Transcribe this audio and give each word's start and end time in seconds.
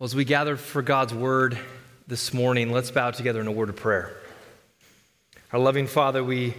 Well, 0.00 0.06
as 0.06 0.16
we 0.16 0.24
gather 0.24 0.56
for 0.56 0.82
God's 0.82 1.14
word 1.14 1.56
this 2.08 2.34
morning, 2.34 2.72
let's 2.72 2.90
bow 2.90 3.12
together 3.12 3.40
in 3.40 3.46
a 3.46 3.52
word 3.52 3.68
of 3.68 3.76
prayer. 3.76 4.12
Our 5.52 5.60
loving 5.60 5.86
Father, 5.86 6.24
we 6.24 6.54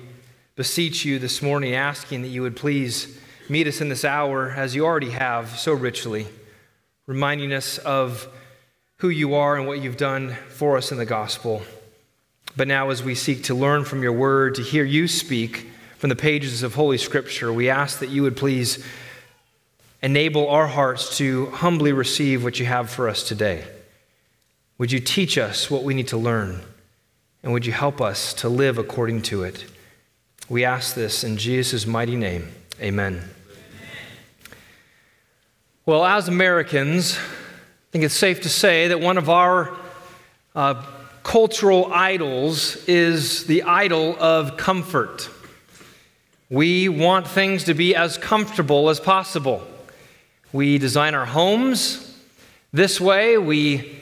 beseech 0.56 1.04
you 1.04 1.20
this 1.20 1.42
morning, 1.42 1.76
asking 1.76 2.22
that 2.22 2.30
you 2.30 2.44
would 2.44 2.56
please 2.56 3.20
meet 3.50 3.68
us 3.68 3.82
in 3.82 3.90
this 3.90 4.06
hour 4.06 4.52
as 4.52 4.74
you 4.74 4.86
already 4.86 5.10
have 5.10 5.60
so 5.60 5.74
richly, 5.74 6.28
reminding 7.08 7.52
us 7.52 7.78
of 7.80 8.26
who 9.00 9.10
you 9.10 9.36
are 9.36 9.58
and 9.58 9.68
what 9.68 9.82
you've 9.82 9.98
done 9.98 10.38
for 10.48 10.78
us 10.78 10.94
in 10.94 10.98
the 10.98 11.06
gospel. 11.06 11.62
But 12.56 12.70
now, 12.70 12.90
as 12.90 13.04
we 13.04 13.16
seek 13.16 13.44
to 13.44 13.54
learn 13.54 13.84
from 13.84 14.02
your 14.02 14.14
word, 14.14 14.56
to 14.56 14.62
hear 14.62 14.86
you 14.86 15.10
speak 15.10 15.70
from 15.98 16.10
the 16.10 16.16
pages 16.16 16.64
of 16.64 16.76
Holy 16.76 16.98
Scripture, 16.98 17.52
we 17.52 17.70
ask 17.70 18.00
that 18.00 18.10
you 18.10 18.22
would 18.22 18.38
please 18.38 18.82
enable 20.06 20.48
our 20.48 20.68
hearts 20.68 21.18
to 21.18 21.48
humbly 21.48 21.92
receive 21.92 22.44
what 22.44 22.60
you 22.60 22.66
have 22.68 22.92
for 22.92 23.10
us 23.10 23.28
today. 23.28 23.64
Would 24.78 24.92
you 24.92 25.00
teach 25.00 25.36
us 25.36 25.72
what 25.72 25.82
we 25.82 25.96
need 25.96 26.10
to 26.10 26.18
learn? 26.18 26.62
And 27.42 27.52
would 27.52 27.66
you 27.66 27.72
help 27.72 28.00
us 28.00 28.32
to 28.36 28.48
live 28.48 28.78
according 28.78 29.24
to 29.24 29.42
it? 29.42 29.66
We 30.48 30.64
ask 30.64 30.94
this 30.94 31.24
in 31.24 31.38
Jesus' 31.38 31.88
mighty 31.88 32.16
name. 32.16 32.50
Amen. 32.80 33.28
Well, 35.88 36.06
as 36.06 36.28
Americans, 36.28 37.18
I 37.18 37.92
think 37.92 38.04
it's 38.04 38.14
safe 38.14 38.42
to 38.42 38.50
say 38.50 38.90
that 38.90 39.00
one 39.00 39.18
of 39.18 39.28
our 39.28 39.76
uh, 40.54 40.86
cultural 41.24 41.92
idols 41.92 42.76
is 42.88 43.48
the 43.48 43.64
idol 43.64 44.16
of 44.20 44.56
comfort. 44.56 45.30
We 46.52 46.90
want 46.90 47.28
things 47.28 47.64
to 47.64 47.74
be 47.74 47.96
as 47.96 48.20
comfortable 48.20 48.90
as 48.90 49.00
possible. 49.00 49.68
We 50.56 50.78
design 50.78 51.16
our 51.16 51.26
homes 51.26 52.18
this 52.72 53.02
way. 53.02 53.38
We 53.38 54.00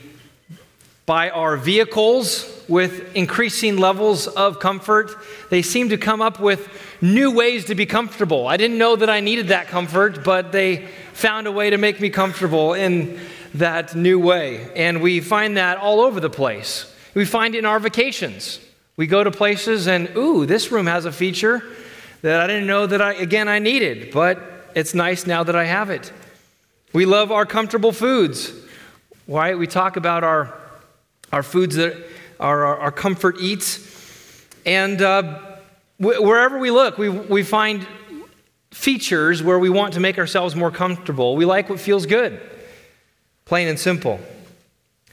buy 1.04 1.30
our 1.30 1.56
vehicles 1.56 2.48
with 2.68 3.16
increasing 3.16 3.76
levels 3.76 4.28
of 4.28 4.60
comfort. 4.60 5.10
They 5.50 5.62
seem 5.62 5.88
to 5.88 5.96
come 5.96 6.22
up 6.22 6.38
with 6.38 6.68
new 7.00 7.32
ways 7.32 7.64
to 7.64 7.74
be 7.74 7.86
comfortable. 7.86 8.46
I 8.46 8.56
didn't 8.56 8.78
know 8.78 8.94
that 8.94 9.10
I 9.10 9.18
needed 9.18 9.48
that 9.48 9.66
comfort, 9.66 10.22
but 10.22 10.52
they 10.52 10.86
found 11.12 11.48
a 11.48 11.50
way 11.50 11.70
to 11.70 11.76
make 11.76 12.00
me 12.00 12.08
comfortable 12.08 12.72
in 12.72 13.18
that 13.54 13.96
new 13.96 14.20
way. 14.20 14.72
And 14.76 15.02
we 15.02 15.18
find 15.18 15.56
that 15.56 15.78
all 15.78 16.00
over 16.02 16.20
the 16.20 16.30
place. 16.30 16.88
We 17.14 17.24
find 17.24 17.56
it 17.56 17.58
in 17.58 17.66
our 17.66 17.80
vacations. 17.80 18.60
We 18.96 19.08
go 19.08 19.24
to 19.24 19.32
places 19.32 19.88
and, 19.88 20.08
ooh, 20.16 20.46
this 20.46 20.70
room 20.70 20.86
has 20.86 21.04
a 21.04 21.10
feature 21.10 21.64
that 22.22 22.40
I 22.40 22.46
didn't 22.46 22.68
know 22.68 22.86
that 22.86 23.02
I, 23.02 23.14
again, 23.14 23.48
I 23.48 23.58
needed, 23.58 24.12
but 24.12 24.70
it's 24.76 24.94
nice 24.94 25.26
now 25.26 25.42
that 25.42 25.56
I 25.56 25.64
have 25.64 25.90
it. 25.90 26.12
We 26.94 27.06
love 27.06 27.32
our 27.32 27.44
comfortable 27.44 27.90
foods. 27.90 28.52
Right? 29.26 29.58
We 29.58 29.66
talk 29.66 29.96
about 29.96 30.22
our, 30.22 30.56
our 31.32 31.42
foods 31.42 31.74
that 31.74 31.96
are 32.38 32.64
our, 32.64 32.78
our 32.78 32.92
comfort 32.92 33.36
eats. 33.40 34.46
And 34.64 35.02
uh, 35.02 35.40
wherever 35.98 36.56
we 36.56 36.70
look, 36.70 36.96
we, 36.96 37.08
we 37.08 37.42
find 37.42 37.84
features 38.70 39.42
where 39.42 39.58
we 39.58 39.70
want 39.70 39.94
to 39.94 40.00
make 40.00 40.18
ourselves 40.18 40.54
more 40.54 40.70
comfortable. 40.70 41.34
We 41.34 41.44
like 41.44 41.68
what 41.68 41.80
feels 41.80 42.06
good, 42.06 42.40
plain 43.44 43.66
and 43.66 43.78
simple. 43.78 44.20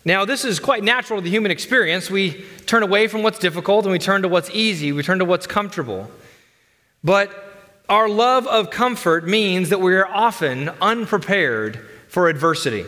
Now, 0.06 0.23
this 0.23 0.45
is 0.45 0.60
quite 0.60 0.84
natural 0.84 1.20
to 1.20 1.23
the 1.23 1.32
human 1.32 1.50
experience. 1.50 2.12
We 2.12 2.45
turn 2.68 2.84
away 2.84 3.08
from 3.08 3.23
what's 3.23 3.40
difficult 3.40 3.86
and 3.86 3.92
we 3.92 4.00
turn 4.00 4.22
to 4.22 4.28
what's 4.28 4.52
easy, 4.52 4.92
we 4.92 5.02
turn 5.02 5.18
to 5.18 5.26
what's 5.26 5.48
comfortable. 5.48 6.12
But 7.04 7.51
our 7.92 8.08
love 8.08 8.47
of 8.47 8.70
comfort 8.70 9.28
means 9.28 9.67
that 9.67 9.81
we 9.81 9.94
are 9.95 10.08
often 10.08 10.70
unprepared 10.81 11.75
for 12.08 12.30
adversity. 12.30 12.86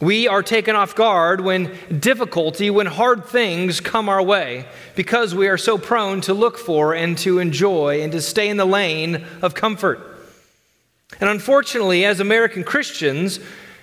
We 0.00 0.26
are 0.26 0.42
taken 0.42 0.74
off 0.74 0.94
guard 0.94 1.42
when 1.42 1.76
difficulty, 2.00 2.70
when 2.70 2.86
hard 2.86 3.26
things 3.26 3.80
come 3.80 4.08
our 4.08 4.22
way, 4.22 4.64
because 4.96 5.34
we 5.34 5.48
are 5.48 5.58
so 5.58 5.76
prone 5.76 6.22
to 6.22 6.32
look 6.32 6.56
for 6.56 6.94
and 6.94 7.18
to 7.18 7.40
enjoy 7.40 8.00
and 8.00 8.10
to 8.12 8.22
stay 8.22 8.48
in 8.48 8.56
the 8.56 8.64
lane 8.64 9.26
of 9.42 9.54
comfort. 9.54 10.00
And 11.20 11.28
unfortunately, 11.28 12.06
as 12.06 12.20
American 12.20 12.64
Christians, 12.64 13.38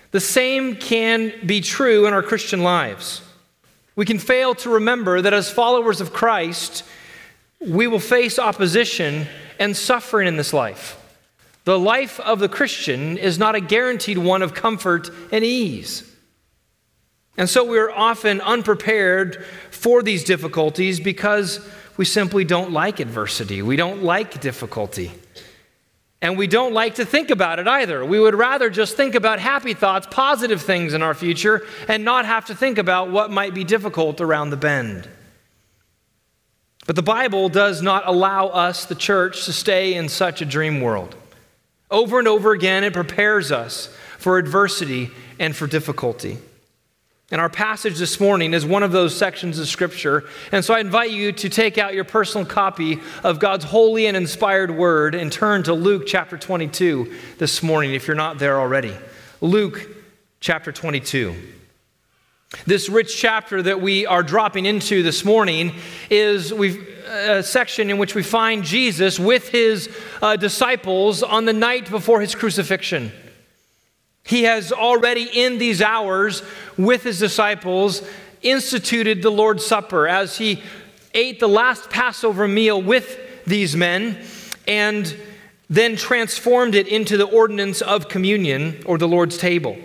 the 0.09 0.19
same 0.19 0.77
can 0.77 1.31
be 1.45 1.61
true 1.61 2.07
in 2.07 2.13
our 2.15 2.23
Christian 2.23 2.63
lives. 2.63 3.21
We 3.95 4.07
can 4.07 4.17
fail 4.17 4.55
to 4.55 4.69
remember 4.71 5.21
that 5.21 5.33
as 5.35 5.51
followers 5.51 6.01
of 6.01 6.11
Christ, 6.11 6.83
we 7.59 7.85
will 7.85 7.99
face 7.99 8.39
opposition 8.39 9.27
and 9.59 9.75
suffering 9.75 10.27
in 10.27 10.37
this 10.37 10.53
life. 10.53 11.01
The 11.65 11.79
life 11.79 12.19
of 12.19 12.39
the 12.39 12.49
Christian 12.49 13.17
is 13.17 13.39
not 13.39 13.55
a 13.55 13.59
guaranteed 13.59 14.17
one 14.17 14.41
of 14.41 14.53
comfort 14.53 15.09
and 15.31 15.43
ease. 15.43 16.09
And 17.37 17.49
so 17.49 17.65
we're 17.65 17.91
often 17.91 18.39
unprepared 18.41 19.43
for 19.71 20.01
these 20.01 20.23
difficulties 20.23 20.99
because 20.99 21.67
we 21.97 22.05
simply 22.05 22.45
don't 22.45 22.71
like 22.71 22.99
adversity. 22.99 23.61
We 23.61 23.75
don't 23.75 24.03
like 24.03 24.39
difficulty. 24.39 25.11
And 26.21 26.37
we 26.37 26.47
don't 26.47 26.73
like 26.73 26.95
to 26.95 27.05
think 27.05 27.29
about 27.29 27.59
it 27.59 27.67
either. 27.67 28.05
We 28.05 28.19
would 28.19 28.35
rather 28.35 28.69
just 28.69 28.95
think 28.95 29.15
about 29.15 29.39
happy 29.39 29.73
thoughts, 29.73 30.07
positive 30.09 30.61
things 30.61 30.93
in 30.93 31.01
our 31.01 31.13
future, 31.13 31.65
and 31.87 32.05
not 32.05 32.25
have 32.25 32.45
to 32.45 32.55
think 32.55 32.77
about 32.77 33.11
what 33.11 33.31
might 33.31 33.53
be 33.53 33.63
difficult 33.63 34.21
around 34.21 34.49
the 34.49 34.57
bend. 34.57 35.09
But 36.85 36.95
the 36.95 37.01
Bible 37.01 37.49
does 37.49 37.81
not 37.81 38.07
allow 38.07 38.47
us, 38.47 38.85
the 38.85 38.95
church, 38.95 39.45
to 39.45 39.53
stay 39.53 39.95
in 39.95 40.07
such 40.07 40.41
a 40.41 40.45
dream 40.45 40.81
world. 40.81 41.15
Over 41.89 42.19
and 42.19 42.27
over 42.27 42.51
again, 42.51 42.83
it 42.83 42.93
prepares 42.93 43.51
us 43.51 43.87
for 44.17 44.37
adversity 44.37 45.11
and 45.39 45.55
for 45.55 45.67
difficulty. 45.67 46.37
And 47.31 47.41
our 47.41 47.49
passage 47.49 47.97
this 47.97 48.19
morning 48.19 48.53
is 48.53 48.65
one 48.65 48.83
of 48.83 48.91
those 48.91 49.17
sections 49.17 49.57
of 49.57 49.67
Scripture. 49.67 50.25
And 50.51 50.63
so 50.63 50.75
I 50.75 50.79
invite 50.79 51.09
you 51.09 51.31
to 51.31 51.49
take 51.49 51.79
out 51.79 51.95
your 51.95 52.03
personal 52.03 52.45
copy 52.45 52.99
of 53.23 53.39
God's 53.39 53.65
holy 53.65 54.05
and 54.05 54.15
inspired 54.15 54.69
word 54.69 55.15
and 55.15 55.31
turn 55.31 55.63
to 55.63 55.73
Luke 55.73 56.03
chapter 56.05 56.37
22 56.37 57.11
this 57.39 57.63
morning 57.63 57.95
if 57.95 58.07
you're 58.07 58.15
not 58.15 58.37
there 58.37 58.59
already. 58.59 58.95
Luke 59.41 59.89
chapter 60.39 60.71
22. 60.71 61.35
This 62.65 62.89
rich 62.89 63.15
chapter 63.15 63.61
that 63.61 63.81
we 63.81 64.05
are 64.05 64.23
dropping 64.23 64.65
into 64.65 65.03
this 65.03 65.23
morning 65.23 65.73
is 66.09 66.51
a 66.51 67.43
section 67.43 67.89
in 67.89 67.97
which 67.97 68.15
we 68.15 68.23
find 68.23 68.63
Jesus 68.63 69.19
with 69.19 69.49
his 69.49 69.89
uh, 70.21 70.35
disciples 70.35 71.21
on 71.21 71.45
the 71.45 71.53
night 71.53 71.89
before 71.89 72.21
his 72.21 72.33
crucifixion. 72.33 73.11
He 74.23 74.43
has 74.43 74.71
already, 74.71 75.29
in 75.31 75.59
these 75.59 75.81
hours, 75.81 76.41
with 76.77 77.03
his 77.03 77.19
disciples, 77.19 78.01
instituted 78.41 79.21
the 79.21 79.29
Lord's 79.29 79.65
Supper 79.65 80.07
as 80.07 80.37
he 80.37 80.63
ate 81.13 81.39
the 81.39 81.47
last 81.47 81.89
Passover 81.89 82.47
meal 82.47 82.81
with 82.81 83.19
these 83.45 83.75
men 83.75 84.17
and 84.67 85.15
then 85.69 85.95
transformed 85.95 86.73
it 86.73 86.87
into 86.87 87.17
the 87.17 87.25
ordinance 87.25 87.81
of 87.81 88.09
communion 88.09 88.81
or 88.85 88.97
the 88.97 89.07
Lord's 89.07 89.37
table. 89.37 89.77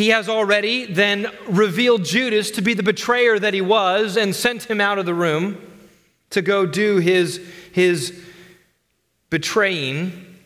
He 0.00 0.08
has 0.08 0.30
already 0.30 0.86
then 0.86 1.26
revealed 1.46 2.06
Judas 2.06 2.50
to 2.52 2.62
be 2.62 2.72
the 2.72 2.82
betrayer 2.82 3.38
that 3.38 3.52
he 3.52 3.60
was 3.60 4.16
and 4.16 4.34
sent 4.34 4.62
him 4.62 4.80
out 4.80 4.98
of 4.98 5.04
the 5.04 5.12
room 5.12 5.58
to 6.30 6.40
go 6.40 6.64
do 6.64 6.96
his, 6.96 7.38
his 7.72 8.18
betraying. 9.28 10.38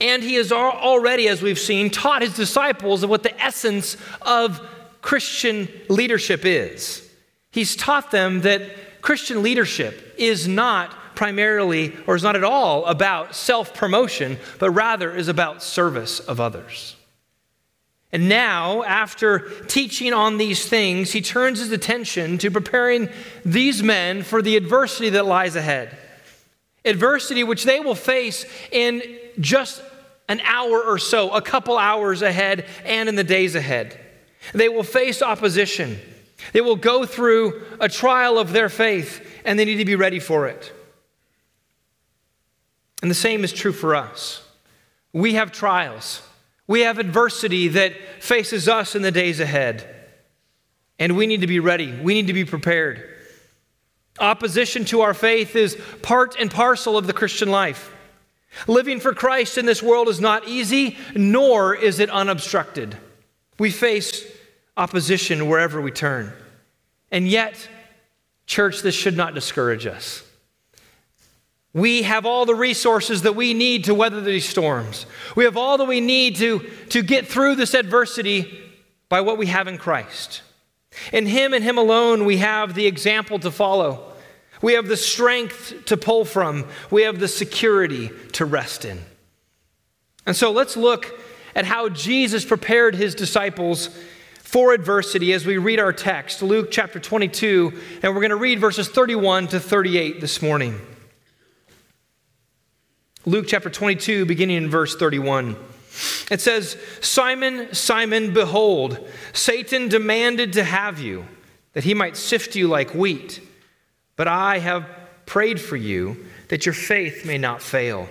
And 0.00 0.22
he 0.22 0.36
has 0.36 0.50
already, 0.52 1.28
as 1.28 1.42
we've 1.42 1.58
seen, 1.58 1.90
taught 1.90 2.22
his 2.22 2.34
disciples 2.34 3.02
of 3.02 3.10
what 3.10 3.24
the 3.24 3.38
essence 3.38 3.98
of 4.22 4.58
Christian 5.02 5.68
leadership 5.90 6.46
is. 6.46 7.06
He's 7.50 7.76
taught 7.76 8.10
them 8.10 8.40
that 8.40 9.02
Christian 9.02 9.42
leadership 9.42 10.14
is 10.16 10.48
not 10.48 10.92
primarily 11.14 11.94
or 12.06 12.16
is 12.16 12.22
not 12.22 12.36
at 12.36 12.44
all 12.44 12.86
about 12.86 13.34
self 13.34 13.74
promotion, 13.74 14.38
but 14.58 14.70
rather 14.70 15.14
is 15.14 15.28
about 15.28 15.62
service 15.62 16.20
of 16.20 16.40
others. 16.40 16.94
And 18.10 18.28
now, 18.28 18.82
after 18.84 19.40
teaching 19.66 20.14
on 20.14 20.38
these 20.38 20.66
things, 20.66 21.12
he 21.12 21.20
turns 21.20 21.58
his 21.58 21.72
attention 21.72 22.38
to 22.38 22.50
preparing 22.50 23.10
these 23.44 23.82
men 23.82 24.22
for 24.22 24.40
the 24.40 24.56
adversity 24.56 25.10
that 25.10 25.26
lies 25.26 25.56
ahead. 25.56 25.96
Adversity 26.86 27.44
which 27.44 27.64
they 27.64 27.80
will 27.80 27.94
face 27.94 28.46
in 28.72 29.02
just 29.40 29.82
an 30.28 30.40
hour 30.40 30.82
or 30.82 30.98
so, 30.98 31.30
a 31.30 31.42
couple 31.42 31.76
hours 31.76 32.22
ahead, 32.22 32.64
and 32.84 33.08
in 33.08 33.14
the 33.14 33.24
days 33.24 33.54
ahead. 33.54 33.98
They 34.54 34.68
will 34.68 34.82
face 34.82 35.20
opposition. 35.20 35.98
They 36.52 36.60
will 36.62 36.76
go 36.76 37.04
through 37.04 37.62
a 37.80 37.88
trial 37.88 38.38
of 38.38 38.52
their 38.52 38.70
faith, 38.70 39.26
and 39.44 39.58
they 39.58 39.64
need 39.66 39.76
to 39.76 39.84
be 39.84 39.96
ready 39.96 40.20
for 40.20 40.46
it. 40.46 40.72
And 43.02 43.10
the 43.10 43.14
same 43.14 43.44
is 43.44 43.52
true 43.52 43.72
for 43.72 43.94
us. 43.94 44.42
We 45.12 45.34
have 45.34 45.52
trials. 45.52 46.22
We 46.68 46.82
have 46.82 46.98
adversity 46.98 47.66
that 47.68 47.94
faces 48.20 48.68
us 48.68 48.94
in 48.94 49.02
the 49.02 49.10
days 49.10 49.40
ahead. 49.40 49.96
And 51.00 51.16
we 51.16 51.26
need 51.26 51.40
to 51.40 51.46
be 51.46 51.58
ready. 51.58 51.92
We 51.92 52.14
need 52.14 52.28
to 52.28 52.32
be 52.32 52.44
prepared. 52.44 53.08
Opposition 54.20 54.84
to 54.86 55.00
our 55.00 55.14
faith 55.14 55.56
is 55.56 55.76
part 56.02 56.36
and 56.38 56.50
parcel 56.50 56.96
of 56.96 57.06
the 57.06 57.12
Christian 57.12 57.50
life. 57.50 57.94
Living 58.66 59.00
for 59.00 59.14
Christ 59.14 59.58
in 59.58 59.66
this 59.66 59.82
world 59.82 60.08
is 60.08 60.20
not 60.20 60.46
easy, 60.46 60.96
nor 61.14 61.74
is 61.74 62.00
it 62.00 62.10
unobstructed. 62.10 62.96
We 63.58 63.70
face 63.70 64.24
opposition 64.76 65.48
wherever 65.48 65.80
we 65.80 65.90
turn. 65.90 66.32
And 67.10 67.28
yet, 67.28 67.68
church, 68.46 68.82
this 68.82 68.94
should 68.94 69.16
not 69.16 69.34
discourage 69.34 69.86
us. 69.86 70.24
We 71.78 72.02
have 72.02 72.26
all 72.26 72.44
the 72.44 72.54
resources 72.54 73.22
that 73.22 73.36
we 73.36 73.54
need 73.54 73.84
to 73.84 73.94
weather 73.94 74.20
these 74.20 74.48
storms. 74.48 75.06
We 75.36 75.44
have 75.44 75.56
all 75.56 75.78
that 75.78 75.86
we 75.86 76.00
need 76.00 76.36
to, 76.36 76.60
to 76.90 77.02
get 77.02 77.26
through 77.26 77.54
this 77.54 77.74
adversity 77.74 78.60
by 79.08 79.20
what 79.20 79.38
we 79.38 79.46
have 79.46 79.68
in 79.68 79.78
Christ. 79.78 80.42
In 81.12 81.26
Him 81.26 81.54
and 81.54 81.62
Him 81.62 81.78
alone, 81.78 82.24
we 82.24 82.38
have 82.38 82.74
the 82.74 82.86
example 82.86 83.38
to 83.38 83.50
follow. 83.50 84.12
We 84.60 84.72
have 84.72 84.88
the 84.88 84.96
strength 84.96 85.84
to 85.86 85.96
pull 85.96 86.24
from. 86.24 86.66
We 86.90 87.02
have 87.02 87.20
the 87.20 87.28
security 87.28 88.10
to 88.32 88.44
rest 88.44 88.84
in. 88.84 89.00
And 90.26 90.34
so 90.34 90.50
let's 90.50 90.76
look 90.76 91.18
at 91.54 91.64
how 91.64 91.88
Jesus 91.88 92.44
prepared 92.44 92.94
His 92.94 93.14
disciples 93.14 93.96
for 94.40 94.72
adversity 94.72 95.32
as 95.32 95.46
we 95.46 95.58
read 95.58 95.78
our 95.78 95.92
text, 95.92 96.42
Luke 96.42 96.68
chapter 96.70 96.98
22, 96.98 97.80
and 98.02 98.14
we're 98.14 98.20
going 98.20 98.30
to 98.30 98.36
read 98.36 98.58
verses 98.58 98.88
31 98.88 99.48
to 99.48 99.60
38 99.60 100.20
this 100.20 100.42
morning. 100.42 100.80
Luke 103.26 103.46
chapter 103.48 103.68
22, 103.68 104.26
beginning 104.26 104.56
in 104.56 104.70
verse 104.70 104.94
31. 104.96 105.56
It 106.30 106.40
says, 106.40 106.76
Simon, 107.00 107.74
Simon, 107.74 108.32
behold, 108.32 109.08
Satan 109.32 109.88
demanded 109.88 110.52
to 110.52 110.64
have 110.64 111.00
you, 111.00 111.26
that 111.72 111.84
he 111.84 111.94
might 111.94 112.16
sift 112.16 112.54
you 112.54 112.68
like 112.68 112.94
wheat. 112.94 113.40
But 114.16 114.28
I 114.28 114.58
have 114.58 114.86
prayed 115.26 115.60
for 115.60 115.76
you, 115.76 116.26
that 116.48 116.64
your 116.64 116.72
faith 116.72 117.26
may 117.26 117.38
not 117.38 117.60
fail. 117.60 118.08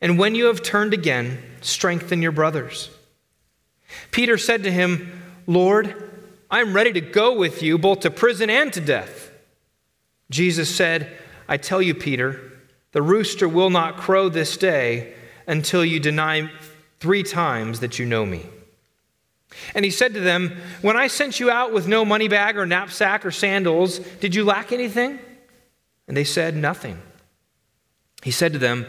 And 0.00 0.18
when 0.18 0.34
you 0.34 0.46
have 0.46 0.62
turned 0.62 0.94
again, 0.94 1.38
strengthen 1.60 2.22
your 2.22 2.32
brothers. 2.32 2.90
Peter 4.12 4.38
said 4.38 4.62
to 4.62 4.70
him, 4.70 5.22
Lord, 5.46 6.10
I 6.50 6.60
am 6.60 6.72
ready 6.72 6.92
to 6.92 7.00
go 7.00 7.36
with 7.36 7.62
you 7.62 7.78
both 7.78 8.00
to 8.00 8.10
prison 8.10 8.48
and 8.48 8.72
to 8.72 8.80
death. 8.80 9.30
Jesus 10.30 10.74
said, 10.74 11.18
I 11.48 11.56
tell 11.56 11.82
you, 11.82 11.94
Peter, 11.94 12.49
the 12.92 13.02
rooster 13.02 13.48
will 13.48 13.70
not 13.70 13.96
crow 13.96 14.28
this 14.28 14.56
day 14.56 15.14
until 15.46 15.84
you 15.84 16.00
deny 16.00 16.50
three 16.98 17.22
times 17.22 17.80
that 17.80 17.98
you 17.98 18.06
know 18.06 18.26
me. 18.26 18.46
And 19.74 19.84
he 19.84 19.90
said 19.90 20.14
to 20.14 20.20
them, 20.20 20.56
When 20.82 20.96
I 20.96 21.06
sent 21.06 21.40
you 21.40 21.50
out 21.50 21.72
with 21.72 21.88
no 21.88 22.04
money 22.04 22.28
bag 22.28 22.56
or 22.56 22.66
knapsack 22.66 23.26
or 23.26 23.30
sandals, 23.30 23.98
did 24.20 24.34
you 24.34 24.44
lack 24.44 24.72
anything? 24.72 25.18
And 26.06 26.16
they 26.16 26.24
said, 26.24 26.56
Nothing. 26.56 27.00
He 28.22 28.30
said 28.30 28.52
to 28.52 28.58
them, 28.58 28.86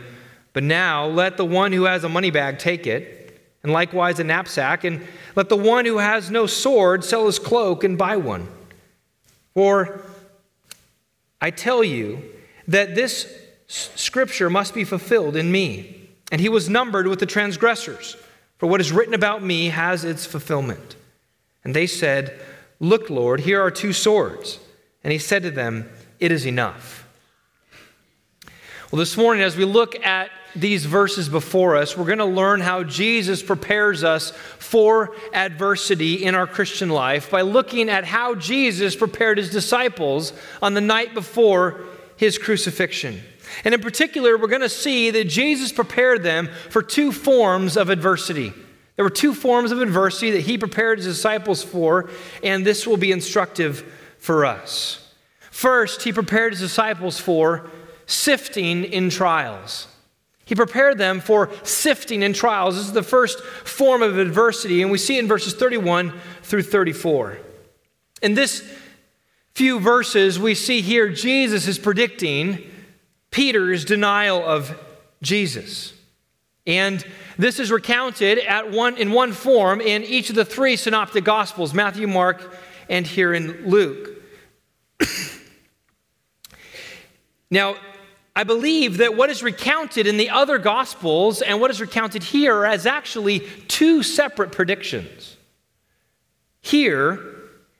But 0.54 0.64
now 0.64 1.06
let 1.06 1.38
the 1.38 1.46
one 1.46 1.72
who 1.72 1.84
has 1.86 2.04
a 2.04 2.10
money 2.10 2.32
bag 2.32 2.60
take 2.60 2.86
it, 2.86 3.42
and 3.64 3.72
likewise 3.72 4.20
a 4.20 4.24
knapsack, 4.24 4.84
and 4.84 5.06
let 5.36 5.50
the 5.50 5.58
one 5.58 5.86
who 5.86 5.98
has 5.98 6.30
no 6.30 6.46
sword 6.46 7.04
sell 7.04 7.26
his 7.26 7.40
cloak 7.40 7.84
and 7.84 7.98
buy 7.98 8.18
one. 8.18 8.48
For 9.54 10.02
I 11.40 11.50
tell 11.50 11.84
you 11.84 12.24
that 12.68 12.94
this 12.94 13.41
scripture 13.72 14.50
must 14.50 14.74
be 14.74 14.84
fulfilled 14.84 15.36
in 15.36 15.52
me 15.52 16.10
and 16.32 16.40
he 16.40 16.50
was 16.50 16.70
numbered 16.70 17.08
with 17.08 17.20
the 17.20 17.26
transgressors. 17.26 18.16
For 18.58 18.68
what 18.68 18.82
is 18.82 18.92
written 18.92 19.14
about 19.14 19.44
me 19.44 19.70
has 19.70 20.04
its 20.04 20.26
fulfillment. 20.26 20.96
And 21.64 21.76
they 21.76 21.88
said, 21.88 22.40
Look, 22.80 23.10
Lord, 23.10 23.42
here 23.42 23.62
are 23.62 23.72
two 23.72 23.94
swords. 23.94 24.60
And 25.04 25.12
he 25.12 25.20
said 25.20 25.44
to 25.44 25.52
them, 25.52 25.90
It 26.20 26.32
is 26.32 26.46
enough. 26.46 27.08
Well, 28.92 29.00
this 29.00 29.18
morning, 29.18 29.44
as 29.44 29.56
we 29.56 29.66
look 29.66 30.04
at 30.06 30.32
these 30.56 30.86
verses 30.86 31.30
before 31.30 31.78
us, 31.78 31.96
we're 31.96 32.06
going 32.06 32.18
to 32.18 32.26
learn 32.26 32.60
how 32.60 32.84
Jesus 32.84 33.42
prepares 33.42 34.04
us 34.04 34.32
for 34.32 35.16
adversity 35.34 36.26
in 36.26 36.36
our 36.36 36.48
Christian 36.48 36.90
life 36.90 37.32
by 37.32 37.42
looking 37.42 37.90
at 37.90 38.04
how 38.04 38.36
Jesus 38.36 38.96
prepared 38.96 39.38
his 39.38 39.50
disciples 39.50 40.34
on 40.62 40.74
the 40.74 40.82
night 40.82 41.14
before 41.14 41.82
his 42.18 42.38
crucifixion. 42.38 43.22
And 43.64 43.74
in 43.74 43.82
particular, 43.82 44.38
we're 44.38 44.48
going 44.48 44.62
to 44.62 44.70
see 44.70 45.12
that 45.12 45.26
Jesus 45.26 45.72
prepared 45.72 46.24
them 46.24 46.50
for 46.70 46.82
two 46.82 47.12
forms 47.12 47.78
of 47.78 47.90
adversity. 47.90 48.54
There 48.96 49.06
were 49.06 49.10
two 49.10 49.34
forms 49.34 49.72
of 49.72 49.82
adversity 49.82 50.32
that 50.32 50.42
he 50.42 50.58
prepared 50.58 51.00
his 51.00 51.08
disciples 51.08 51.64
for, 51.64 52.10
and 52.44 52.66
this 52.66 52.86
will 52.86 52.98
be 52.98 53.12
instructive 53.12 53.84
for 54.20 54.46
us. 54.46 55.14
First, 55.50 56.04
he 56.04 56.14
prepared 56.14 56.54
his 56.54 56.62
disciples 56.62 57.20
for 57.20 57.70
sifting 58.06 58.84
in 58.84 59.10
trials. 59.10 59.88
He 60.46 60.56
prepared 60.56 60.98
them 60.98 61.20
for 61.20 61.50
sifting 61.64 62.24
in 62.24 62.34
trials. 62.34 62.76
This 62.76 62.88
is 62.88 62.94
the 62.94 63.04
first 63.04 63.42
form 63.42 64.02
of 64.02 64.18
adversity, 64.18 64.82
and 64.82 64.92
we 64.92 64.98
see 64.98 65.18
it 65.18 65.22
in 65.22 65.28
verses 65.28 65.54
31 65.54 66.14
through 66.44 66.64
34. 66.64 67.38
In 68.22 68.34
this 68.34 68.62
few 69.54 69.80
verses, 69.80 70.40
we 70.40 70.56
see 70.56 70.82
here 70.82 71.10
Jesus 71.10 71.68
is 71.68 71.80
predicting 71.80 72.71
Peter's 73.32 73.86
denial 73.86 74.46
of 74.46 74.78
Jesus. 75.22 75.94
And 76.68 77.04
this 77.38 77.60
is 77.60 77.72
recounted 77.72 78.38
at 78.40 78.72
one, 78.72 78.98
in 78.98 79.12
one 79.12 79.32
form 79.32 79.82
in 79.82 80.04
each 80.04 80.30
of 80.30 80.36
the 80.36 80.46
three 80.46 80.76
synoptic 80.76 81.24
gospels 81.24 81.74
Matthew, 81.74 82.08
Mark, 82.08 82.54
and 82.90 83.08
here 83.08 83.34
in 83.34 83.68
Luke. 83.68 84.22
now, 87.50 87.76
I 88.36 88.44
believe 88.44 88.98
that 88.98 89.16
what 89.16 89.30
is 89.30 89.44
recounted 89.44 90.08
in 90.08 90.18
the 90.18 90.30
other 90.30 90.58
gospels 90.58 91.42
and 91.42 91.60
what 91.60 91.72
is 91.72 91.82
recounted 91.82 92.24
here 92.24 92.66
is 92.66 92.86
actually 92.86 93.40
two 93.68 94.04
separate 94.04 94.52
predictions. 94.52 95.38
Here, 96.62 97.20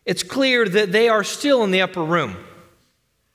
it's 0.06 0.24
clear 0.24 0.68
that 0.68 0.92
they 0.92 1.08
are 1.08 1.24
still 1.24 1.64
in 1.64 1.72
the 1.72 1.82
upper 1.82 2.04
room. 2.04 2.36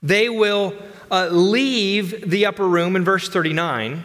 They 0.03 0.29
will 0.29 0.75
uh, 1.11 1.27
leave 1.27 2.29
the 2.29 2.45
upper 2.45 2.67
room 2.67 2.95
in 2.95 3.03
verse 3.03 3.29
39. 3.29 4.03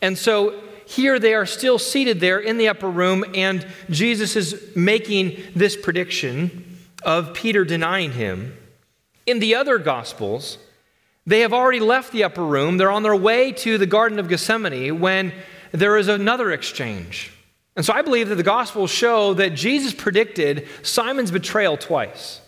And 0.00 0.18
so 0.18 0.60
here 0.86 1.18
they 1.18 1.32
are 1.32 1.46
still 1.46 1.78
seated 1.78 2.20
there 2.20 2.38
in 2.38 2.58
the 2.58 2.68
upper 2.68 2.90
room, 2.90 3.24
and 3.34 3.66
Jesus 3.88 4.36
is 4.36 4.76
making 4.76 5.42
this 5.54 5.76
prediction 5.76 6.78
of 7.02 7.32
Peter 7.32 7.64
denying 7.64 8.12
him. 8.12 8.56
In 9.24 9.38
the 9.38 9.54
other 9.54 9.78
Gospels, 9.78 10.58
they 11.24 11.40
have 11.40 11.54
already 11.54 11.80
left 11.80 12.12
the 12.12 12.24
upper 12.24 12.44
room. 12.44 12.76
They're 12.76 12.90
on 12.90 13.04
their 13.04 13.16
way 13.16 13.52
to 13.52 13.78
the 13.78 13.86
Garden 13.86 14.18
of 14.18 14.28
Gethsemane 14.28 15.00
when 15.00 15.32
there 15.70 15.96
is 15.96 16.08
another 16.08 16.50
exchange. 16.50 17.32
And 17.74 17.86
so 17.86 17.94
I 17.94 18.02
believe 18.02 18.28
that 18.28 18.34
the 18.34 18.42
Gospels 18.42 18.90
show 18.90 19.32
that 19.34 19.54
Jesus 19.54 19.94
predicted 19.94 20.68
Simon's 20.82 21.30
betrayal 21.30 21.78
twice. 21.78 22.41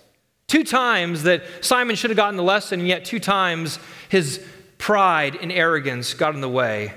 Two 0.46 0.64
times 0.64 1.22
that 1.22 1.42
Simon 1.60 1.96
should 1.96 2.10
have 2.10 2.16
gotten 2.16 2.36
the 2.36 2.42
lesson, 2.42 2.80
and 2.80 2.88
yet 2.88 3.04
two 3.04 3.18
times 3.18 3.78
his 4.08 4.44
pride 4.78 5.36
and 5.40 5.50
arrogance 5.50 6.14
got 6.14 6.34
in 6.34 6.40
the 6.40 6.48
way, 6.48 6.92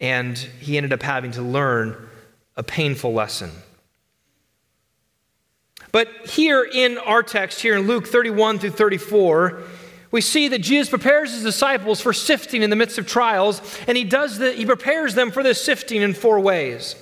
and 0.00 0.36
he 0.38 0.76
ended 0.76 0.92
up 0.92 1.02
having 1.02 1.32
to 1.32 1.42
learn 1.42 1.96
a 2.56 2.62
painful 2.62 3.12
lesson. 3.12 3.50
But 5.92 6.08
here 6.28 6.62
in 6.62 6.98
our 6.98 7.22
text, 7.22 7.60
here 7.60 7.76
in 7.76 7.86
Luke 7.86 8.06
31 8.06 8.58
through 8.58 8.70
34, 8.70 9.62
we 10.10 10.20
see 10.20 10.48
that 10.48 10.60
Jesus 10.60 10.88
prepares 10.88 11.32
his 11.32 11.42
disciples 11.42 12.00
for 12.00 12.12
sifting 12.12 12.62
in 12.62 12.70
the 12.70 12.76
midst 12.76 12.98
of 12.98 13.06
trials, 13.06 13.60
and 13.86 13.96
he 13.96 14.04
does 14.04 14.38
that, 14.38 14.54
he 14.54 14.64
prepares 14.64 15.14
them 15.14 15.30
for 15.30 15.42
this 15.42 15.62
sifting 15.62 16.02
in 16.02 16.14
four 16.14 16.38
ways. 16.40 16.94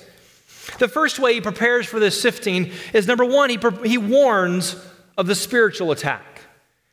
The 0.79 0.87
first 0.87 1.19
way 1.19 1.35
he 1.35 1.41
prepares 1.41 1.85
for 1.85 1.99
this 1.99 2.19
sifting 2.19 2.71
is 2.93 3.07
number 3.07 3.23
one, 3.23 3.49
he, 3.49 3.59
he 3.85 3.97
warns 3.97 4.75
of 5.17 5.27
the 5.27 5.35
spiritual 5.35 5.91
attack. 5.91 6.41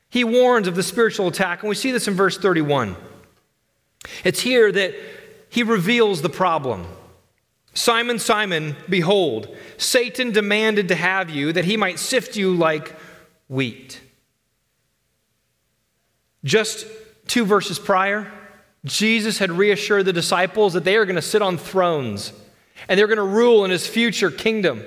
He 0.09 0.25
warns 0.25 0.69
of 0.69 0.77
the 0.77 0.83
spiritual 0.83 1.29
attack, 1.29 1.63
and 1.63 1.69
we 1.69 1.75
see 1.75 1.91
this 1.91 2.07
in 2.07 2.15
verse 2.15 2.37
31. 2.37 2.97
It's 4.25 4.41
here 4.41 4.71
that 4.71 4.95
he 5.49 5.63
reveals 5.63 6.23
the 6.23 6.29
problem. 6.29 6.87
Simon, 7.75 8.19
Simon, 8.19 8.77
behold, 8.89 9.55
Satan 9.79 10.31
demanded 10.31 10.89
to 10.89 10.95
have 10.95 11.31
you 11.31 11.53
that 11.53 11.65
he 11.65 11.77
might 11.77 11.99
sift 11.99 12.37
you 12.37 12.55
like 12.55 12.95
wheat. 13.49 14.01
Just 16.45 16.87
two 17.27 17.45
verses 17.45 17.79
prior, 17.79 18.31
Jesus 18.85 19.39
had 19.39 19.51
reassured 19.51 20.05
the 20.05 20.13
disciples 20.13 20.73
that 20.75 20.85
they 20.85 20.97
are 20.97 21.05
going 21.05 21.17
to 21.17 21.23
sit 21.23 21.41
on 21.41 21.57
thrones 21.57 22.33
and 22.89 22.99
they're 22.99 23.07
going 23.07 23.17
to 23.17 23.23
rule 23.23 23.65
in 23.65 23.71
his 23.71 23.87
future 23.87 24.31
kingdom. 24.31 24.85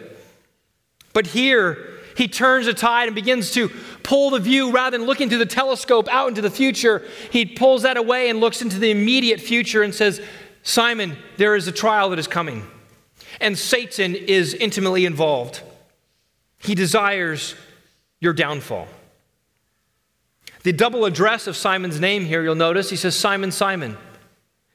But 1.13 1.27
here, 1.27 1.95
he 2.15 2.27
turns 2.27 2.65
the 2.65 2.74
tide 2.74 3.07
and 3.07 3.15
begins 3.15 3.51
to 3.51 3.69
pull 4.01 4.29
the 4.29 4.39
view 4.39 4.72
rather 4.72 4.98
than 4.98 5.05
looking 5.05 5.27
through 5.27 5.39
the 5.39 5.45
telescope 5.45 6.07
out 6.10 6.29
into 6.29 6.41
the 6.41 6.50
future. 6.50 7.03
He 7.29 7.45
pulls 7.45 7.81
that 7.81 7.98
away 7.98 8.29
and 8.29 8.39
looks 8.39 8.62
into 8.62 8.79
the 8.79 8.89
immediate 8.89 9.41
future 9.41 9.84
and 9.84 9.93
says, 9.93 10.22
Simon, 10.63 11.17
there 11.38 11.55
is 11.55 11.67
a 11.67 11.72
trial 11.72 12.10
that 12.10 12.19
is 12.19 12.27
coming. 12.27 12.65
And 13.41 13.57
Satan 13.57 14.15
is 14.15 14.53
intimately 14.53 15.05
involved. 15.05 15.62
He 16.57 16.74
desires 16.74 17.55
your 18.22 18.34
downfall. 18.34 18.88
The 20.63 20.72
double 20.72 21.05
address 21.05 21.48
of 21.48 21.55
Simon's 21.55 22.00
name 22.00 22.25
here, 22.25 22.41
you'll 22.41 22.55
notice, 22.55 22.89
he 22.89 22.95
says, 22.95 23.15
Simon, 23.15 23.51
Simon. 23.51 23.98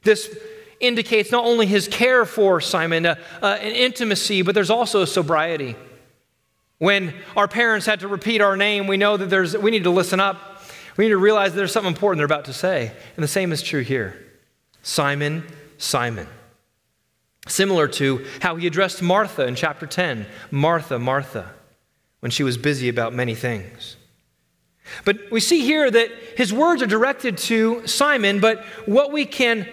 This 0.03 0.33
indicates 0.79 1.31
not 1.31 1.43
only 1.43 1.65
his 1.65 1.87
care 1.87 2.23
for 2.25 2.61
Simon, 2.61 3.05
uh, 3.05 3.15
uh, 3.41 3.57
an 3.59 3.73
intimacy, 3.73 4.41
but 4.41 4.55
there's 4.55 4.69
also 4.69 5.01
a 5.01 5.07
sobriety. 5.07 5.75
When 6.81 7.13
our 7.37 7.47
parents 7.47 7.85
had 7.85 7.99
to 7.99 8.07
repeat 8.07 8.41
our 8.41 8.57
name, 8.57 8.87
we 8.87 8.97
know 8.97 9.15
that 9.15 9.29
there's, 9.29 9.55
we 9.55 9.69
need 9.69 9.83
to 9.83 9.91
listen 9.91 10.19
up. 10.19 10.63
We 10.97 11.05
need 11.05 11.11
to 11.11 11.17
realize 11.17 11.53
there's 11.53 11.71
something 11.71 11.93
important 11.93 12.17
they're 12.17 12.25
about 12.25 12.45
to 12.45 12.53
say. 12.53 12.91
And 13.15 13.23
the 13.23 13.27
same 13.27 13.51
is 13.51 13.61
true 13.61 13.81
here 13.83 14.19
Simon, 14.81 15.45
Simon. 15.77 16.27
Similar 17.47 17.87
to 17.89 18.25
how 18.41 18.55
he 18.55 18.65
addressed 18.65 18.99
Martha 19.03 19.45
in 19.45 19.53
chapter 19.53 19.85
10 19.85 20.25
Martha, 20.49 20.97
Martha, 20.97 21.51
when 22.19 22.31
she 22.31 22.41
was 22.41 22.57
busy 22.57 22.89
about 22.89 23.13
many 23.13 23.35
things. 23.35 23.95
But 25.05 25.31
we 25.31 25.39
see 25.39 25.61
here 25.61 25.91
that 25.91 26.09
his 26.35 26.51
words 26.51 26.81
are 26.81 26.87
directed 26.87 27.37
to 27.37 27.85
Simon, 27.85 28.39
but 28.39 28.65
what 28.87 29.11
we 29.11 29.25
can 29.25 29.67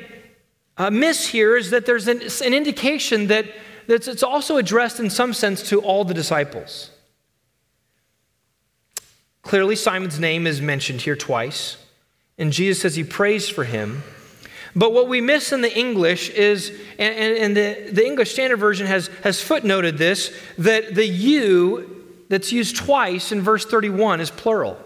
uh, 0.76 0.90
miss 0.90 1.26
here 1.26 1.56
is 1.56 1.70
that 1.70 1.86
there's 1.86 2.06
an, 2.06 2.20
an 2.44 2.52
indication 2.52 3.28
that, 3.28 3.46
that 3.86 4.06
it's 4.06 4.22
also 4.22 4.58
addressed 4.58 5.00
in 5.00 5.08
some 5.08 5.32
sense 5.32 5.66
to 5.70 5.80
all 5.80 6.04
the 6.04 6.12
disciples. 6.12 6.90
Clearly, 9.48 9.76
Simon's 9.76 10.20
name 10.20 10.46
is 10.46 10.60
mentioned 10.60 11.00
here 11.00 11.16
twice, 11.16 11.78
and 12.36 12.52
Jesus 12.52 12.82
says 12.82 12.96
he 12.96 13.02
prays 13.02 13.48
for 13.48 13.64
him. 13.64 14.02
But 14.76 14.92
what 14.92 15.08
we 15.08 15.22
miss 15.22 15.52
in 15.52 15.62
the 15.62 15.74
English 15.74 16.28
is, 16.28 16.68
and, 16.98 17.38
and 17.38 17.56
the, 17.56 17.88
the 17.90 18.04
English 18.04 18.30
Standard 18.30 18.58
Version 18.58 18.86
has, 18.86 19.06
has 19.24 19.38
footnoted 19.38 19.96
this, 19.96 20.38
that 20.58 20.94
the 20.94 21.06
you 21.06 22.04
that's 22.28 22.52
used 22.52 22.76
twice 22.76 23.32
in 23.32 23.40
verse 23.40 23.64
31 23.64 24.20
is 24.20 24.28
plural. 24.28 24.76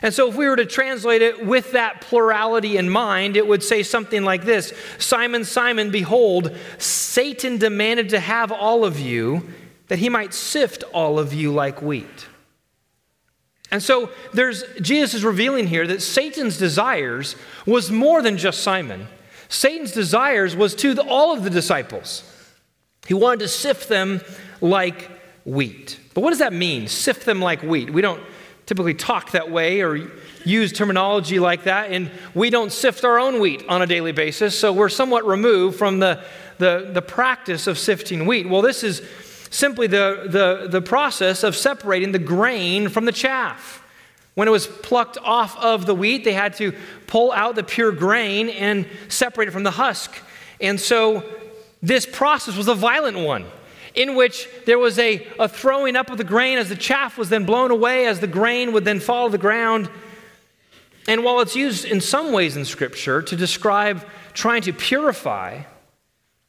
And 0.00 0.14
so, 0.14 0.30
if 0.30 0.36
we 0.36 0.48
were 0.48 0.56
to 0.56 0.64
translate 0.64 1.20
it 1.20 1.44
with 1.44 1.72
that 1.72 2.00
plurality 2.00 2.78
in 2.78 2.88
mind, 2.88 3.36
it 3.36 3.46
would 3.46 3.62
say 3.62 3.82
something 3.82 4.24
like 4.24 4.44
this 4.44 4.72
Simon, 4.96 5.44
Simon, 5.44 5.90
behold, 5.90 6.56
Satan 6.78 7.58
demanded 7.58 8.08
to 8.08 8.20
have 8.20 8.50
all 8.50 8.86
of 8.86 8.98
you 8.98 9.46
that 9.88 9.98
he 9.98 10.08
might 10.08 10.32
sift 10.32 10.82
all 10.94 11.18
of 11.18 11.34
you 11.34 11.52
like 11.52 11.82
wheat. 11.82 12.28
And 13.74 13.82
so, 13.82 14.10
there's, 14.32 14.62
Jesus 14.80 15.14
is 15.14 15.24
revealing 15.24 15.66
here 15.66 15.84
that 15.88 16.00
Satan's 16.00 16.56
desires 16.58 17.34
was 17.66 17.90
more 17.90 18.22
than 18.22 18.38
just 18.38 18.62
Simon. 18.62 19.08
Satan's 19.48 19.90
desires 19.90 20.54
was 20.54 20.76
to 20.76 20.94
the, 20.94 21.02
all 21.02 21.36
of 21.36 21.42
the 21.42 21.50
disciples. 21.50 22.22
He 23.08 23.14
wanted 23.14 23.40
to 23.40 23.48
sift 23.48 23.88
them 23.88 24.20
like 24.60 25.10
wheat. 25.44 25.98
But 26.14 26.20
what 26.20 26.30
does 26.30 26.38
that 26.38 26.52
mean, 26.52 26.86
sift 26.86 27.26
them 27.26 27.40
like 27.40 27.62
wheat? 27.62 27.90
We 27.90 28.00
don't 28.00 28.22
typically 28.64 28.94
talk 28.94 29.32
that 29.32 29.50
way 29.50 29.80
or 29.80 30.08
use 30.44 30.70
terminology 30.70 31.40
like 31.40 31.64
that, 31.64 31.90
and 31.90 32.12
we 32.32 32.50
don't 32.50 32.70
sift 32.70 33.04
our 33.04 33.18
own 33.18 33.40
wheat 33.40 33.64
on 33.68 33.82
a 33.82 33.88
daily 33.88 34.12
basis, 34.12 34.56
so 34.56 34.72
we're 34.72 34.88
somewhat 34.88 35.26
removed 35.26 35.76
from 35.76 35.98
the, 35.98 36.22
the, 36.58 36.90
the 36.92 37.02
practice 37.02 37.66
of 37.66 37.76
sifting 37.76 38.24
wheat. 38.24 38.48
Well, 38.48 38.62
this 38.62 38.84
is 38.84 39.02
simply 39.54 39.86
the, 39.86 40.26
the, 40.26 40.66
the 40.68 40.82
process 40.82 41.44
of 41.44 41.54
separating 41.54 42.10
the 42.10 42.18
grain 42.18 42.88
from 42.88 43.04
the 43.04 43.12
chaff. 43.12 43.82
When 44.34 44.48
it 44.48 44.50
was 44.50 44.66
plucked 44.66 45.16
off 45.18 45.56
of 45.58 45.86
the 45.86 45.94
wheat, 45.94 46.24
they 46.24 46.32
had 46.32 46.54
to 46.56 46.72
pull 47.06 47.30
out 47.30 47.54
the 47.54 47.62
pure 47.62 47.92
grain 47.92 48.48
and 48.48 48.84
separate 49.08 49.46
it 49.46 49.52
from 49.52 49.62
the 49.62 49.70
husk. 49.70 50.20
And 50.60 50.80
so 50.80 51.22
this 51.80 52.04
process 52.04 52.56
was 52.56 52.66
a 52.66 52.74
violent 52.74 53.18
one 53.18 53.46
in 53.94 54.16
which 54.16 54.48
there 54.66 54.78
was 54.78 54.98
a, 54.98 55.24
a 55.38 55.48
throwing 55.48 55.94
up 55.94 56.10
of 56.10 56.18
the 56.18 56.24
grain 56.24 56.58
as 56.58 56.68
the 56.68 56.74
chaff 56.74 57.16
was 57.16 57.28
then 57.28 57.44
blown 57.44 57.70
away, 57.70 58.06
as 58.06 58.18
the 58.18 58.26
grain 58.26 58.72
would 58.72 58.84
then 58.84 58.98
fall 58.98 59.28
to 59.28 59.32
the 59.32 59.38
ground. 59.38 59.88
And 61.06 61.22
while 61.22 61.38
it's 61.38 61.54
used 61.54 61.84
in 61.84 62.00
some 62.00 62.32
ways 62.32 62.56
in 62.56 62.64
Scripture 62.64 63.22
to 63.22 63.36
describe 63.36 64.04
trying 64.32 64.62
to 64.62 64.72
purify, 64.72 65.62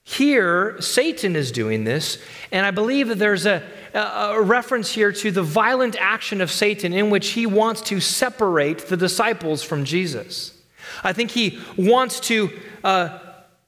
here 0.08 0.80
Satan 0.82 1.36
is 1.36 1.52
doing 1.52 1.84
this, 1.84 2.20
and 2.52 2.64
I 2.64 2.70
believe 2.70 3.08
that 3.08 3.18
there's 3.18 3.48
a, 3.48 3.64
a, 3.96 4.40
reference 4.40 4.92
here 4.92 5.12
to 5.12 5.32
the 5.32 5.42
violent 5.42 5.96
action 6.00 6.42
of 6.42 6.52
Satan 6.52 6.94
in 6.94 7.10
which 7.10 7.30
he 7.30 7.48
wants 7.48 7.82
to 7.82 8.00
separate 8.00 8.88
the 8.88 8.98
disciples 8.98 9.64
from 9.64 9.84
Jesus. 9.84 10.62
I 11.04 11.12
think 11.12 11.32
he 11.32 11.60
wants 11.76 12.20
to 12.22 12.52
uh, 12.84 13.18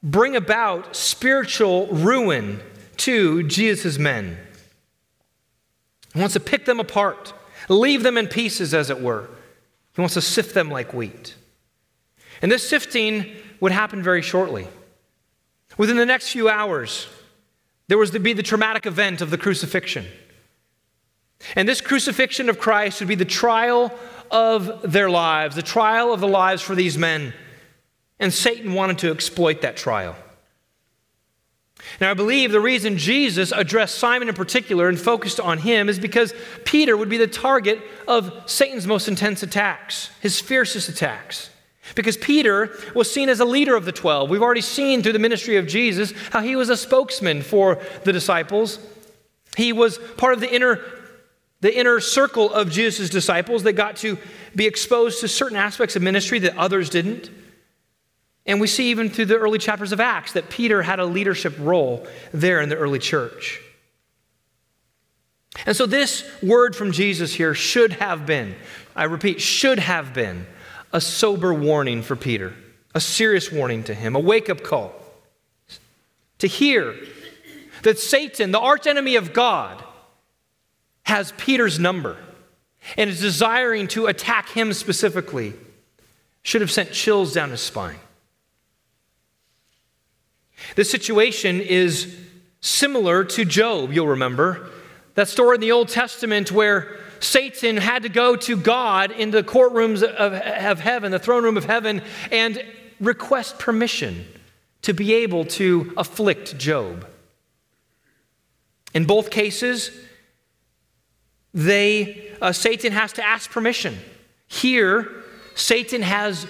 bring 0.00 0.36
about 0.36 0.94
spiritual 0.94 1.88
ruin 1.88 2.60
to 2.98 3.42
Jesus' 3.42 3.98
men. 3.98 4.38
He 6.14 6.20
wants 6.20 6.34
to 6.34 6.40
pick 6.40 6.66
them 6.66 6.78
apart, 6.78 7.34
leave 7.68 8.04
them 8.04 8.16
in 8.16 8.28
pieces, 8.28 8.72
as 8.74 8.90
it 8.90 9.00
were. 9.00 9.28
He 9.96 10.00
wants 10.00 10.14
to 10.14 10.22
sift 10.22 10.54
them 10.54 10.70
like 10.70 10.94
wheat. 10.94 11.34
And 12.40 12.52
this 12.52 12.66
sifting 12.68 13.34
would 13.58 13.72
happen 13.72 14.04
very 14.04 14.22
shortly. 14.22 14.68
Within 15.78 15.96
the 15.96 16.04
next 16.04 16.30
few 16.30 16.48
hours, 16.48 17.06
there 17.86 17.96
was 17.96 18.10
to 18.10 18.18
be 18.18 18.34
the 18.34 18.42
traumatic 18.42 18.84
event 18.84 19.20
of 19.20 19.30
the 19.30 19.38
crucifixion. 19.38 20.04
And 21.54 21.68
this 21.68 21.80
crucifixion 21.80 22.48
of 22.48 22.58
Christ 22.58 23.00
would 23.00 23.08
be 23.08 23.14
the 23.14 23.24
trial 23.24 23.92
of 24.30 24.92
their 24.92 25.08
lives, 25.08 25.54
the 25.54 25.62
trial 25.62 26.12
of 26.12 26.20
the 26.20 26.28
lives 26.28 26.60
for 26.60 26.74
these 26.74 26.98
men. 26.98 27.32
And 28.18 28.34
Satan 28.34 28.74
wanted 28.74 28.98
to 28.98 29.12
exploit 29.12 29.62
that 29.62 29.76
trial. 29.76 30.16
Now, 32.00 32.10
I 32.10 32.14
believe 32.14 32.50
the 32.50 32.60
reason 32.60 32.98
Jesus 32.98 33.52
addressed 33.52 33.94
Simon 33.98 34.28
in 34.28 34.34
particular 34.34 34.88
and 34.88 34.98
focused 34.98 35.38
on 35.38 35.58
him 35.58 35.88
is 35.88 36.00
because 36.00 36.34
Peter 36.64 36.96
would 36.96 37.08
be 37.08 37.18
the 37.18 37.28
target 37.28 37.80
of 38.08 38.42
Satan's 38.46 38.86
most 38.86 39.06
intense 39.06 39.44
attacks, 39.44 40.10
his 40.20 40.40
fiercest 40.40 40.88
attacks. 40.88 41.50
Because 41.94 42.16
Peter 42.16 42.70
was 42.94 43.10
seen 43.10 43.28
as 43.28 43.40
a 43.40 43.44
leader 43.44 43.76
of 43.76 43.84
the 43.84 43.92
12. 43.92 44.30
We've 44.30 44.42
already 44.42 44.60
seen 44.60 45.02
through 45.02 45.12
the 45.12 45.18
ministry 45.18 45.56
of 45.56 45.66
Jesus 45.66 46.12
how 46.30 46.40
he 46.40 46.56
was 46.56 46.70
a 46.70 46.76
spokesman 46.76 47.42
for 47.42 47.80
the 48.04 48.12
disciples. 48.12 48.78
He 49.56 49.72
was 49.72 49.98
part 50.16 50.34
of 50.34 50.40
the 50.40 50.52
inner, 50.54 50.80
the 51.60 51.76
inner 51.76 52.00
circle 52.00 52.52
of 52.52 52.70
Jesus' 52.70 53.10
disciples 53.10 53.62
that 53.64 53.72
got 53.72 53.96
to 53.96 54.18
be 54.54 54.66
exposed 54.66 55.20
to 55.20 55.28
certain 55.28 55.56
aspects 55.56 55.96
of 55.96 56.02
ministry 56.02 56.38
that 56.40 56.56
others 56.56 56.90
didn't. 56.90 57.30
And 58.46 58.60
we 58.60 58.66
see 58.66 58.90
even 58.90 59.10
through 59.10 59.26
the 59.26 59.36
early 59.36 59.58
chapters 59.58 59.92
of 59.92 60.00
Acts 60.00 60.32
that 60.32 60.48
Peter 60.48 60.82
had 60.82 61.00
a 61.00 61.04
leadership 61.04 61.54
role 61.58 62.06
there 62.32 62.60
in 62.60 62.70
the 62.70 62.76
early 62.76 62.98
church. 62.98 63.60
And 65.66 65.76
so, 65.76 65.86
this 65.86 66.24
word 66.42 66.76
from 66.76 66.92
Jesus 66.92 67.34
here 67.34 67.52
should 67.52 67.94
have 67.94 68.26
been, 68.26 68.54
I 68.94 69.04
repeat, 69.04 69.40
should 69.40 69.78
have 69.78 70.14
been 70.14 70.46
a 70.92 71.00
sober 71.00 71.52
warning 71.52 72.02
for 72.02 72.16
Peter, 72.16 72.54
a 72.94 73.00
serious 73.00 73.52
warning 73.52 73.84
to 73.84 73.94
him, 73.94 74.16
a 74.16 74.20
wake 74.20 74.48
up 74.48 74.62
call. 74.62 74.92
To 76.38 76.46
hear 76.46 76.94
that 77.82 77.98
Satan, 77.98 78.52
the 78.52 78.60
archenemy 78.60 79.16
of 79.16 79.32
God, 79.32 79.82
has 81.02 81.32
Peter's 81.36 81.78
number 81.78 82.16
and 82.96 83.10
is 83.10 83.20
desiring 83.20 83.88
to 83.88 84.06
attack 84.06 84.48
him 84.50 84.72
specifically, 84.72 85.54
should 86.42 86.60
have 86.60 86.70
sent 86.70 86.92
chills 86.92 87.32
down 87.32 87.50
his 87.50 87.60
spine. 87.60 87.98
This 90.76 90.90
situation 90.90 91.60
is 91.60 92.16
similar 92.60 93.24
to 93.24 93.44
Job, 93.44 93.92
you'll 93.92 94.08
remember. 94.08 94.70
That 95.14 95.28
story 95.28 95.56
in 95.56 95.60
the 95.60 95.72
Old 95.72 95.88
Testament 95.88 96.52
where 96.52 96.98
Satan 97.20 97.76
had 97.76 98.02
to 98.02 98.08
go 98.08 98.36
to 98.36 98.56
God 98.56 99.10
in 99.10 99.30
the 99.30 99.42
courtrooms 99.42 100.02
of, 100.02 100.32
of 100.32 100.80
heaven, 100.80 101.10
the 101.12 101.18
throne 101.18 101.44
room 101.44 101.56
of 101.56 101.64
heaven, 101.64 102.02
and 102.30 102.62
request 103.00 103.58
permission 103.58 104.26
to 104.82 104.92
be 104.94 105.14
able 105.14 105.44
to 105.44 105.92
afflict 105.96 106.58
Job. 106.58 107.06
In 108.94 109.04
both 109.04 109.30
cases, 109.30 109.90
they, 111.52 112.32
uh, 112.40 112.52
Satan 112.52 112.92
has 112.92 113.12
to 113.14 113.26
ask 113.26 113.50
permission. 113.50 113.98
Here, 114.46 115.10
Satan 115.54 116.02
has 116.02 116.46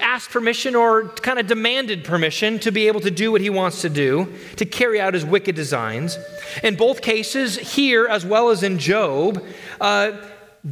asked 0.00 0.30
permission 0.30 0.74
or 0.74 1.08
kind 1.08 1.38
of 1.38 1.46
demanded 1.46 2.04
permission 2.04 2.58
to 2.60 2.70
be 2.70 2.86
able 2.86 3.00
to 3.00 3.10
do 3.10 3.32
what 3.32 3.40
he 3.40 3.50
wants 3.50 3.82
to 3.82 3.88
do, 3.88 4.32
to 4.56 4.64
carry 4.64 5.00
out 5.00 5.14
his 5.14 5.24
wicked 5.24 5.54
designs. 5.54 6.18
In 6.62 6.76
both 6.76 7.02
cases, 7.02 7.56
here 7.56 8.06
as 8.06 8.24
well 8.24 8.50
as 8.50 8.62
in 8.62 8.78
Job, 8.78 9.42
uh, 9.80 10.12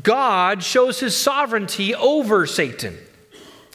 God 0.03 0.63
shows 0.63 1.01
his 1.01 1.15
sovereignty 1.17 1.95
over 1.95 2.47
Satan. 2.47 2.97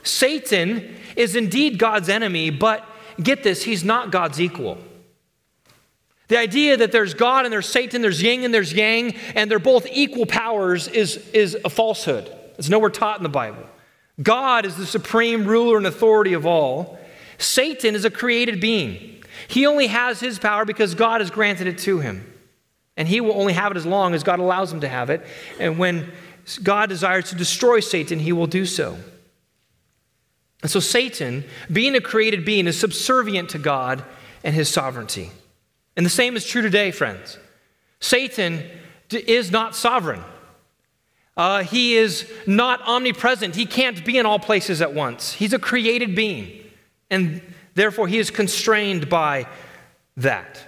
Satan 0.04 0.96
is 1.16 1.36
indeed 1.36 1.78
God's 1.78 2.10
enemy, 2.10 2.50
but 2.50 2.86
get 3.22 3.44
this, 3.44 3.64
he's 3.64 3.84
not 3.84 4.12
God's 4.12 4.42
equal. 4.42 4.78
The 6.30 6.38
idea 6.38 6.78
that 6.78 6.92
there's 6.92 7.14
God 7.14 7.46
and 7.46 7.52
there's 7.52 7.68
Satan, 7.68 8.02
there's 8.02 8.22
yin 8.22 8.44
and 8.44 8.54
there's 8.54 8.72
yang, 8.72 9.16
and 9.36 9.50
they're 9.50 9.60
both 9.60 9.88
equal 9.92 10.26
powers 10.26 10.88
is, 10.88 11.18
is 11.34 11.58
a 11.66 11.70
falsehood. 11.70 12.32
It's 12.58 12.70
nowhere 12.70 12.90
taught 12.90 13.18
in 13.18 13.24
the 13.24 13.30
Bible. 13.30 13.66
God 14.22 14.66
is 14.66 14.76
the 14.76 14.86
supreme 14.86 15.46
ruler 15.46 15.78
and 15.78 15.88
authority 15.88 16.34
of 16.34 16.46
all. 16.46 17.00
Satan 17.38 17.96
is 17.96 18.06
a 18.06 18.10
created 18.10 18.60
being. 18.60 19.24
He 19.48 19.66
only 19.66 19.88
has 19.88 20.20
his 20.20 20.38
power 20.38 20.66
because 20.66 20.94
God 20.94 21.22
has 21.22 21.32
granted 21.32 21.68
it 21.68 21.78
to 21.80 22.00
him. 22.00 22.26
And 22.98 23.08
he 23.08 23.22
will 23.22 23.34
only 23.34 23.54
have 23.54 23.72
it 23.72 23.78
as 23.78 23.86
long 23.86 24.14
as 24.14 24.24
God 24.24 24.40
allows 24.40 24.74
him 24.74 24.82
to 24.82 24.90
have 24.90 25.10
it. 25.10 25.26
And 25.60 25.80
when 25.80 26.12
God 26.62 26.90
desires 26.90 27.30
to 27.30 27.36
destroy 27.36 27.80
Satan, 27.80 28.20
he 28.20 28.34
will 28.34 28.48
do 28.48 28.66
so. 28.66 28.98
And 30.62 30.70
so, 30.70 30.82
Satan, 30.82 31.46
being 31.72 31.96
a 31.96 32.02
created 32.02 32.44
being, 32.44 32.68
is 32.68 32.78
subservient 32.78 33.50
to 33.52 33.58
God 33.58 34.04
and 34.44 34.54
his 34.54 34.68
sovereignty. 34.68 35.32
And 35.96 36.06
the 36.06 36.10
same 36.10 36.36
is 36.36 36.46
true 36.46 36.62
today, 36.62 36.92
friends. 36.92 37.38
Satan 38.02 38.64
is 39.10 39.52
not 39.52 39.76
sovereign. 39.76 40.22
Uh, 41.40 41.64
he 41.64 41.96
is 41.96 42.30
not 42.46 42.82
omnipresent. 42.82 43.56
He 43.56 43.66
can't 43.66 44.04
be 44.04 44.18
in 44.18 44.26
all 44.26 44.40
places 44.40 44.82
at 44.82 44.94
once. 44.94 45.32
He's 45.32 45.54
a 45.54 45.58
created 45.58 46.14
being, 46.14 46.66
and 47.10 47.42
therefore 47.76 48.10
he 48.10 48.18
is 48.18 48.30
constrained 48.30 49.08
by 49.08 49.48
that. 50.18 50.60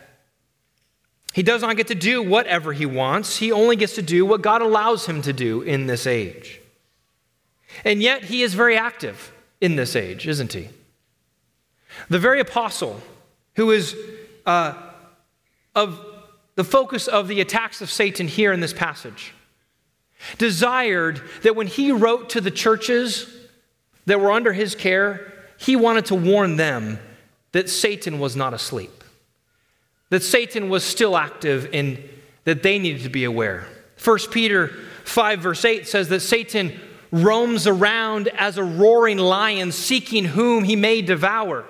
He 1.34 1.44
does 1.44 1.62
not 1.62 1.76
get 1.76 1.88
to 1.88 1.96
do 1.96 2.24
whatever 2.24 2.72
he 2.72 2.86
wants, 2.86 3.36
he 3.36 3.52
only 3.52 3.76
gets 3.76 3.96
to 3.96 4.02
do 4.02 4.26
what 4.26 4.42
God 4.42 4.62
allows 4.62 5.06
him 5.06 5.22
to 5.24 5.34
do 5.34 5.62
in 5.62 5.88
this 5.88 6.08
age. 6.08 6.62
And 7.84 8.02
yet, 8.02 8.24
he 8.24 8.42
is 8.42 8.54
very 8.54 8.78
active 8.78 9.34
in 9.60 9.76
this 9.76 9.94
age, 9.94 10.26
isn't 10.26 10.54
he? 10.54 10.70
The 12.08 12.20
very 12.20 12.40
apostle 12.40 13.02
who 13.58 13.72
is 13.72 13.94
uh, 14.46 14.76
of 15.76 16.00
the 16.56 16.64
focus 16.64 17.10
of 17.10 17.28
the 17.28 17.42
attacks 17.42 17.82
of 17.82 17.92
Satan 17.92 18.30
here 18.30 18.54
in 18.54 18.62
this 18.62 18.74
passage 18.74 19.34
desired 20.38 21.22
that 21.44 21.56
when 21.56 21.68
he 21.68 21.92
wrote 21.92 22.30
to 22.32 22.42
the 22.42 22.52
churches 22.52 23.34
that 24.06 24.20
were 24.20 24.32
under 24.32 24.54
his 24.54 24.76
care, 24.76 25.34
he 25.58 25.76
wanted 25.76 26.06
to 26.06 26.16
warn 26.16 26.56
them 26.56 27.00
that 27.52 27.70
Satan 27.70 28.20
was 28.20 28.36
not 28.36 28.54
asleep 28.54 29.02
that 30.12 30.22
Satan 30.22 30.70
was 30.70 30.84
still 30.84 31.18
active 31.18 31.70
and 31.74 31.98
that 32.44 32.62
they 32.62 32.78
needed 32.78 33.04
to 33.04 33.10
be 33.10 33.24
aware. 33.24 33.66
1 34.04 34.20
Peter 34.32 34.68
5, 35.06 35.40
verse 35.40 35.66
8 35.66 35.88
says 35.88 36.10
that 36.10 36.20
Satan 36.20 36.80
roams 37.12 37.66
around 37.66 38.28
as 38.30 38.58
a 38.58 38.64
roaring 38.64 39.18
lion, 39.18 39.72
seeking 39.72 40.26
whom 40.26 40.66
he 40.66 40.76
may 40.76 41.02
devour. 41.02 41.66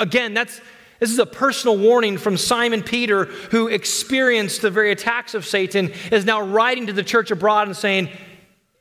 Again, 0.00 0.34
that's, 0.34 0.60
this 0.98 1.10
is 1.10 1.18
a 1.18 1.26
personal 1.26 1.76
warning 1.76 2.18
from 2.18 2.36
Simon 2.36 2.82
Peter, 2.82 3.24
who 3.24 3.68
experienced 3.68 4.62
the 4.62 4.70
very 4.70 4.92
attacks 4.92 5.34
of 5.34 5.44
Satan, 5.44 5.92
is 6.10 6.24
now 6.24 6.40
writing 6.40 6.86
to 6.86 6.92
the 6.92 7.02
church 7.02 7.30
abroad 7.30 7.68
and 7.68 7.76
saying, 7.76 8.08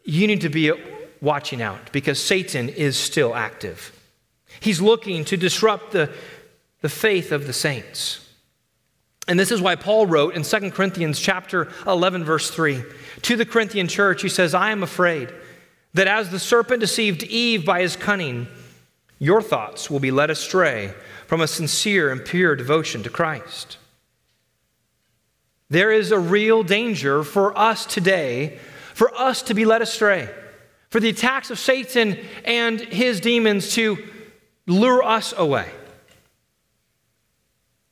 You 0.03 0.27
need 0.27 0.41
to 0.41 0.50
be 0.50 0.72
watching 1.22 1.62
out 1.62 1.91
because 1.91 2.24
Satan 2.24 2.69
is 2.69 2.98
still 2.98 3.36
active. 3.36 3.91
He's 4.60 4.79
looking 4.79 5.25
to 5.25 5.38
disrupt 5.38 5.91
the, 5.91 6.10
the 6.81 6.89
faith 6.89 7.31
of 7.31 7.48
the 7.48 7.53
saints. 7.53 8.22
And 9.27 9.39
this 9.39 9.51
is 9.51 9.62
why 9.62 9.75
Paul 9.75 10.05
wrote 10.05 10.36
in 10.36 10.43
2 10.43 10.72
Corinthians 10.72 11.19
chapter 11.19 11.72
11 11.88 12.24
verse 12.24 12.51
3 12.51 12.84
to 13.24 13.36
the 13.36 13.45
Corinthian 13.45 13.88
church 13.88 14.22
he 14.22 14.29
says 14.29 14.53
I 14.53 14.69
am 14.69 14.84
afraid 14.84 15.34
that 15.95 16.07
as 16.07 16.29
the 16.29 16.39
serpent 16.39 16.79
deceived 16.79 17.24
Eve 17.24 17.65
by 17.65 17.81
his 17.81 17.95
cunning 17.95 18.48
your 19.17 19.41
thoughts 19.41 19.89
will 19.89 20.00
be 20.00 20.12
led 20.12 20.29
astray 20.29 20.93
from 21.27 21.41
a 21.41 21.48
sincere 21.48 22.12
and 22.12 22.24
pure 22.24 22.55
devotion 22.55 23.03
to 23.03 23.10
Christ. 23.10 23.77
There 25.70 25.91
is 25.91 26.12
a 26.12 26.20
real 26.20 26.63
danger 26.63 27.24
for 27.24 27.58
us 27.58 27.86
today 27.86 28.60
for 28.94 29.13
us 29.13 29.41
to 29.44 29.53
be 29.53 29.65
led 29.65 29.82
astray, 29.82 30.29
for 30.89 31.00
the 31.00 31.10
attacks 31.10 31.51
of 31.51 31.60
Satan 31.60 32.17
and 32.46 32.79
his 32.79 33.20
demons 33.20 33.74
to 33.74 33.98
lure 34.67 35.03
us 35.03 35.34
away. 35.36 35.70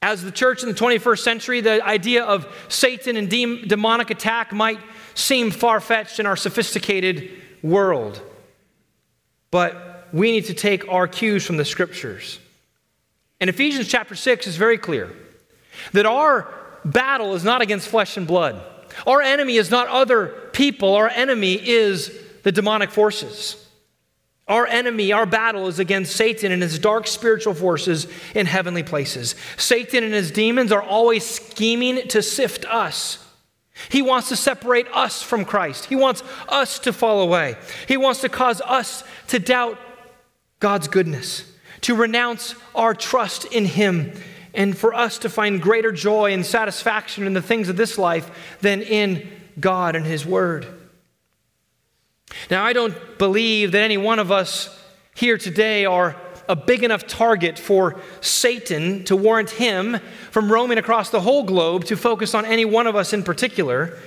As 0.02 0.24
the 0.24 0.32
church 0.32 0.64
in 0.64 0.70
the 0.70 0.76
21st 0.76 1.20
century, 1.20 1.62
the 1.62 1.86
idea 1.86 2.24
of 2.24 2.48
Satan 2.68 3.18
and 3.18 3.30
de- 3.30 3.66
demonic 3.66 4.10
attack 4.10 4.52
might 4.52 4.80
seem 5.16 5.52
far 5.52 5.80
fetched 5.80 6.20
in 6.20 6.26
our 6.26 6.36
sophisticated 6.36 7.32
world. 7.62 8.22
But 9.52 10.08
we 10.12 10.32
need 10.32 10.46
to 10.46 10.54
take 10.54 10.88
our 10.90 11.08
cues 11.08 11.46
from 11.46 11.58
the 11.58 11.66
scriptures. 11.66 12.40
And 13.44 13.50
Ephesians 13.50 13.90
chapter 13.90 14.16
6 14.16 14.48
is 14.48 14.56
very 14.56 14.78
clear 14.78 15.12
that 15.92 16.06
our 16.06 16.48
battle 16.86 17.36
is 17.36 17.44
not 17.44 17.62
against 17.62 17.90
flesh 17.90 18.16
and 18.16 18.26
blood. 18.26 18.64
Our 19.06 19.22
enemy 19.22 19.58
is 19.58 19.70
not 19.70 19.90
other 19.90 20.28
people, 20.54 20.96
our 20.96 21.10
enemy 21.10 21.56
is 21.56 22.18
the 22.44 22.54
demonic 22.54 22.90
forces. 22.90 23.68
Our 24.48 24.66
enemy, 24.66 25.12
our 25.12 25.26
battle 25.26 25.68
is 25.68 25.78
against 25.78 26.16
Satan 26.16 26.54
and 26.54 26.62
his 26.62 26.80
dark 26.80 27.06
spiritual 27.06 27.54
forces 27.54 28.08
in 28.34 28.46
heavenly 28.46 28.82
places. 28.82 29.36
Satan 29.58 30.06
and 30.06 30.14
his 30.14 30.32
demons 30.32 30.72
are 30.72 30.82
always 30.82 31.30
scheming 31.30 32.08
to 32.08 32.22
sift 32.22 32.64
us. 32.64 33.28
He 33.90 34.02
wants 34.02 34.30
to 34.30 34.38
separate 34.38 34.88
us 34.94 35.22
from 35.22 35.44
Christ. 35.44 35.88
He 35.88 35.98
wants 35.98 36.24
us 36.48 36.80
to 36.80 36.94
fall 36.94 37.20
away. 37.20 37.58
He 37.90 37.98
wants 37.98 38.22
to 38.22 38.30
cause 38.30 38.62
us 38.62 39.04
to 39.28 39.38
doubt 39.38 39.78
God's 40.62 40.88
goodness, 40.88 41.53
to 41.84 41.96
renounce 41.96 42.56
our 42.76 42.94
trust 42.94 43.46
in 43.46 43.66
Him, 43.66 44.12
and 44.54 44.78
for 44.78 44.94
us 44.94 45.20
to 45.20 45.30
find 45.30 45.62
greater 45.62 45.92
joy 45.92 46.34
and 46.34 46.46
satisfaction 46.46 47.26
in 47.26 47.34
the 47.34 47.42
things 47.42 47.70
of 47.70 47.78
this 47.78 47.98
life 47.98 48.58
than 48.62 48.82
in 48.82 49.28
God 49.60 49.96
and 49.96 50.06
His 50.06 50.26
Word. 50.26 50.68
Now, 52.50 52.64
I 52.64 52.74
don't 52.74 52.96
believe 53.18 53.72
that 53.72 53.82
any 53.82 53.98
one 53.98 54.20
of 54.20 54.32
us 54.32 54.80
here 55.16 55.38
today 55.38 55.86
are 55.86 56.16
a 56.50 56.56
big 56.56 56.84
enough 56.84 57.08
target 57.08 57.58
for 57.58 58.00
Satan 58.22 59.04
to 59.06 59.16
warrant 59.16 59.52
him 59.52 60.00
from 60.32 60.52
roaming 60.52 60.78
across 60.78 61.10
the 61.10 61.22
whole 61.22 61.44
globe 61.44 61.86
to 61.86 61.96
focus 61.96 62.34
on 62.34 62.46
any 62.46 62.66
one 62.66 62.88
of 62.88 62.96
us 62.96 63.14
in 63.14 63.24
particular. 63.24 63.98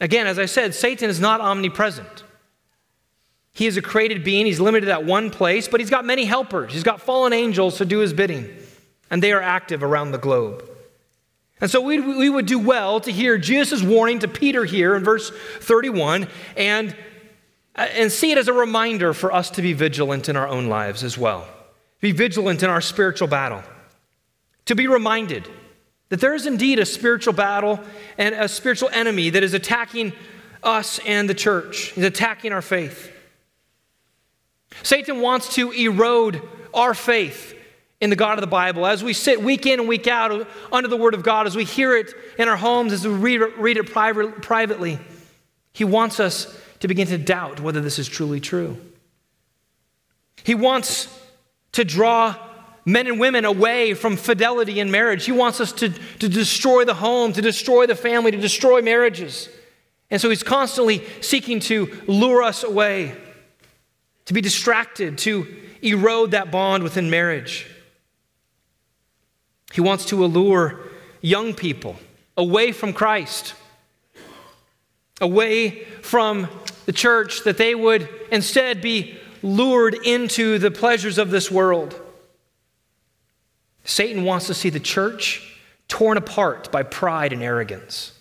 Again, 0.00 0.26
as 0.26 0.38
I 0.38 0.46
said, 0.46 0.74
Satan 0.74 1.10
is 1.10 1.20
not 1.20 1.40
omnipresent. 1.40 2.24
He 3.52 3.66
is 3.66 3.76
a 3.76 3.82
created 3.82 4.24
being, 4.24 4.46
he's 4.46 4.60
limited 4.60 4.88
at 4.88 5.04
one 5.04 5.30
place, 5.30 5.68
but 5.68 5.80
he's 5.80 5.90
got 5.90 6.04
many 6.04 6.24
helpers. 6.24 6.72
He's 6.72 6.84
got 6.84 7.00
fallen 7.00 7.32
angels 7.32 7.78
to 7.78 7.84
do 7.84 7.98
his 7.98 8.12
bidding, 8.12 8.48
and 9.10 9.22
they 9.22 9.32
are 9.32 9.42
active 9.42 9.82
around 9.82 10.12
the 10.12 10.18
globe. 10.18 10.68
And 11.60 11.70
so 11.70 11.80
we, 11.80 12.00
we 12.00 12.30
would 12.30 12.46
do 12.46 12.58
well 12.58 13.00
to 13.00 13.12
hear 13.12 13.36
Jesus' 13.36 13.82
warning 13.82 14.20
to 14.20 14.28
Peter 14.28 14.64
here 14.64 14.94
in 14.94 15.04
verse 15.04 15.30
31 15.60 16.28
and 16.56 16.96
uh, 17.76 17.82
and 17.92 18.10
see 18.10 18.32
it 18.32 18.38
as 18.38 18.48
a 18.48 18.52
reminder 18.52 19.14
for 19.14 19.32
us 19.32 19.50
to 19.50 19.62
be 19.62 19.72
vigilant 19.72 20.28
in 20.28 20.36
our 20.36 20.48
own 20.48 20.66
lives 20.66 21.04
as 21.04 21.16
well. 21.16 21.46
Be 22.00 22.12
vigilant 22.12 22.62
in 22.62 22.70
our 22.70 22.80
spiritual 22.80 23.28
battle. 23.28 23.62
To 24.66 24.74
be 24.74 24.86
reminded 24.86 25.48
that 26.08 26.20
there 26.20 26.34
is 26.34 26.46
indeed 26.46 26.78
a 26.78 26.86
spiritual 26.86 27.32
battle 27.32 27.80
and 28.18 28.34
a 28.34 28.48
spiritual 28.48 28.88
enemy 28.90 29.30
that 29.30 29.42
is 29.42 29.54
attacking 29.54 30.12
us 30.62 30.98
and 31.06 31.28
the 31.28 31.34
church, 31.34 31.92
He's 31.92 32.04
attacking 32.04 32.52
our 32.52 32.62
faith. 32.62 33.09
Satan 34.82 35.20
wants 35.20 35.54
to 35.54 35.72
erode 35.72 36.42
our 36.72 36.94
faith 36.94 37.56
in 38.00 38.10
the 38.10 38.16
God 38.16 38.38
of 38.38 38.40
the 38.40 38.46
Bible. 38.46 38.86
As 38.86 39.04
we 39.04 39.12
sit 39.12 39.42
week 39.42 39.66
in 39.66 39.80
and 39.80 39.88
week 39.88 40.06
out 40.06 40.48
under 40.72 40.88
the 40.88 40.96
Word 40.96 41.14
of 41.14 41.22
God, 41.22 41.46
as 41.46 41.54
we 41.54 41.64
hear 41.64 41.96
it 41.96 42.12
in 42.38 42.48
our 42.48 42.56
homes, 42.56 42.92
as 42.92 43.06
we 43.06 43.14
read 43.14 43.42
it, 43.42 43.58
read 43.58 43.76
it 43.76 43.92
privately, 43.92 44.98
he 45.72 45.84
wants 45.84 46.18
us 46.18 46.58
to 46.80 46.88
begin 46.88 47.06
to 47.08 47.18
doubt 47.18 47.60
whether 47.60 47.80
this 47.80 47.98
is 47.98 48.08
truly 48.08 48.40
true. 48.40 48.76
He 50.42 50.54
wants 50.54 51.14
to 51.72 51.84
draw 51.84 52.36
men 52.84 53.06
and 53.06 53.20
women 53.20 53.44
away 53.44 53.94
from 53.94 54.16
fidelity 54.16 54.80
in 54.80 54.90
marriage. 54.90 55.26
He 55.26 55.32
wants 55.32 55.60
us 55.60 55.72
to, 55.72 55.90
to 55.90 56.28
destroy 56.28 56.84
the 56.84 56.94
home, 56.94 57.32
to 57.34 57.42
destroy 57.42 57.86
the 57.86 57.94
family, 57.94 58.30
to 58.30 58.38
destroy 58.38 58.80
marriages. 58.80 59.48
And 60.10 60.20
so 60.20 60.28
he's 60.30 60.42
constantly 60.42 61.04
seeking 61.20 61.60
to 61.60 62.02
lure 62.06 62.42
us 62.42 62.64
away, 62.64 63.14
to 64.30 64.34
be 64.34 64.40
distracted, 64.40 65.18
to 65.18 65.44
erode 65.82 66.30
that 66.30 66.52
bond 66.52 66.84
within 66.84 67.10
marriage. 67.10 67.66
He 69.72 69.80
wants 69.80 70.04
to 70.04 70.24
allure 70.24 70.78
young 71.20 71.52
people 71.52 71.96
away 72.36 72.70
from 72.70 72.92
Christ, 72.92 73.54
away 75.20 75.82
from 76.02 76.48
the 76.86 76.92
church, 76.92 77.42
that 77.42 77.58
they 77.58 77.74
would 77.74 78.08
instead 78.30 78.80
be 78.80 79.18
lured 79.42 79.94
into 80.06 80.58
the 80.58 80.70
pleasures 80.70 81.18
of 81.18 81.30
this 81.30 81.50
world. 81.50 82.00
Satan 83.82 84.22
wants 84.22 84.46
to 84.46 84.54
see 84.54 84.70
the 84.70 84.78
church 84.78 85.58
torn 85.88 86.16
apart 86.16 86.70
by 86.70 86.84
pride 86.84 87.32
and 87.32 87.42
arrogance. 87.42 88.12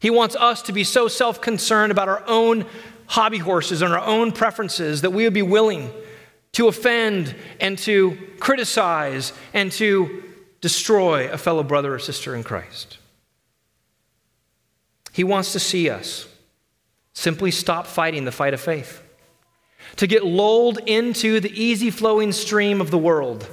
He 0.00 0.10
wants 0.10 0.34
us 0.34 0.60
to 0.62 0.72
be 0.72 0.82
so 0.82 1.06
self 1.06 1.40
concerned 1.40 1.92
about 1.92 2.08
our 2.08 2.24
own 2.26 2.66
hobby 3.08 3.38
horses 3.38 3.82
and 3.82 3.92
our 3.92 4.04
own 4.04 4.32
preferences 4.32 5.02
that 5.02 5.10
we 5.10 5.24
would 5.24 5.34
be 5.34 5.42
willing 5.42 5.90
to 6.52 6.68
offend 6.68 7.34
and 7.60 7.78
to 7.78 8.16
criticize 8.38 9.32
and 9.52 9.70
to 9.72 10.22
destroy 10.60 11.30
a 11.30 11.38
fellow 11.38 11.62
brother 11.62 11.94
or 11.94 11.98
sister 11.98 12.34
in 12.34 12.42
Christ. 12.42 12.98
He 15.12 15.24
wants 15.24 15.52
to 15.52 15.60
see 15.60 15.88
us 15.88 16.26
Simply 17.16 17.50
stop 17.50 17.86
fighting 17.86 18.26
the 18.26 18.30
fight 18.30 18.52
of 18.52 18.60
faith. 18.60 19.02
To 19.96 20.06
get 20.06 20.22
lulled 20.22 20.78
into 20.84 21.40
the 21.40 21.50
easy 21.50 21.90
flowing 21.90 22.30
stream 22.30 22.78
of 22.78 22.90
the 22.90 22.98
world. 22.98 23.48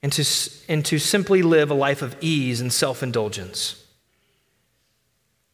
And 0.00 0.12
to, 0.12 0.24
and 0.68 0.84
to 0.84 1.00
simply 1.00 1.42
live 1.42 1.72
a 1.72 1.74
life 1.74 2.02
of 2.02 2.16
ease 2.20 2.60
and 2.60 2.72
self 2.72 3.02
indulgence. 3.02 3.79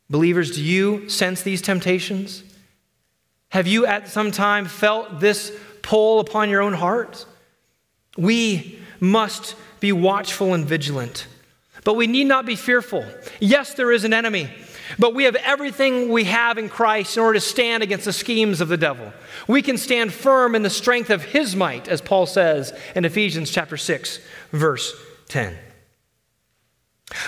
Believers, 0.09 0.55
do 0.55 0.63
you 0.63 1.09
sense 1.09 1.43
these 1.43 1.63
temptations? 1.63 2.43
Have 3.51 3.67
you 3.67 3.87
at 3.87 4.09
some 4.09 4.31
time 4.31 4.67
felt 4.67 5.21
this 5.21 5.53
pull 5.83 6.21
upon 6.21 6.51
your 6.51 6.63
own 6.63 6.75
heart? 6.75 7.27
We 8.17 8.81
must 9.01 9.57
be 9.81 9.93
watchful 9.93 10.55
and 10.55 10.65
vigilant 10.65 11.27
but 11.87 11.95
we 11.95 12.09
need 12.09 12.25
not 12.25 12.45
be 12.45 12.57
fearful. 12.57 13.05
Yes, 13.39 13.75
there 13.75 13.93
is 13.93 14.03
an 14.03 14.13
enemy, 14.13 14.51
but 14.99 15.15
we 15.15 15.23
have 15.23 15.37
everything 15.37 16.09
we 16.09 16.25
have 16.25 16.59
in 16.59 16.69
Christ 16.69 17.17
in 17.17 17.23
order 17.23 17.39
to 17.39 17.41
stand 17.41 17.85
against 17.85 18.07
the 18.07 18.13
schemes 18.13 18.61
of 18.61 18.67
the 18.67 18.77
devil. 18.77 19.13
We 19.47 19.63
can 19.63 19.79
stand 19.79 20.13
firm 20.13 20.57
in 20.57 20.65
the 20.65 20.69
strength 20.69 21.11
of 21.11 21.23
his 21.23 21.55
might, 21.55 21.87
as 21.87 22.01
Paul 22.01 22.27
says 22.27 22.77
in 22.97 23.05
Ephesians 23.05 23.53
chapter 23.53 23.77
6, 23.77 24.19
verse 24.51 24.97
10. 25.29 25.57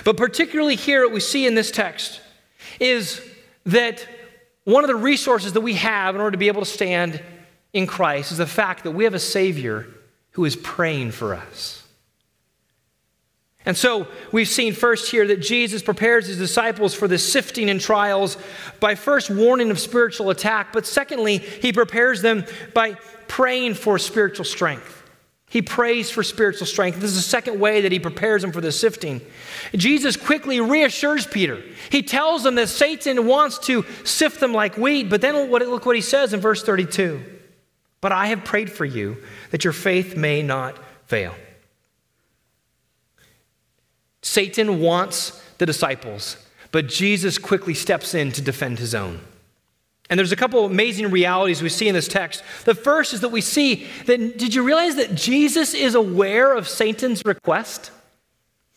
But 0.03 0.17
particularly 0.17 0.75
here, 0.75 1.09
we 1.09 1.21
see 1.21 1.47
in 1.47 1.55
this 1.55 1.71
text 1.71 2.21
is 2.81 3.21
that 3.67 4.07
one 4.64 4.85
of 4.85 4.88
the 4.88 4.97
resources 4.97 5.53
that 5.55 5.61
we 5.61 5.75
have 5.75 6.14
in 6.14 6.21
order 6.21 6.33
to 6.33 6.38
be 6.38 6.49
able 6.49 6.62
to 6.62 6.67
stand 6.67 7.23
in 7.73 7.87
Christ 7.87 8.33
is 8.33 8.38
the 8.38 8.47
fact 8.47 8.85
that 8.85 8.91
we 8.91 9.05
have 9.05 9.14
a 9.14 9.19
Savior 9.19 9.87
who 10.33 10.45
is 10.45 10.57
praying 10.57 11.11
for 11.11 11.35
us. 11.35 11.85
And 13.64 13.77
so 13.77 14.07
we've 14.33 14.49
seen 14.49 14.73
first 14.73 15.11
here 15.11 15.27
that 15.27 15.41
Jesus 15.41 15.83
prepares 15.83 16.27
his 16.27 16.38
disciples 16.38 16.95
for 16.95 17.07
the 17.07 17.19
sifting 17.19 17.69
and 17.69 17.81
trials 17.81 18.38
by 18.81 18.95
first 18.95 19.31
warning 19.31 19.71
of 19.71 19.79
spiritual 19.79 20.31
attack, 20.31 20.73
but 20.73 20.87
secondly, 20.87 21.38
he 21.38 21.73
prepares 21.73 22.23
them 22.23 22.45
by 22.73 22.95
praying 23.27 23.75
for 23.75 23.99
spiritual 23.99 24.47
strength. 24.47 24.97
He 25.50 25.62
prays 25.62 26.11
for 26.11 26.22
spiritual 26.22 26.66
strength. 26.66 27.00
This 27.00 27.11
is 27.11 27.16
the 27.16 27.22
second 27.22 27.58
way 27.58 27.80
that 27.80 27.92
he 27.92 27.98
prepares 27.98 28.42
them 28.42 28.52
for 28.52 28.61
the 28.61 28.70
sifting. 28.70 29.22
Jesus 29.74 30.16
quickly 30.16 30.61
reassures 30.61 31.26
Peter. 31.26 31.62
He 31.90 32.02
tells 32.02 32.42
them 32.42 32.54
that 32.56 32.68
Satan 32.68 33.26
wants 33.26 33.58
to 33.61 33.87
sift 34.04 34.40
them 34.40 34.52
like 34.52 34.76
wheat, 34.76 35.08
but 35.08 35.22
then 35.22 35.50
look 35.50 35.87
what 35.87 35.96
he 35.96 36.02
says 36.02 36.34
in 36.34 36.40
verse 36.40 36.62
32. 36.62 37.22
But 38.00 38.12
I 38.12 38.26
have 38.26 38.44
prayed 38.44 38.70
for 38.70 38.84
you 38.84 39.16
that 39.50 39.64
your 39.64 39.72
faith 39.72 40.16
may 40.16 40.42
not 40.42 40.78
fail. 41.06 41.34
Satan 44.20 44.80
wants 44.80 45.42
the 45.56 45.64
disciples, 45.64 46.37
but 46.72 46.88
Jesus 46.88 47.38
quickly 47.38 47.72
steps 47.72 48.14
in 48.14 48.32
to 48.32 48.42
defend 48.42 48.78
his 48.78 48.94
own. 48.94 49.20
And 50.11 50.18
there's 50.18 50.33
a 50.33 50.37
couple 50.37 50.64
amazing 50.64 51.11
realities 51.11 51.62
we 51.62 51.68
see 51.68 51.88
in 51.88 51.94
this 51.94 52.09
text. 52.09 52.42
The 52.64 52.75
first 52.75 53.12
is 53.12 53.21
that 53.21 53.29
we 53.29 53.40
see 53.40 53.87
that, 54.07 54.38
did 54.38 54.55
you 54.55 54.62
realize 54.62 54.97
that 54.97 55.14
Jesus 55.14 55.75
is 55.75 55.94
aware 55.94 56.55
of 56.55 56.68
Satan's 56.68 57.25
request? 57.25 57.90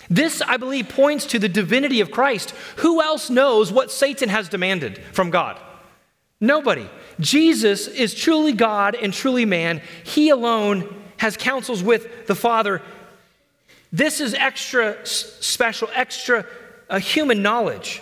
This, 0.10 0.42
I 0.42 0.58
believe, 0.58 0.90
points 0.90 1.26
to 1.28 1.40
the 1.40 1.48
divinity 1.48 2.02
of 2.02 2.12
Christ. 2.12 2.52
Who 2.78 3.02
else 3.02 3.30
knows 3.30 3.72
what 3.72 3.92
Satan 3.92 4.30
has 4.30 4.50
demanded 4.50 4.98
from 5.14 5.30
God? 5.30 5.60
Nobody. 6.42 6.90
Jesus 7.20 7.88
is 7.88 8.14
truly 8.14 8.52
God 8.52 8.96
and 8.96 9.14
truly 9.14 9.46
man. 9.46 9.82
He 10.04 10.30
alone 10.30 11.02
has 11.18 11.38
counsels 11.38 11.82
with 11.82 12.28
the 12.28 12.36
Father 12.36 12.82
this 13.92 14.22
is 14.22 14.34
extra 14.34 15.06
special, 15.06 15.90
extra 15.94 16.46
uh, 16.90 17.00
human 17.00 17.42
knowledge. 17.42 18.02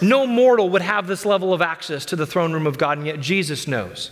No 0.00 0.26
mortal 0.26 0.70
would 0.70 0.82
have 0.82 1.06
this 1.06 1.26
level 1.26 1.52
of 1.52 1.60
access 1.60 2.04
to 2.06 2.16
the 2.16 2.26
throne 2.26 2.52
room 2.52 2.66
of 2.66 2.78
God, 2.78 2.98
and 2.98 3.06
yet 3.06 3.20
Jesus 3.20 3.66
knows. 3.66 4.10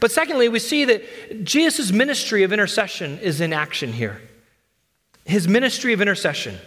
But 0.00 0.10
secondly, 0.10 0.48
we 0.48 0.58
see 0.58 0.84
that 0.84 1.44
Jesus' 1.44 1.92
ministry 1.92 2.42
of 2.42 2.52
intercession 2.52 3.18
is 3.18 3.40
in 3.40 3.52
action 3.52 3.92
here. 3.92 4.20
His 5.24 5.48
ministry 5.48 5.92
of 5.92 6.00
intercession. 6.00 6.58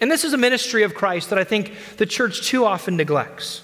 And 0.00 0.10
this 0.10 0.24
is 0.24 0.32
a 0.32 0.38
ministry 0.38 0.82
of 0.82 0.94
Christ 0.94 1.30
that 1.30 1.38
I 1.38 1.44
think 1.44 1.72
the 1.96 2.06
church 2.06 2.46
too 2.46 2.64
often 2.64 2.96
neglects. 2.96 3.62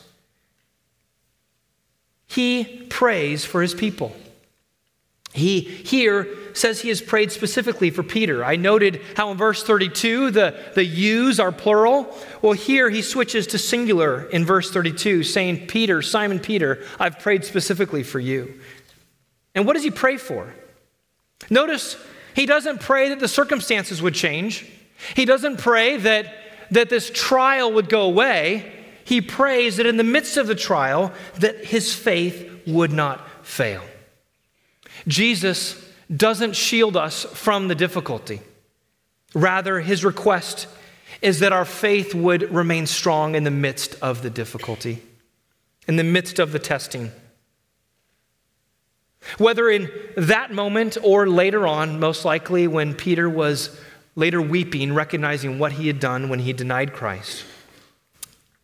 He 2.27 2.87
prays 2.89 3.45
for 3.45 3.63
his 3.63 3.75
people. 3.75 4.15
He 5.35 5.63
here 5.63 6.29
says 6.53 6.81
he 6.81 6.91
has 6.91 7.03
prayed 7.03 7.33
specifically 7.33 7.91
for 7.91 8.05
Peter. 8.05 8.45
I 8.45 8.55
noted 8.55 9.03
how 9.17 9.33
in 9.33 9.37
verse 9.37 9.65
32 9.65 10.31
the, 10.31 10.57
the 10.75 10.85
yous 10.85 11.41
are 11.41 11.51
plural. 11.51 12.17
Well, 12.41 12.53
here 12.53 12.89
he 12.89 13.03
switches 13.03 13.49
to 13.49 13.59
singular 13.59 14.27
in 14.27 14.45
verse 14.45 14.71
32, 14.71 15.25
saying, 15.25 15.67
Peter, 15.67 16.03
Simon 16.03 16.39
Peter, 16.39 16.85
I've 17.01 17.19
prayed 17.19 17.45
specifically 17.45 18.05
for 18.05 18.21
you. 18.21 18.61
And 19.57 19.67
what 19.67 19.73
does 19.73 19.83
he 19.83 19.91
pray 19.91 20.19
for? 20.19 20.55
Notice 21.51 21.97
he 22.37 22.47
doesn't 22.47 22.81
pray 22.81 23.09
that 23.09 23.19
the 23.19 23.27
circumstances 23.27 24.01
would 24.01 24.15
change, 24.15 24.71
he 25.17 25.25
doesn't 25.25 25.59
pray 25.59 25.97
that, 25.97 26.33
that 26.71 26.91
this 26.91 27.11
trial 27.11 27.73
would 27.73 27.89
go 27.89 28.03
away. 28.03 28.73
He 29.03 29.21
prays 29.21 29.79
that 29.79 29.87
in 29.87 29.97
the 29.97 30.05
midst 30.05 30.37
of 30.37 30.47
the 30.47 30.55
trial, 30.55 31.13
that 31.41 31.65
his 31.65 31.93
faith 31.93 32.63
would 32.69 32.93
not 32.93 33.45
fail. 33.45 33.83
Jesus 35.07 35.81
doesn't 36.15 36.57
shield 36.57 36.97
us 36.97 37.25
from 37.25 37.69
the 37.69 37.75
difficulty. 37.75 38.41
Rather, 39.35 39.81
his 39.81 40.05
request 40.05 40.67
is 41.21 41.41
that 41.41 41.53
our 41.53 41.65
faith 41.65 42.15
would 42.15 42.53
remain 42.55 42.87
strong 42.87 43.35
in 43.35 43.45
the 43.45 43.51
midst 43.51 43.97
of 44.03 44.23
the 44.23 44.31
difficulty, 44.31 45.03
in 45.89 45.97
the 45.97 46.05
midst 46.05 46.39
of 46.39 46.53
the 46.53 46.59
testing. 46.59 47.11
Whether 49.39 49.71
in 49.71 49.91
that 50.17 50.53
moment 50.53 50.97
or 51.03 51.27
later 51.27 51.67
on, 51.67 51.99
most 51.99 52.25
likely 52.25 52.67
when 52.67 52.95
Peter 52.95 53.29
was 53.29 53.79
later 54.17 54.41
weeping, 54.41 54.95
recognizing 54.95 55.59
what 55.59 55.73
he 55.73 55.87
had 55.87 55.99
done 55.99 56.29
when 56.29 56.41
he 56.41 56.53
denied 56.53 56.93
Christ, 56.93 57.45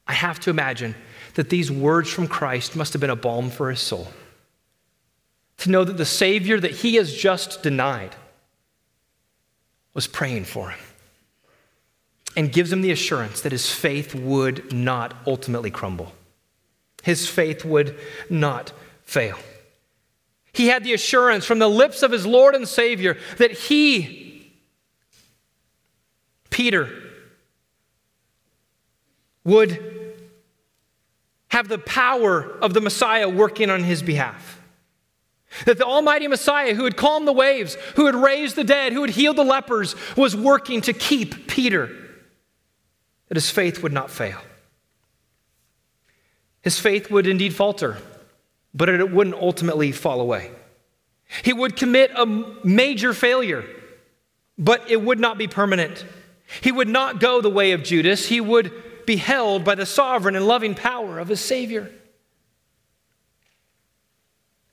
I 0.07 0.13
have 0.13 0.39
to 0.41 0.51
imagine 0.51 0.95
that 1.35 1.49
these 1.51 1.71
words 1.71 2.11
from 2.11 2.29
Christ 2.29 2.77
must 2.77 2.93
have 2.93 3.01
been 3.01 3.11
a 3.11 3.17
balm 3.17 3.51
for 3.51 3.71
his 3.71 3.81
soul 3.81 4.09
to 5.61 5.71
know 5.71 5.85
that 5.85 5.97
the 5.97 6.05
Savior 6.05 6.59
that 6.59 6.71
he 6.71 6.97
has 6.97 7.15
just 7.15 7.63
denied 7.63 8.17
was 9.93 10.07
praying 10.07 10.45
for 10.45 10.71
him 10.71 10.81
and 12.37 12.53
gives 12.53 12.73
him 12.73 12.81
the 12.81 12.91
assurance 12.91 13.43
that 13.43 13.53
his 13.53 13.71
faith 13.71 14.15
would 14.15 14.73
not 14.73 15.15
ultimately 15.27 15.71
crumble. 15.71 16.13
His 17.03 17.29
faith 17.29 17.65
would 17.65 17.99
not 18.29 18.73
fail. 19.03 19.39
He 20.53 20.69
had 20.69 20.83
the 20.83 20.95
assurance 20.95 21.45
from 21.45 21.59
the 21.59 21.69
lips 21.69 22.03
of 22.03 22.11
his 22.11 22.27
Lord 22.27 22.55
and 22.55 22.67
Savior 22.67 23.19
that 23.37 23.53
he, 23.53 24.53
Peter, 26.49 26.91
would 29.45 30.15
have 31.49 31.69
the 31.69 31.79
power 31.79 32.45
of 32.63 32.73
the 32.75 32.81
Messiah 32.81 33.29
working 33.29 33.69
on 33.71 33.83
his 33.83 34.03
behalf. 34.03 34.60
That 35.67 35.79
the 35.79 35.85
Almighty 35.85 36.29
Messiah, 36.29 36.75
who 36.75 36.85
had 36.85 36.97
calmed 36.97 37.27
the 37.27 37.33
waves, 37.33 37.77
who 37.97 38.07
had 38.07 38.15
raised 38.15 38.57
the 38.57 38.65
dead, 38.65 38.93
who 38.93 39.03
had 39.03 39.11
healed 39.11 39.37
the 39.37 39.45
lepers, 39.45 39.95
was 40.17 40.37
working 40.37 40.81
to 40.83 40.93
keep 40.93 41.49
Peter, 41.49 41.91
that 43.29 43.37
his 43.37 43.51
faith 43.51 43.83
would 43.83 43.93
not 43.93 44.11
fail. 44.11 44.41
His 46.63 46.79
faith 46.79 47.11
would 47.11 47.27
indeed 47.27 47.55
falter, 47.55 47.99
but 48.75 48.89
it 48.89 49.11
wouldn't 49.11 49.37
ultimately 49.37 49.93
fall 49.93 50.21
away. 50.21 50.51
He 51.43 51.53
would 51.53 51.77
commit 51.77 52.11
a 52.17 52.27
major 52.27 53.13
failure, 53.15 53.65
but 54.59 54.91
it 54.91 55.01
would 55.03 55.19
not 55.19 55.39
be 55.39 55.47
permanent. 55.47 56.05
He 56.61 56.73
would 56.73 56.89
not 56.89 57.21
go 57.21 57.41
the 57.41 57.51
way 57.51 57.73
of 57.73 57.83
Judas, 57.83 58.27
he 58.27 58.41
would 58.41 58.73
be 59.07 59.17
held 59.17 59.65
by 59.65 59.75
the 59.75 59.87
sovereign 59.87 60.37
and 60.37 60.47
loving 60.47 60.75
power 60.75 61.19
of 61.19 61.29
his 61.29 61.41
Savior. 61.41 61.91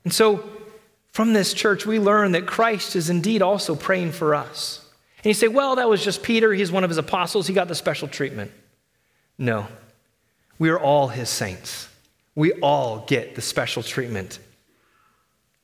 And 0.04 0.14
so, 0.14 0.48
from 1.18 1.34
this 1.34 1.56
church, 1.56 1.84
we 1.84 1.98
learn 1.98 2.34
that 2.34 2.46
Christ 2.46 2.96
is 2.96 3.10
indeed 3.10 3.42
also 3.42 3.76
praying 3.76 4.12
for 4.12 4.36
us. 4.36 4.86
And 5.18 5.26
you 5.26 5.34
say, 5.34 5.48
well, 5.48 5.78
that 5.78 5.90
was 5.90 6.04
just 6.04 6.22
Peter. 6.22 6.54
He's 6.54 6.72
one 6.72 6.84
of 6.84 6.92
his 6.92 7.00
apostles. 7.00 7.48
He 7.48 7.56
got 7.56 7.68
the 7.68 7.74
special 7.74 8.08
treatment. 8.08 8.52
No, 9.36 9.66
we 10.60 10.70
are 10.70 10.80
all 10.80 11.08
his 11.08 11.28
saints. 11.28 11.90
We 12.36 12.54
all 12.62 13.04
get 13.08 13.34
the 13.34 13.42
special 13.42 13.82
treatment. 13.82 14.38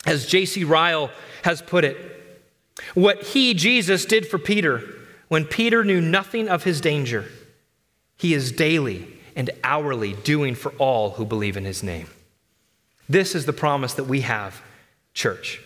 As 0.07 0.25
J.C. 0.25 0.63
Ryle 0.63 1.11
has 1.43 1.61
put 1.61 1.83
it, 1.83 1.97
what 2.95 3.21
he, 3.21 3.53
Jesus, 3.53 4.05
did 4.05 4.27
for 4.27 4.39
Peter 4.39 4.81
when 5.27 5.45
Peter 5.45 5.83
knew 5.83 6.01
nothing 6.01 6.49
of 6.49 6.63
his 6.63 6.81
danger, 6.81 7.25
he 8.17 8.33
is 8.33 8.51
daily 8.51 9.07
and 9.35 9.51
hourly 9.63 10.13
doing 10.13 10.55
for 10.55 10.71
all 10.79 11.11
who 11.11 11.25
believe 11.25 11.57
in 11.57 11.65
his 11.65 11.83
name. 11.83 12.07
This 13.07 13.35
is 13.35 13.45
the 13.45 13.53
promise 13.53 13.93
that 13.93 14.05
we 14.05 14.21
have 14.21 14.59
church. 15.13 15.61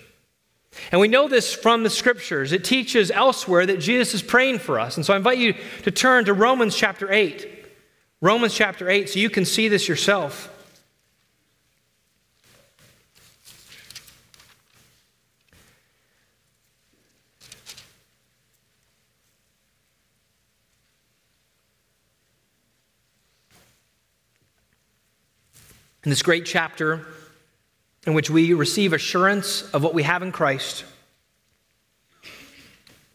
And 0.91 1.01
we 1.01 1.07
know 1.07 1.27
this 1.27 1.53
from 1.53 1.83
the 1.83 1.89
scriptures. 1.89 2.51
It 2.51 2.63
teaches 2.63 3.09
elsewhere 3.09 3.65
that 3.65 3.79
Jesus 3.79 4.13
is 4.13 4.21
praying 4.21 4.59
for 4.59 4.79
us. 4.79 4.95
And 4.95 5.05
so 5.05 5.13
I 5.13 5.17
invite 5.17 5.39
you 5.39 5.55
to 5.83 5.91
turn 5.91 6.25
to 6.25 6.33
Romans 6.33 6.75
chapter 6.75 7.11
8. 7.11 7.55
Romans 8.21 8.53
chapter 8.53 8.89
8, 8.89 9.09
so 9.09 9.19
you 9.19 9.29
can 9.29 9.45
see 9.45 9.67
this 9.67 9.87
yourself. 9.87 10.53
In 26.03 26.09
this 26.09 26.21
great 26.21 26.45
chapter, 26.45 27.05
in 28.07 28.13
which 28.13 28.29
we 28.29 28.53
receive 28.53 28.93
assurance 28.93 29.69
of 29.73 29.83
what 29.83 29.93
we 29.93 30.03
have 30.03 30.23
in 30.23 30.31
Christ, 30.31 30.85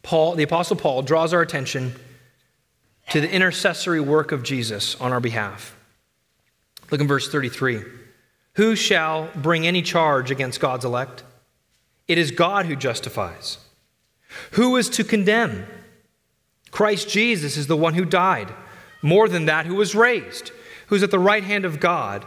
Paul, 0.03 0.35
the 0.35 0.43
Apostle 0.43 0.77
Paul, 0.77 1.01
draws 1.01 1.33
our 1.33 1.41
attention 1.41 1.95
to 3.09 3.21
the 3.21 3.31
intercessory 3.31 4.01
work 4.01 4.33
of 4.33 4.43
Jesus 4.43 5.01
on 5.01 5.11
our 5.11 5.21
behalf. 5.21 5.75
Look 6.91 7.01
in 7.01 7.09
verse 7.09 7.27
33. 7.33 7.83
Who 8.57 8.77
shall 8.77 9.31
bring 9.35 9.67
any 9.67 9.81
charge 9.81 10.31
against 10.31 10.61
God's 10.61 10.85
elect? 10.85 11.25
It 12.07 12.19
is 12.19 12.31
God 12.31 12.67
who 12.67 12.77
justifies. 12.77 13.57
Who 14.53 14.77
is 14.77 14.91
to 14.91 15.05
condemn? 15.05 15.67
Christ 16.71 17.09
Jesus 17.09 17.57
is 17.57 17.67
the 17.67 17.79
one 17.79 17.95
who 17.95 18.05
died, 18.05 18.53
more 19.01 19.27
than 19.27 19.47
that, 19.47 19.65
who 19.65 19.75
was 19.75 19.95
raised, 19.95 20.51
who's 20.89 21.03
at 21.03 21.11
the 21.11 21.19
right 21.19 21.45
hand 21.45 21.65
of 21.65 21.81
God, 21.81 22.27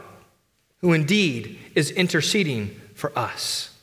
who 0.85 0.93
indeed 0.93 1.57
is 1.73 1.89
interceding 1.89 2.79
for 2.93 3.11
us. 3.17 3.75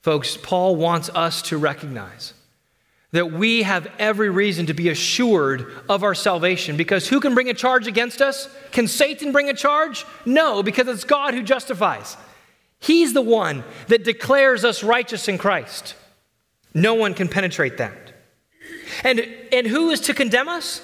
Folks, 0.00 0.36
Paul 0.36 0.74
wants 0.74 1.10
us 1.10 1.42
to 1.42 1.58
recognize 1.58 2.34
that 3.12 3.30
we 3.30 3.62
have 3.62 3.86
every 4.00 4.30
reason 4.30 4.66
to 4.66 4.74
be 4.74 4.88
assured 4.88 5.72
of 5.88 6.02
our 6.02 6.16
salvation 6.16 6.76
because 6.76 7.06
who 7.06 7.20
can 7.20 7.36
bring 7.36 7.48
a 7.48 7.54
charge 7.54 7.86
against 7.86 8.20
us? 8.20 8.48
Can 8.72 8.88
Satan 8.88 9.30
bring 9.30 9.48
a 9.48 9.54
charge? 9.54 10.04
No, 10.26 10.60
because 10.60 10.88
it's 10.88 11.04
God 11.04 11.34
who 11.34 11.44
justifies. 11.44 12.16
He's 12.80 13.12
the 13.12 13.22
one 13.22 13.62
that 13.86 14.02
declares 14.02 14.64
us 14.64 14.82
righteous 14.82 15.28
in 15.28 15.38
Christ. 15.38 15.94
No 16.74 16.94
one 16.94 17.14
can 17.14 17.28
penetrate 17.28 17.76
that. 17.76 18.12
And, 19.04 19.20
and 19.52 19.68
who 19.68 19.90
is 19.90 20.00
to 20.00 20.14
condemn 20.14 20.48
us? 20.48 20.82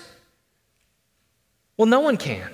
Well, 1.77 1.87
no 1.89 1.99
one 1.99 2.17
can 2.17 2.53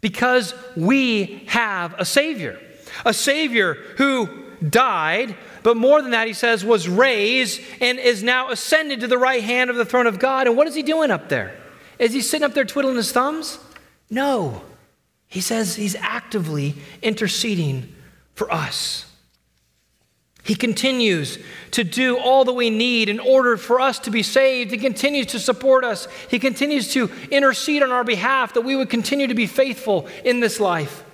because 0.00 0.54
we 0.76 1.44
have 1.48 1.94
a 1.98 2.04
Savior, 2.04 2.58
a 3.04 3.12
Savior 3.12 3.74
who 3.96 4.28
died, 4.68 5.36
but 5.62 5.76
more 5.76 6.02
than 6.02 6.12
that, 6.12 6.26
he 6.26 6.32
says, 6.32 6.64
was 6.64 6.88
raised 6.88 7.60
and 7.80 7.98
is 7.98 8.22
now 8.22 8.50
ascended 8.50 9.00
to 9.00 9.06
the 9.06 9.18
right 9.18 9.42
hand 9.42 9.70
of 9.70 9.76
the 9.76 9.84
throne 9.84 10.06
of 10.06 10.18
God. 10.18 10.46
And 10.46 10.56
what 10.56 10.66
is 10.66 10.74
he 10.74 10.82
doing 10.82 11.10
up 11.10 11.28
there? 11.28 11.54
Is 11.98 12.12
he 12.12 12.20
sitting 12.20 12.44
up 12.44 12.54
there 12.54 12.64
twiddling 12.64 12.96
his 12.96 13.12
thumbs? 13.12 13.58
No. 14.10 14.62
He 15.26 15.40
says 15.40 15.76
he's 15.76 15.96
actively 15.96 16.76
interceding 17.02 17.94
for 18.34 18.52
us. 18.52 19.07
He 20.48 20.54
continues 20.54 21.38
to 21.72 21.84
do 21.84 22.18
all 22.18 22.46
that 22.46 22.54
we 22.54 22.70
need 22.70 23.10
in 23.10 23.20
order 23.20 23.58
for 23.58 23.82
us 23.82 23.98
to 23.98 24.10
be 24.10 24.22
saved. 24.22 24.70
He 24.70 24.78
continues 24.78 25.26
to 25.26 25.38
support 25.38 25.84
us. 25.84 26.08
He 26.30 26.38
continues 26.38 26.90
to 26.94 27.10
intercede 27.30 27.82
on 27.82 27.92
our 27.92 28.02
behalf 28.02 28.54
that 28.54 28.62
we 28.62 28.74
would 28.74 28.88
continue 28.88 29.26
to 29.26 29.34
be 29.34 29.46
faithful 29.46 30.08
in 30.24 30.40
this 30.40 30.58
life. 30.58 31.04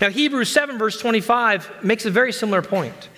Now, 0.00 0.08
Hebrews 0.08 0.50
7, 0.50 0.78
verse 0.78 0.98
25, 0.98 1.84
makes 1.84 2.06
a 2.06 2.10
very 2.10 2.32
similar 2.32 2.62
point. 2.62 3.10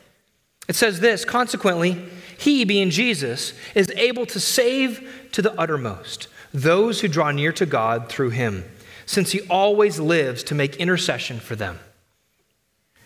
It 0.66 0.74
says 0.74 0.98
this 0.98 1.24
Consequently, 1.24 1.92
he, 2.36 2.64
being 2.64 2.90
Jesus, 2.90 3.52
is 3.76 3.90
able 3.90 4.26
to 4.26 4.40
save 4.40 5.28
to 5.30 5.42
the 5.42 5.56
uttermost 5.56 6.26
those 6.52 7.02
who 7.02 7.06
draw 7.06 7.30
near 7.30 7.52
to 7.52 7.66
God 7.66 8.08
through 8.08 8.30
him, 8.30 8.64
since 9.06 9.30
he 9.30 9.42
always 9.42 10.00
lives 10.00 10.42
to 10.42 10.56
make 10.56 10.74
intercession 10.74 11.38
for 11.38 11.54
them. 11.54 11.78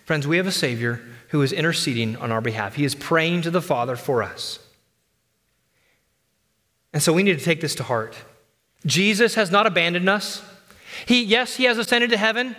Friends, 0.06 0.26
we 0.26 0.38
have 0.38 0.46
a 0.46 0.52
Savior 0.52 1.02
who 1.28 1.42
is 1.42 1.52
interceding 1.52 2.16
on 2.16 2.32
our 2.32 2.40
behalf. 2.40 2.74
He 2.74 2.84
is 2.84 2.94
praying 2.94 3.42
to 3.42 3.50
the 3.50 3.62
Father 3.62 3.96
for 3.96 4.22
us. 4.22 4.58
And 6.92 7.02
so 7.02 7.12
we 7.12 7.22
need 7.22 7.38
to 7.38 7.44
take 7.44 7.60
this 7.60 7.74
to 7.76 7.82
heart. 7.82 8.16
Jesus 8.86 9.34
has 9.34 9.50
not 9.50 9.66
abandoned 9.66 10.08
us. 10.08 10.42
He, 11.06 11.22
yes, 11.22 11.56
he 11.56 11.64
has 11.64 11.78
ascended 11.78 12.10
to 12.10 12.16
heaven, 12.16 12.56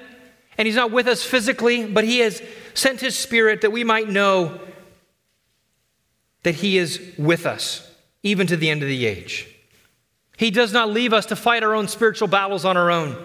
and 0.58 0.68
he's 0.68 0.76
not 0.76 0.92
with 0.92 1.08
us 1.08 1.24
physically, 1.24 1.86
but 1.86 2.04
he 2.04 2.20
has 2.20 2.42
sent 2.74 3.02
his 3.02 3.18
spirit 3.18 3.62
that 3.62 3.72
we 3.72 3.84
might 3.84 4.08
know 4.08 4.60
that 6.44 6.56
he 6.56 6.78
is 6.78 7.02
with 7.18 7.46
us, 7.46 7.90
even 8.24 8.48
to 8.48 8.56
the 8.56 8.70
end 8.70 8.84
of 8.84 8.88
the 8.88 9.06
age. 9.06 9.48
He 10.38 10.52
does 10.52 10.72
not 10.72 10.90
leave 10.90 11.12
us 11.12 11.26
to 11.28 11.36
fight 11.36 11.64
our 11.64 11.74
own 11.74 11.88
spiritual 11.88 12.28
battles 12.28 12.64
on 12.64 12.78
our 12.78 12.92
own. 12.92 13.18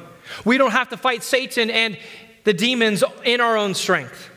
We 0.45 0.59
don't 0.59 0.73
have 0.73 0.89
to 0.89 0.97
fight 0.97 1.23
Satan 1.23 1.71
and 1.71 1.99
the 2.45 2.55
demons 2.55 3.05
in 3.25 3.41
our 3.41 3.57
own 3.57 3.75
strength. 3.75 4.31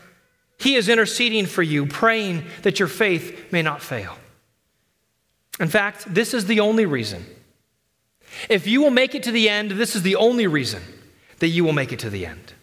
He 0.57 0.75
is 0.75 0.89
interceding 0.89 1.45
for 1.45 1.63
you, 1.63 1.85
praying 1.85 2.45
that 2.63 2.79
your 2.79 2.87
faith 2.87 3.51
may 3.51 3.61
not 3.61 3.81
fail. 3.81 4.17
In 5.59 5.67
fact, 5.67 6.13
this 6.13 6.33
is 6.33 6.45
the 6.45 6.59
only 6.59 6.85
reason. 6.85 7.25
If 8.49 8.67
you 8.67 8.81
will 8.81 8.91
make 8.91 9.15
it 9.15 9.23
to 9.23 9.31
the 9.31 9.49
end, 9.49 9.71
this 9.71 9.95
is 9.95 10.01
the 10.01 10.15
only 10.15 10.47
reason 10.47 10.81
that 11.39 11.47
you 11.47 11.63
will 11.63 11.73
make 11.73 11.91
it 11.91 11.99
to 11.99 12.09
the 12.09 12.25
end. 12.25 12.53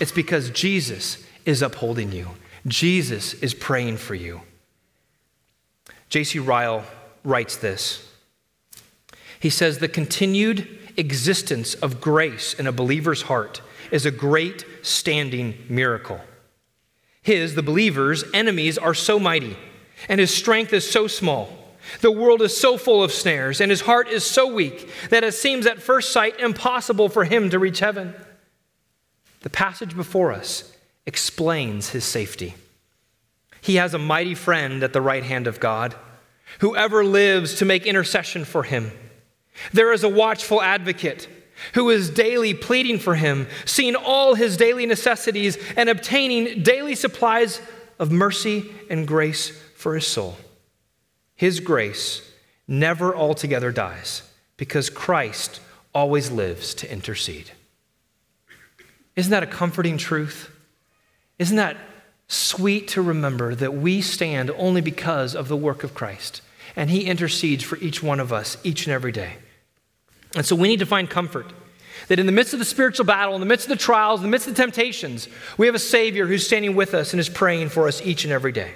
It's 0.00 0.12
because 0.12 0.50
Jesus 0.50 1.24
is 1.44 1.62
upholding 1.62 2.12
you, 2.12 2.28
Jesus 2.66 3.34
is 3.34 3.54
praying 3.54 3.98
for 3.98 4.14
you. 4.14 4.40
J.C. 6.08 6.38
Ryle 6.38 6.84
writes 7.24 7.56
this. 7.56 8.08
He 9.40 9.50
says, 9.50 9.78
The 9.78 9.88
continued 9.88 10.78
existence 10.96 11.74
of 11.74 12.00
grace 12.00 12.54
in 12.54 12.66
a 12.66 12.72
believer's 12.72 13.22
heart 13.22 13.60
is 13.90 14.06
a 14.06 14.10
great 14.10 14.64
standing 14.82 15.54
miracle. 15.68 16.20
His, 17.24 17.54
the 17.54 17.62
believer's, 17.62 18.22
enemies 18.34 18.76
are 18.76 18.94
so 18.94 19.18
mighty, 19.18 19.56
and 20.08 20.20
his 20.20 20.32
strength 20.32 20.72
is 20.74 20.88
so 20.88 21.06
small. 21.08 21.48
The 22.02 22.12
world 22.12 22.42
is 22.42 22.56
so 22.56 22.76
full 22.76 23.02
of 23.02 23.12
snares, 23.12 23.62
and 23.62 23.70
his 23.70 23.80
heart 23.80 24.08
is 24.08 24.24
so 24.24 24.52
weak 24.52 24.90
that 25.08 25.24
it 25.24 25.32
seems 25.32 25.66
at 25.66 25.82
first 25.82 26.12
sight 26.12 26.38
impossible 26.38 27.08
for 27.08 27.24
him 27.24 27.48
to 27.48 27.58
reach 27.58 27.80
heaven. 27.80 28.14
The 29.40 29.50
passage 29.50 29.96
before 29.96 30.32
us 30.32 30.70
explains 31.06 31.90
his 31.90 32.04
safety. 32.04 32.54
He 33.62 33.76
has 33.76 33.94
a 33.94 33.98
mighty 33.98 34.34
friend 34.34 34.82
at 34.82 34.92
the 34.92 35.00
right 35.00 35.24
hand 35.24 35.46
of 35.46 35.60
God, 35.60 35.94
whoever 36.58 37.02
lives 37.02 37.54
to 37.54 37.64
make 37.64 37.86
intercession 37.86 38.44
for 38.44 38.64
him. 38.64 38.92
There 39.72 39.94
is 39.94 40.04
a 40.04 40.10
watchful 40.10 40.60
advocate 40.60 41.26
who 41.74 41.90
is 41.90 42.10
daily 42.10 42.54
pleading 42.54 42.98
for 42.98 43.14
him, 43.14 43.46
seeing 43.64 43.94
all 43.94 44.34
his 44.34 44.56
daily 44.56 44.86
necessities, 44.86 45.58
and 45.76 45.88
obtaining 45.88 46.62
daily 46.62 46.94
supplies 46.94 47.60
of 47.98 48.10
mercy 48.10 48.72
and 48.90 49.06
grace 49.06 49.50
for 49.76 49.94
his 49.94 50.06
soul. 50.06 50.36
His 51.34 51.60
grace 51.60 52.22
never 52.66 53.14
altogether 53.14 53.70
dies 53.72 54.22
because 54.56 54.90
Christ 54.90 55.60
always 55.94 56.30
lives 56.30 56.74
to 56.74 56.90
intercede. 56.90 57.52
Isn't 59.16 59.30
that 59.30 59.42
a 59.42 59.48
comforting 59.48 59.96
truth? 59.96 60.50
Isn't 61.38 61.56
that 61.56 61.76
sweet 62.26 62.88
to 62.88 63.02
remember 63.02 63.54
that 63.54 63.74
we 63.74 64.00
stand 64.00 64.50
only 64.52 64.80
because 64.80 65.34
of 65.34 65.48
the 65.48 65.56
work 65.56 65.84
of 65.84 65.94
Christ 65.94 66.42
and 66.74 66.90
he 66.90 67.04
intercedes 67.04 67.62
for 67.62 67.76
each 67.78 68.02
one 68.02 68.18
of 68.18 68.32
us 68.32 68.56
each 68.64 68.86
and 68.86 68.92
every 68.92 69.12
day? 69.12 69.34
And 70.36 70.44
so 70.44 70.56
we 70.56 70.68
need 70.68 70.80
to 70.80 70.86
find 70.86 71.08
comfort 71.08 71.52
that 72.08 72.18
in 72.18 72.26
the 72.26 72.32
midst 72.32 72.52
of 72.52 72.58
the 72.58 72.64
spiritual 72.64 73.06
battle, 73.06 73.34
in 73.34 73.40
the 73.40 73.46
midst 73.46 73.66
of 73.66 73.70
the 73.70 73.82
trials, 73.82 74.20
in 74.20 74.24
the 74.24 74.30
midst 74.30 74.46
of 74.46 74.54
the 74.54 74.62
temptations, 74.62 75.28
we 75.56 75.66
have 75.66 75.74
a 75.74 75.80
Savior 75.80 76.26
who's 76.26 76.46
standing 76.46 76.74
with 76.74 76.94
us 76.94 77.12
and 77.12 77.20
is 77.20 77.28
praying 77.28 77.68
for 77.68 77.88
us 77.88 78.02
each 78.02 78.24
and 78.24 78.32
every 78.32 78.52
day. 78.52 78.72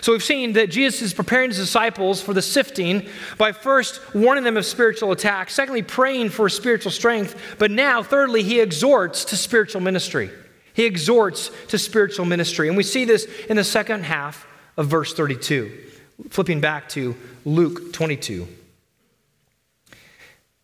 So 0.00 0.12
we've 0.12 0.22
seen 0.22 0.54
that 0.54 0.70
Jesus 0.70 1.02
is 1.02 1.14
preparing 1.14 1.50
his 1.50 1.58
disciples 1.58 2.22
for 2.22 2.32
the 2.32 2.42
sifting 2.42 3.08
by 3.36 3.52
first 3.52 4.14
warning 4.14 4.44
them 4.44 4.56
of 4.56 4.64
spiritual 4.64 5.12
attacks, 5.12 5.54
secondly, 5.54 5.82
praying 5.82 6.30
for 6.30 6.48
spiritual 6.48 6.90
strength, 6.90 7.56
but 7.58 7.70
now, 7.70 8.02
thirdly, 8.02 8.42
he 8.42 8.60
exhorts 8.60 9.24
to 9.26 9.36
spiritual 9.36 9.80
ministry. 9.80 10.30
He 10.74 10.86
exhorts 10.86 11.50
to 11.68 11.78
spiritual 11.78 12.24
ministry. 12.24 12.68
And 12.68 12.76
we 12.76 12.82
see 12.82 13.04
this 13.04 13.26
in 13.48 13.56
the 13.56 13.64
second 13.64 14.04
half 14.04 14.46
of 14.76 14.86
verse 14.86 15.12
32. 15.12 15.90
Flipping 16.30 16.60
back 16.60 16.88
to 16.90 17.14
Luke 17.44 17.92
22 17.92 18.48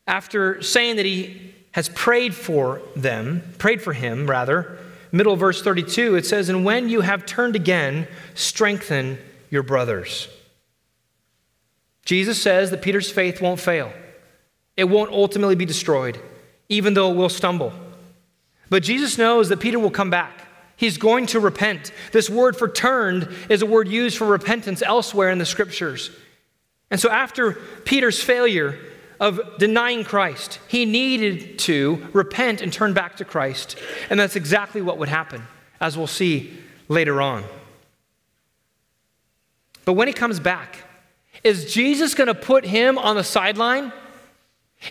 after 0.09 0.61
saying 0.63 0.97
that 0.97 1.07
he 1.07 1.55
has 1.73 1.89
prayed 1.91 2.35
for 2.35 2.81
them, 2.97 3.43
prayed 3.59 3.81
for 3.81 3.93
him, 3.93 4.29
rather, 4.29 4.79
middle 5.13 5.35
of 5.35 5.39
verse 5.39 5.63
32, 5.63 6.17
it 6.17 6.27
says, 6.27 6.49
And 6.49 6.65
when 6.65 6.89
you 6.89 7.03
have 7.03 7.27
turned 7.27 7.55
again, 7.55 8.09
strengthen 8.35 9.19
your 9.51 9.63
brothers. 9.63 10.29
Jesus 12.05 12.43
says 12.43 12.71
that 12.71 12.83
Peter's 12.83 13.11
faith 13.11 13.41
won't 13.41 13.61
fail, 13.61 13.93
it 14.77 14.85
won't 14.85 15.13
ultimately 15.13 15.55
be 15.55 15.67
destroyed, 15.67 16.19
even 16.69 16.95
though 16.95 17.13
it 17.13 17.17
will 17.17 17.29
stumble. 17.29 17.73
But 18.71 18.83
Jesus 18.83 19.19
knows 19.19 19.49
that 19.51 19.61
Peter 19.61 19.79
will 19.79 19.91
come 19.91 20.11
back. 20.11 20.43
He's 20.77 20.99
going 20.99 21.27
to 21.27 21.41
repent. 21.41 21.93
This 22.13 22.31
word 22.31 22.57
for 22.57 22.69
turned 22.69 23.29
is 23.49 23.63
a 23.63 23.67
word 23.67 23.89
used 23.89 24.17
for 24.17 24.27
repentance 24.27 24.81
elsewhere 24.81 25.31
in 25.31 25.39
the 25.39 25.47
scriptures. 25.47 26.11
And 26.91 27.01
so, 27.01 27.11
after 27.11 27.55
Peter's 27.85 28.23
failure, 28.23 28.79
of 29.21 29.41
denying 29.59 30.05
Christ. 30.05 30.61
He 30.69 30.85
needed 30.85 31.59
to 31.61 32.07
repent 32.13 32.61
and 32.61 32.73
turn 32.73 32.95
back 32.95 33.17
to 33.17 33.25
Christ. 33.25 33.77
And 34.11 34.19
that's 34.19 34.37
exactly 34.37 34.81
what 34.81 34.99
would 34.99 35.09
happen, 35.09 35.43
as 35.81 35.97
we'll 35.97 36.07
see 36.07 36.57
later 36.89 37.21
on. 37.21 37.45
But 39.85 39.95
when 39.95 40.09
he 40.09 40.15
comes 40.15 40.39
back, 40.39 40.85
is 41.43 41.73
Jesus 41.73 42.15
going 42.15 42.29
to 42.29 42.35
put 42.35 42.65
him 42.65 42.99
on 42.99 43.17
the 43.17 43.25
sideline? 43.25 43.93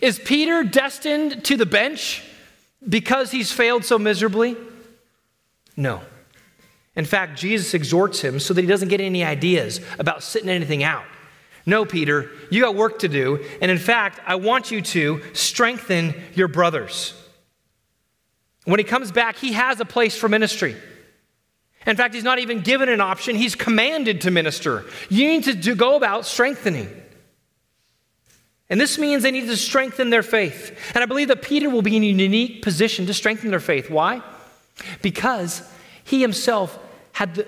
Is 0.02 0.20
Peter 0.20 0.64
destined 0.64 1.46
to 1.46 1.56
the 1.56 1.66
bench 1.66 2.24
because 2.88 3.32
he's 3.32 3.52
failed 3.52 3.86
so 3.86 3.98
miserably? 3.98 4.58
No. 5.76 6.02
In 6.96 7.06
fact, 7.06 7.38
Jesus 7.38 7.74
exhorts 7.74 8.22
him 8.22 8.40
so 8.40 8.54
that 8.54 8.62
he 8.62 8.68
doesn't 8.68 8.90
get 8.90 9.00
any 9.00 9.24
ideas 9.24 9.80
about 10.00 10.24
sitting 10.24 10.50
anything 10.50 10.84
out. 10.84 11.06
No, 11.68 11.84
Peter, 11.84 12.32
you 12.50 12.62
got 12.62 12.76
work 12.76 13.00
to 13.00 13.10
do. 13.10 13.46
And 13.62 13.70
in 13.70 13.78
fact, 13.78 14.22
I 14.26 14.36
want 14.36 14.72
you 14.72 14.82
to 14.82 15.22
strengthen 15.34 16.16
your 16.34 16.48
brothers. 16.48 17.14
When 18.64 18.80
he 18.80 18.86
comes 18.86 19.12
back, 19.12 19.36
he 19.36 19.52
has 19.52 19.82
a 19.82 19.86
place 19.86 20.18
for 20.18 20.30
ministry. 20.30 20.78
In 21.86 21.98
fact, 21.98 22.16
he's 22.16 22.24
not 22.24 22.40
even 22.40 22.62
given 22.62 22.88
an 22.88 23.02
option, 23.02 23.36
he's 23.36 23.54
commanded 23.54 24.22
to 24.22 24.32
minister. 24.32 24.86
You 25.10 25.28
need 25.28 25.44
to 25.44 25.54
do, 25.54 25.76
go 25.76 25.98
about 25.98 26.26
strengthening. 26.26 26.90
And 28.70 28.80
this 28.80 28.98
means 28.98 29.24
they 29.24 29.32
need 29.32 29.48
to 29.48 29.58
strengthen 29.58 30.10
their 30.10 30.24
faith. 30.24 30.78
And 30.94 31.04
I 31.04 31.06
believe 31.06 31.28
that 31.28 31.42
Peter 31.42 31.70
will 31.70 31.82
be 31.82 31.98
in 31.98 32.04
a 32.04 32.08
unique 32.08 32.62
position 32.62 33.06
to 33.08 33.14
strengthen 33.14 33.52
their 33.52 33.60
faith. 33.60 33.90
Why? 33.90 34.22
Because 35.02 35.70
he 36.04 36.22
himself 36.22 36.78
had 37.14 37.36
the, 37.36 37.48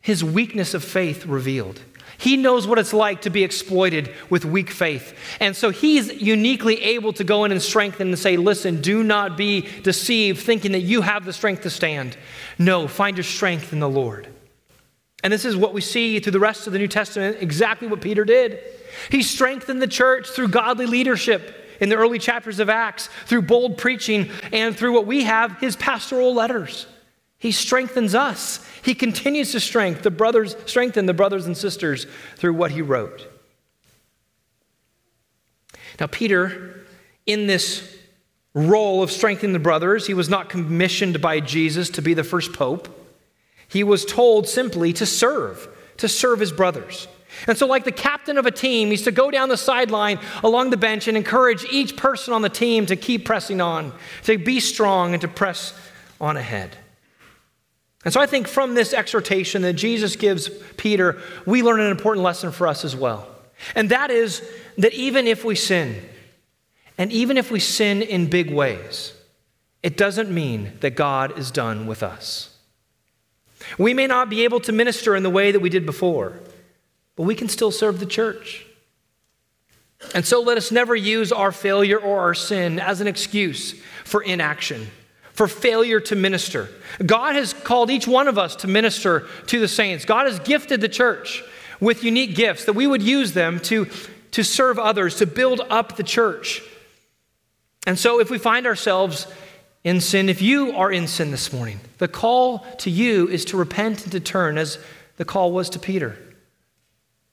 his 0.00 0.24
weakness 0.24 0.72
of 0.72 0.84
faith 0.84 1.26
revealed. 1.26 1.80
He 2.18 2.36
knows 2.36 2.66
what 2.66 2.78
it's 2.78 2.92
like 2.92 3.22
to 3.22 3.30
be 3.30 3.44
exploited 3.44 4.12
with 4.28 4.44
weak 4.44 4.70
faith. 4.70 5.16
And 5.38 5.54
so 5.54 5.70
he's 5.70 6.12
uniquely 6.20 6.82
able 6.82 7.12
to 7.12 7.22
go 7.22 7.44
in 7.44 7.52
and 7.52 7.62
strengthen 7.62 8.08
and 8.08 8.18
say, 8.18 8.36
listen, 8.36 8.80
do 8.80 9.04
not 9.04 9.36
be 9.36 9.68
deceived 9.82 10.40
thinking 10.40 10.72
that 10.72 10.80
you 10.80 11.00
have 11.02 11.24
the 11.24 11.32
strength 11.32 11.62
to 11.62 11.70
stand. 11.70 12.16
No, 12.58 12.88
find 12.88 13.16
your 13.16 13.24
strength 13.24 13.72
in 13.72 13.78
the 13.78 13.88
Lord. 13.88 14.26
And 15.22 15.32
this 15.32 15.44
is 15.44 15.56
what 15.56 15.72
we 15.72 15.80
see 15.80 16.18
through 16.18 16.32
the 16.32 16.40
rest 16.40 16.66
of 16.66 16.72
the 16.72 16.78
New 16.80 16.88
Testament, 16.88 17.38
exactly 17.40 17.86
what 17.86 18.00
Peter 18.00 18.24
did. 18.24 18.60
He 19.10 19.22
strengthened 19.22 19.80
the 19.80 19.86
church 19.86 20.28
through 20.28 20.48
godly 20.48 20.86
leadership 20.86 21.54
in 21.80 21.88
the 21.88 21.96
early 21.96 22.18
chapters 22.18 22.58
of 22.58 22.68
Acts, 22.68 23.08
through 23.26 23.42
bold 23.42 23.78
preaching, 23.78 24.30
and 24.52 24.76
through 24.76 24.92
what 24.92 25.06
we 25.06 25.22
have, 25.22 25.56
his 25.58 25.76
pastoral 25.76 26.34
letters. 26.34 26.86
He 27.38 27.52
strengthens 27.52 28.14
us. 28.14 28.64
He 28.82 28.94
continues 28.94 29.52
to 29.52 29.60
strengthen 29.60 30.02
the 30.02 30.10
brothers, 30.10 30.56
strengthen 30.66 31.06
the 31.06 31.14
brothers 31.14 31.46
and 31.46 31.56
sisters 31.56 32.06
through 32.36 32.54
what 32.54 32.72
he 32.72 32.82
wrote. 32.82 33.28
Now, 36.00 36.06
Peter, 36.06 36.84
in 37.26 37.46
this 37.46 37.96
role 38.54 39.02
of 39.02 39.10
strengthening 39.10 39.52
the 39.52 39.58
brothers, 39.58 40.06
he 40.06 40.14
was 40.14 40.28
not 40.28 40.48
commissioned 40.48 41.20
by 41.20 41.40
Jesus 41.40 41.90
to 41.90 42.02
be 42.02 42.14
the 42.14 42.24
first 42.24 42.52
pope. 42.52 42.88
He 43.68 43.84
was 43.84 44.04
told 44.04 44.48
simply 44.48 44.92
to 44.94 45.06
serve, 45.06 45.68
to 45.98 46.08
serve 46.08 46.40
his 46.40 46.52
brothers. 46.52 47.06
And 47.46 47.56
so, 47.56 47.66
like 47.66 47.84
the 47.84 47.92
captain 47.92 48.38
of 48.38 48.46
a 48.46 48.50
team, 48.50 48.90
he's 48.90 49.02
to 49.02 49.12
go 49.12 49.30
down 49.30 49.48
the 49.48 49.56
sideline 49.56 50.18
along 50.42 50.70
the 50.70 50.76
bench 50.76 51.06
and 51.06 51.16
encourage 51.16 51.64
each 51.70 51.96
person 51.96 52.32
on 52.32 52.42
the 52.42 52.48
team 52.48 52.86
to 52.86 52.96
keep 52.96 53.24
pressing 53.24 53.60
on, 53.60 53.92
to 54.24 54.38
be 54.38 54.58
strong, 54.60 55.12
and 55.12 55.20
to 55.20 55.28
press 55.28 55.78
on 56.20 56.36
ahead. 56.36 56.76
And 58.04 58.14
so 58.14 58.20
I 58.20 58.26
think 58.26 58.46
from 58.46 58.74
this 58.74 58.92
exhortation 58.92 59.62
that 59.62 59.74
Jesus 59.74 60.16
gives 60.16 60.48
Peter, 60.76 61.20
we 61.46 61.62
learn 61.62 61.80
an 61.80 61.90
important 61.90 62.24
lesson 62.24 62.52
for 62.52 62.66
us 62.66 62.84
as 62.84 62.94
well. 62.94 63.28
And 63.74 63.90
that 63.90 64.10
is 64.10 64.48
that 64.76 64.94
even 64.94 65.26
if 65.26 65.44
we 65.44 65.56
sin, 65.56 66.00
and 66.96 67.12
even 67.12 67.36
if 67.36 67.50
we 67.50 67.60
sin 67.60 68.02
in 68.02 68.30
big 68.30 68.50
ways, 68.52 69.14
it 69.82 69.96
doesn't 69.96 70.30
mean 70.30 70.72
that 70.80 70.90
God 70.90 71.38
is 71.38 71.50
done 71.50 71.86
with 71.86 72.02
us. 72.02 72.56
We 73.78 73.94
may 73.94 74.06
not 74.06 74.30
be 74.30 74.44
able 74.44 74.60
to 74.60 74.72
minister 74.72 75.16
in 75.16 75.22
the 75.22 75.30
way 75.30 75.50
that 75.50 75.60
we 75.60 75.68
did 75.68 75.84
before, 75.84 76.38
but 77.16 77.24
we 77.24 77.34
can 77.34 77.48
still 77.48 77.72
serve 77.72 77.98
the 77.98 78.06
church. 78.06 78.64
And 80.14 80.24
so 80.24 80.40
let 80.40 80.56
us 80.56 80.70
never 80.70 80.94
use 80.94 81.32
our 81.32 81.50
failure 81.50 81.98
or 81.98 82.20
our 82.20 82.34
sin 82.34 82.78
as 82.78 83.00
an 83.00 83.08
excuse 83.08 83.74
for 84.04 84.22
inaction 84.22 84.88
for 85.38 85.46
failure 85.46 86.00
to 86.00 86.16
minister. 86.16 86.68
God 87.06 87.36
has 87.36 87.52
called 87.52 87.92
each 87.92 88.08
one 88.08 88.26
of 88.26 88.38
us 88.38 88.56
to 88.56 88.66
minister 88.66 89.28
to 89.46 89.60
the 89.60 89.68
saints. 89.68 90.04
God 90.04 90.26
has 90.26 90.40
gifted 90.40 90.80
the 90.80 90.88
church 90.88 91.44
with 91.78 92.02
unique 92.02 92.34
gifts 92.34 92.64
that 92.64 92.72
we 92.72 92.88
would 92.88 93.02
use 93.02 93.34
them 93.34 93.60
to, 93.60 93.86
to 94.32 94.42
serve 94.42 94.80
others, 94.80 95.14
to 95.18 95.26
build 95.26 95.60
up 95.70 95.94
the 95.94 96.02
church. 96.02 96.60
And 97.86 97.96
so 97.96 98.18
if 98.18 98.30
we 98.30 98.38
find 98.38 98.66
ourselves 98.66 99.28
in 99.84 100.00
sin, 100.00 100.28
if 100.28 100.42
you 100.42 100.72
are 100.72 100.90
in 100.90 101.06
sin 101.06 101.30
this 101.30 101.52
morning, 101.52 101.78
the 101.98 102.08
call 102.08 102.66
to 102.78 102.90
you 102.90 103.28
is 103.28 103.44
to 103.44 103.56
repent 103.56 104.02
and 104.02 104.10
to 104.10 104.18
turn, 104.18 104.58
as 104.58 104.80
the 105.18 105.24
call 105.24 105.52
was 105.52 105.70
to 105.70 105.78
Peter. 105.78 106.18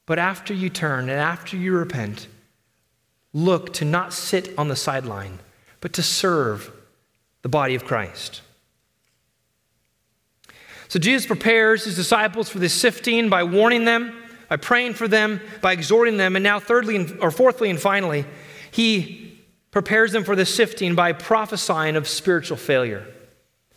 But 0.06 0.20
after 0.20 0.54
you 0.54 0.70
turn 0.70 1.10
and 1.10 1.20
after 1.20 1.58
you 1.58 1.76
repent, 1.76 2.28
look 3.34 3.74
to 3.74 3.84
not 3.84 4.14
sit 4.14 4.54
on 4.60 4.68
the 4.68 4.76
sideline, 4.76 5.40
but 5.82 5.94
to 5.94 6.04
serve 6.04 6.72
the 7.46 7.50
body 7.50 7.76
of 7.76 7.86
Christ. 7.86 8.42
So 10.88 10.98
Jesus 10.98 11.28
prepares 11.28 11.84
his 11.84 11.96
disciples 11.96 12.50
for 12.50 12.58
this 12.58 12.74
sifting 12.74 13.30
by 13.30 13.44
warning 13.44 13.86
them, 13.86 14.20
by 14.50 14.56
praying 14.56 14.96
for 14.96 15.08
them, 15.08 15.40
by 15.62 15.72
exhorting 15.72 16.18
them, 16.18 16.36
and 16.36 16.42
now 16.42 16.60
thirdly 16.60 17.16
or 17.20 17.30
fourthly 17.30 17.70
and 17.70 17.80
finally, 17.80 18.26
he 18.72 19.40
prepares 19.70 20.12
them 20.12 20.24
for 20.24 20.36
the 20.36 20.44
sifting 20.44 20.96
by 20.96 21.14
prophesying 21.14 21.96
of 21.96 22.08
spiritual 22.08 22.58
failure. 22.58 23.06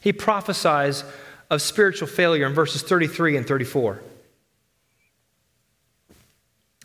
He 0.01 0.15
prophesies 0.15 1.05
of 1.51 1.61
spiritual 1.61 2.09
failure 2.09 2.47
in 2.47 2.55
verses 2.55 2.81
33 2.81 3.37
and 3.37 3.47
34. 3.47 4.01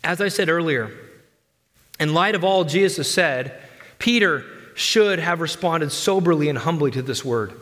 As 0.04 0.20
I 0.20 0.28
said 0.28 0.50
earlier, 0.50 0.92
in 1.98 2.14
light 2.14 2.36
of 2.36 2.44
all 2.44 2.66
Jesus 2.66 3.10
said, 3.10 3.58
Peter 4.00 4.44
should 4.76 5.20
have 5.20 5.42
responded 5.42 5.92
soberly 5.92 6.50
and 6.50 6.58
humbly 6.58 6.92
to 6.92 7.02
this 7.02 7.24
word, 7.24 7.54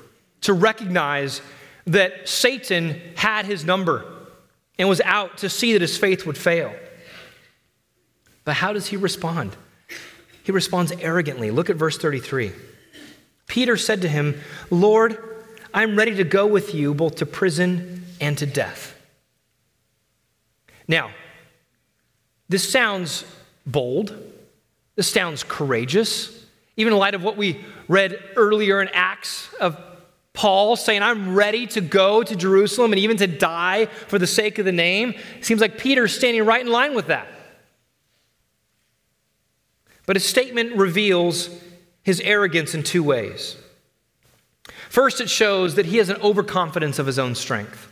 to 0.42 0.54
recognize 0.54 1.42
that 1.88 2.28
Satan 2.28 3.02
had 3.16 3.46
his 3.46 3.66
number 3.66 4.06
and 4.78 4.88
was 4.88 5.02
out 5.02 5.40
to 5.40 5.50
see 5.50 5.74
that 5.74 5.82
his 5.82 5.98
faith 5.98 6.26
would 6.26 6.38
fail. 6.38 6.74
But 8.44 8.56
how 8.56 8.74
does 8.74 8.88
he 8.88 8.98
respond? 8.98 9.56
He 10.44 10.52
responds 10.52 10.92
arrogantly. 10.92 11.52
Look 11.52 11.70
at 11.70 11.76
verse 11.76 11.98
33. 11.98 12.52
Peter 13.48 13.78
said 13.78 14.02
to 14.02 14.08
him, 14.08 14.42
Lord, 14.70 15.18
I'm 15.74 15.96
ready 15.96 16.16
to 16.16 16.24
go 16.24 16.48
with 16.48 16.74
you 16.74 16.94
both 16.94 17.18
to 17.18 17.26
prison 17.26 18.06
and 18.20 18.38
to 18.38 18.46
death. 18.46 18.96
Now, 20.88 21.12
this 22.50 22.70
sounds 22.70 23.24
bold. 23.66 24.16
This 24.96 25.08
sounds 25.08 25.44
courageous. 25.44 26.41
Even 26.82 26.94
in 26.94 27.00
light 27.00 27.14
of 27.14 27.24
what 27.24 27.38
we 27.38 27.64
read 27.88 28.18
earlier 28.36 28.82
in 28.82 28.88
Acts 28.88 29.54
of 29.60 29.80
Paul 30.34 30.76
saying, 30.76 31.04
I'm 31.04 31.36
ready 31.36 31.68
to 31.68 31.80
go 31.80 32.24
to 32.24 32.36
Jerusalem 32.36 32.92
and 32.92 33.00
even 33.00 33.18
to 33.18 33.28
die 33.28 33.86
for 33.86 34.18
the 34.18 34.26
sake 34.26 34.58
of 34.58 34.66
the 34.66 34.72
name, 34.72 35.14
it 35.38 35.46
seems 35.46 35.62
like 35.62 35.78
Peter's 35.78 36.12
standing 36.12 36.44
right 36.44 36.66
in 36.66 36.72
line 36.72 36.96
with 36.96 37.06
that. 37.06 37.28
But 40.08 40.16
his 40.16 40.26
statement 40.26 40.76
reveals 40.76 41.52
his 42.02 42.20
arrogance 42.22 42.74
in 42.74 42.82
two 42.82 43.04
ways. 43.04 43.58
First, 44.90 45.22
it 45.22 45.30
shows 45.30 45.76
that 45.76 45.86
he 45.86 45.98
has 45.98 46.10
an 46.10 46.20
overconfidence 46.20 46.98
of 46.98 47.06
his 47.06 47.20
own 47.20 47.36
strength. 47.36 47.92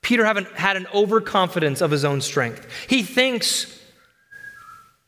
Peter 0.00 0.24
had 0.24 0.76
an 0.76 0.86
overconfidence 0.94 1.80
of 1.80 1.90
his 1.90 2.04
own 2.04 2.20
strength. 2.20 2.68
He 2.88 3.02
thinks 3.02 3.75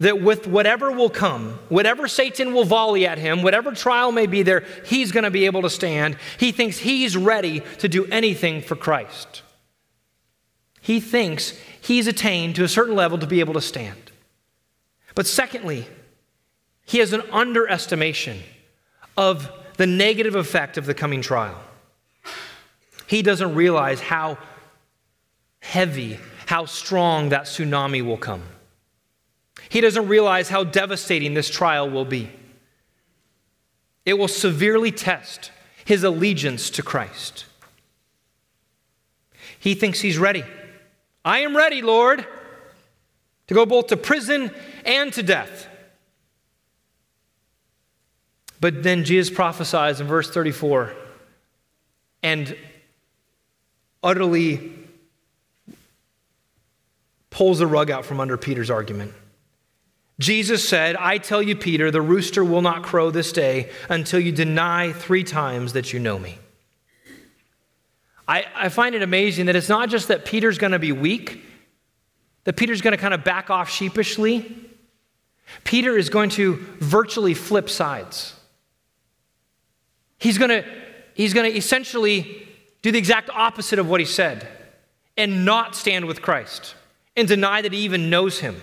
that 0.01 0.23
with 0.23 0.47
whatever 0.47 0.93
will 0.93 1.11
come, 1.11 1.59
whatever 1.69 2.07
Satan 2.07 2.55
will 2.55 2.65
volley 2.65 3.07
at 3.07 3.19
him, 3.19 3.43
whatever 3.43 3.73
trial 3.73 4.13
may 4.13 4.27
be 4.27 4.43
there, 4.43 4.65
he's 4.85 5.11
going 5.11 5.25
to 5.25 5.31
be 5.31 5.47
able 5.47 5.63
to 5.63 5.71
stand. 5.71 6.17
He 6.39 6.53
thinks 6.53 6.79
he's 6.79 7.17
ready 7.17 7.63
to 7.79 7.89
do 7.89 8.07
anything 8.07 8.63
for 8.63 8.77
Christ. 8.77 9.43
He 10.81 11.01
thinks 11.01 11.53
he's 11.81 12.07
attained 12.07 12.55
to 12.57 12.65
a 12.65 12.69
certain 12.69 12.95
level 12.95 13.19
to 13.19 13.27
be 13.27 13.41
able 13.41 13.55
to 13.55 13.61
stand. 13.61 14.13
But 15.15 15.27
secondly, 15.27 15.87
he 16.87 16.99
has 16.99 17.13
an 17.13 17.23
underestimation 17.33 18.41
of 19.17 19.51
the 19.77 19.87
negative 19.87 20.37
effect 20.37 20.79
of 20.79 20.87
the 20.87 20.95
coming 20.95 21.23
trial. 21.23 21.61
He 23.09 23.23
doesn't 23.23 23.55
realize 23.55 24.01
how 24.01 24.39
heavy, 25.61 26.21
how 26.47 26.67
strong 26.67 27.31
that 27.31 27.43
tsunami 27.43 28.05
will 28.05 28.17
come. 28.17 28.43
He 29.69 29.81
doesn't 29.81 30.09
realize 30.09 30.49
how 30.49 30.65
devastating 30.65 31.35
this 31.35 31.51
trial 31.51 31.89
will 31.89 32.05
be. 32.05 32.31
It 34.05 34.15
will 34.15 34.29
severely 34.29 34.91
test 34.91 35.51
his 35.85 36.05
allegiance 36.05 36.71
to 36.71 36.83
Christ. 36.83 37.45
He 39.59 39.75
thinks 39.75 40.01
he's 40.01 40.19
ready. 40.19 40.45
I 41.25 41.41
am 41.41 41.57
ready, 41.57 41.83
Lord, 41.83 42.27
to 43.49 43.55
go 43.55 43.67
both 43.67 43.89
to 43.89 43.97
prison 43.97 44.51
and 44.85 45.13
to 45.13 45.23
death. 45.23 45.67
But 48.61 48.83
then 48.83 49.05
Jesus 49.05 49.35
prophesies 49.35 50.01
in 50.01 50.07
verse 50.07 50.31
34 50.31 50.93
and 52.23 52.57
utterly 54.03 54.73
pulls 57.31 57.59
the 57.59 57.67
rug 57.67 57.91
out 57.91 58.05
from 58.05 58.21
under 58.21 58.37
Peter's 58.37 58.71
argument. 58.71 59.13
Jesus 60.21 60.69
said, 60.69 60.97
I 60.97 61.19
tell 61.19 61.41
you, 61.41 61.55
Peter, 61.55 61.91
the 61.91 62.03
rooster 62.03 62.45
will 62.45 62.63
not 62.63 62.83
crow 62.83 63.11
this 63.11 63.31
day 63.31 63.71
until 63.89 64.19
you 64.19 64.33
deny 64.33 64.93
three 64.93 65.23
times 65.23 65.75
that 65.75 65.93
you 65.93 66.01
know 66.01 66.19
me. 66.19 66.39
I, 68.27 68.45
I 68.55 68.69
find 68.69 68.95
it 68.95 69.03
amazing 69.03 69.47
that 69.47 69.57
it's 69.57 69.69
not 69.69 69.89
just 69.89 70.09
that 70.09 70.25
Peter's 70.25 70.59
going 70.59 70.73
to 70.73 70.79
be 70.79 70.93
weak, 70.93 71.45
that 72.45 72.57
Peter's 72.57 72.83
going 72.83 72.93
to 72.93 72.99
kind 72.99 73.15
of 73.15 73.23
back 73.23 73.49
off 73.49 73.71
sheepishly. 73.71 74.55
Peter 75.65 75.97
is 75.97 76.11
going 76.11 76.31
to 76.31 76.57
virtually 76.81 77.33
flip 77.33 77.71
sides. 77.71 78.35
He's 80.19 80.37
going 80.37 80.51
to, 80.51 80.65
he's 81.15 81.33
going 81.33 81.51
to 81.51 81.57
essentially 81.57 82.47
do 82.83 82.91
the 82.91 82.99
exact 82.99 83.31
opposite 83.31 83.79
of 83.79 83.89
what 83.89 84.01
he 84.01 84.07
said 84.07 84.49
and 85.17 85.45
not 85.45 85.77
stand 85.77 86.07
with 86.07 86.23
Christ 86.23 86.75
and 87.17 87.27
deny 87.29 87.63
that 87.63 87.73
he 87.73 87.81
even 87.81 88.11
knows 88.11 88.41
him. 88.41 88.61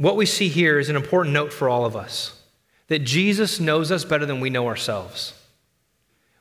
What 0.00 0.16
we 0.16 0.24
see 0.24 0.48
here 0.48 0.78
is 0.78 0.88
an 0.88 0.96
important 0.96 1.34
note 1.34 1.52
for 1.52 1.68
all 1.68 1.84
of 1.84 1.94
us 1.94 2.34
that 2.88 3.00
Jesus 3.00 3.60
knows 3.60 3.92
us 3.92 4.02
better 4.02 4.24
than 4.24 4.40
we 4.40 4.48
know 4.48 4.66
ourselves. 4.66 5.34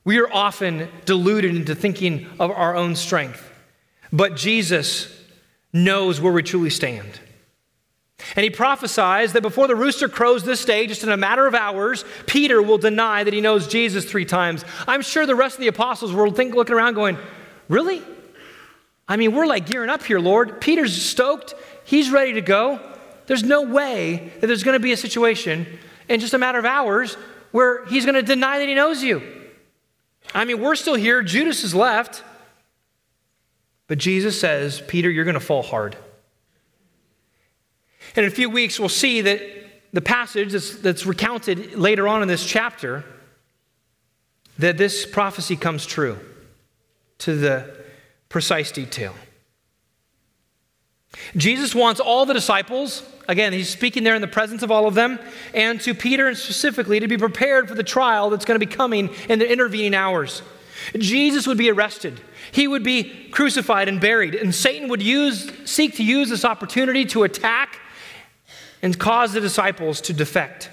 We 0.05 0.17
are 0.19 0.31
often 0.31 0.87
deluded 1.03 1.53
into 1.53 1.75
thinking 1.75 2.27
of 2.39 2.51
our 2.51 2.73
own 2.73 2.95
strength, 2.95 3.51
but 4.13 4.37
Jesus 4.37 5.13
knows 5.73 6.21
where 6.21 6.31
we 6.31 6.41
truly 6.41 6.69
stand. 6.69 7.19
And 8.37 8.45
he 8.45 8.49
prophesies 8.49 9.33
that 9.33 9.41
before 9.41 9.67
the 9.67 9.75
rooster 9.75 10.07
crows 10.07 10.45
this 10.45 10.63
day, 10.63 10.87
just 10.87 11.03
in 11.03 11.09
a 11.09 11.17
matter 11.17 11.45
of 11.45 11.53
hours, 11.53 12.05
Peter 12.27 12.61
will 12.61 12.77
deny 12.77 13.25
that 13.25 13.33
he 13.33 13.41
knows 13.41 13.67
Jesus 13.67 14.05
three 14.05 14.23
times. 14.23 14.63
I'm 14.87 15.01
sure 15.01 15.25
the 15.25 15.35
rest 15.35 15.55
of 15.55 15.61
the 15.61 15.67
apostles 15.67 16.13
were 16.13 16.31
think, 16.31 16.55
looking 16.55 16.75
around 16.75 16.93
going, 16.93 17.17
Really? 17.67 18.01
I 19.05 19.17
mean, 19.17 19.35
we're 19.35 19.47
like 19.47 19.65
gearing 19.65 19.89
up 19.89 20.03
here, 20.03 20.19
Lord. 20.19 20.61
Peter's 20.61 20.95
stoked, 21.01 21.55
he's 21.83 22.09
ready 22.09 22.33
to 22.33 22.41
go. 22.41 22.79
There's 23.29 23.43
no 23.43 23.61
way 23.61 24.33
that 24.39 24.47
there's 24.47 24.63
going 24.63 24.73
to 24.73 24.81
be 24.81 24.91
a 24.91 24.97
situation 24.97 25.67
in 26.07 26.19
just 26.19 26.33
a 26.33 26.39
matter 26.39 26.57
of 26.57 26.65
hours 26.65 27.13
where 27.51 27.85
he's 27.85 28.03
going 28.03 28.15
to 28.15 28.23
deny 28.23 28.57
that 28.57 28.67
he 28.67 28.73
knows 28.73 29.03
you. 29.03 29.21
I 30.33 30.45
mean, 30.45 30.59
we're 30.59 30.73
still 30.73 30.95
here, 30.95 31.21
Judas 31.21 31.63
is 31.63 31.75
left. 31.75 32.23
But 33.85 33.99
Jesus 33.99 34.39
says, 34.39 34.81
Peter, 34.87 35.11
you're 35.11 35.25
going 35.25 35.35
to 35.35 35.39
fall 35.39 35.61
hard. 35.61 35.95
And 38.15 38.25
in 38.25 38.31
a 38.31 38.35
few 38.35 38.49
weeks, 38.49 38.79
we'll 38.79 38.89
see 38.89 39.21
that 39.21 39.39
the 39.93 40.01
passage 40.01 40.51
that's, 40.53 40.77
that's 40.77 41.05
recounted 41.05 41.75
later 41.75 42.07
on 42.07 42.23
in 42.23 42.27
this 42.27 42.43
chapter, 42.43 43.05
that 44.57 44.79
this 44.79 45.05
prophecy 45.05 45.55
comes 45.55 45.85
true 45.85 46.17
to 47.19 47.35
the 47.37 47.77
precise 48.27 48.71
detail. 48.71 49.13
Jesus 51.35 51.73
wants 51.73 51.99
all 51.99 52.25
the 52.25 52.33
disciples, 52.33 53.03
again, 53.27 53.53
he's 53.53 53.69
speaking 53.69 54.03
there 54.03 54.15
in 54.15 54.21
the 54.21 54.27
presence 54.27 54.63
of 54.63 54.71
all 54.71 54.87
of 54.87 54.93
them, 54.93 55.19
and 55.53 55.81
to 55.81 55.93
Peter 55.93 56.27
and 56.27 56.37
specifically 56.37 56.99
to 56.99 57.07
be 57.07 57.17
prepared 57.17 57.67
for 57.67 57.75
the 57.75 57.83
trial 57.83 58.29
that's 58.29 58.45
going 58.45 58.59
to 58.59 58.65
be 58.65 58.71
coming 58.71 59.09
in 59.27 59.39
the 59.39 59.51
intervening 59.51 59.95
hours. 59.95 60.41
Jesus 60.97 61.45
would 61.47 61.57
be 61.57 61.69
arrested. 61.69 62.21
He 62.51 62.67
would 62.67 62.83
be 62.83 63.29
crucified 63.31 63.87
and 63.87 63.99
buried, 63.99 64.35
and 64.35 64.53
Satan 64.53 64.89
would 64.89 65.01
use, 65.01 65.51
seek 65.65 65.95
to 65.95 66.03
use 66.03 66.29
this 66.29 66.45
opportunity 66.45 67.05
to 67.05 67.23
attack 67.23 67.79
and 68.81 68.97
cause 68.97 69.33
the 69.33 69.41
disciples 69.41 70.01
to 70.01 70.13
defect. 70.13 70.69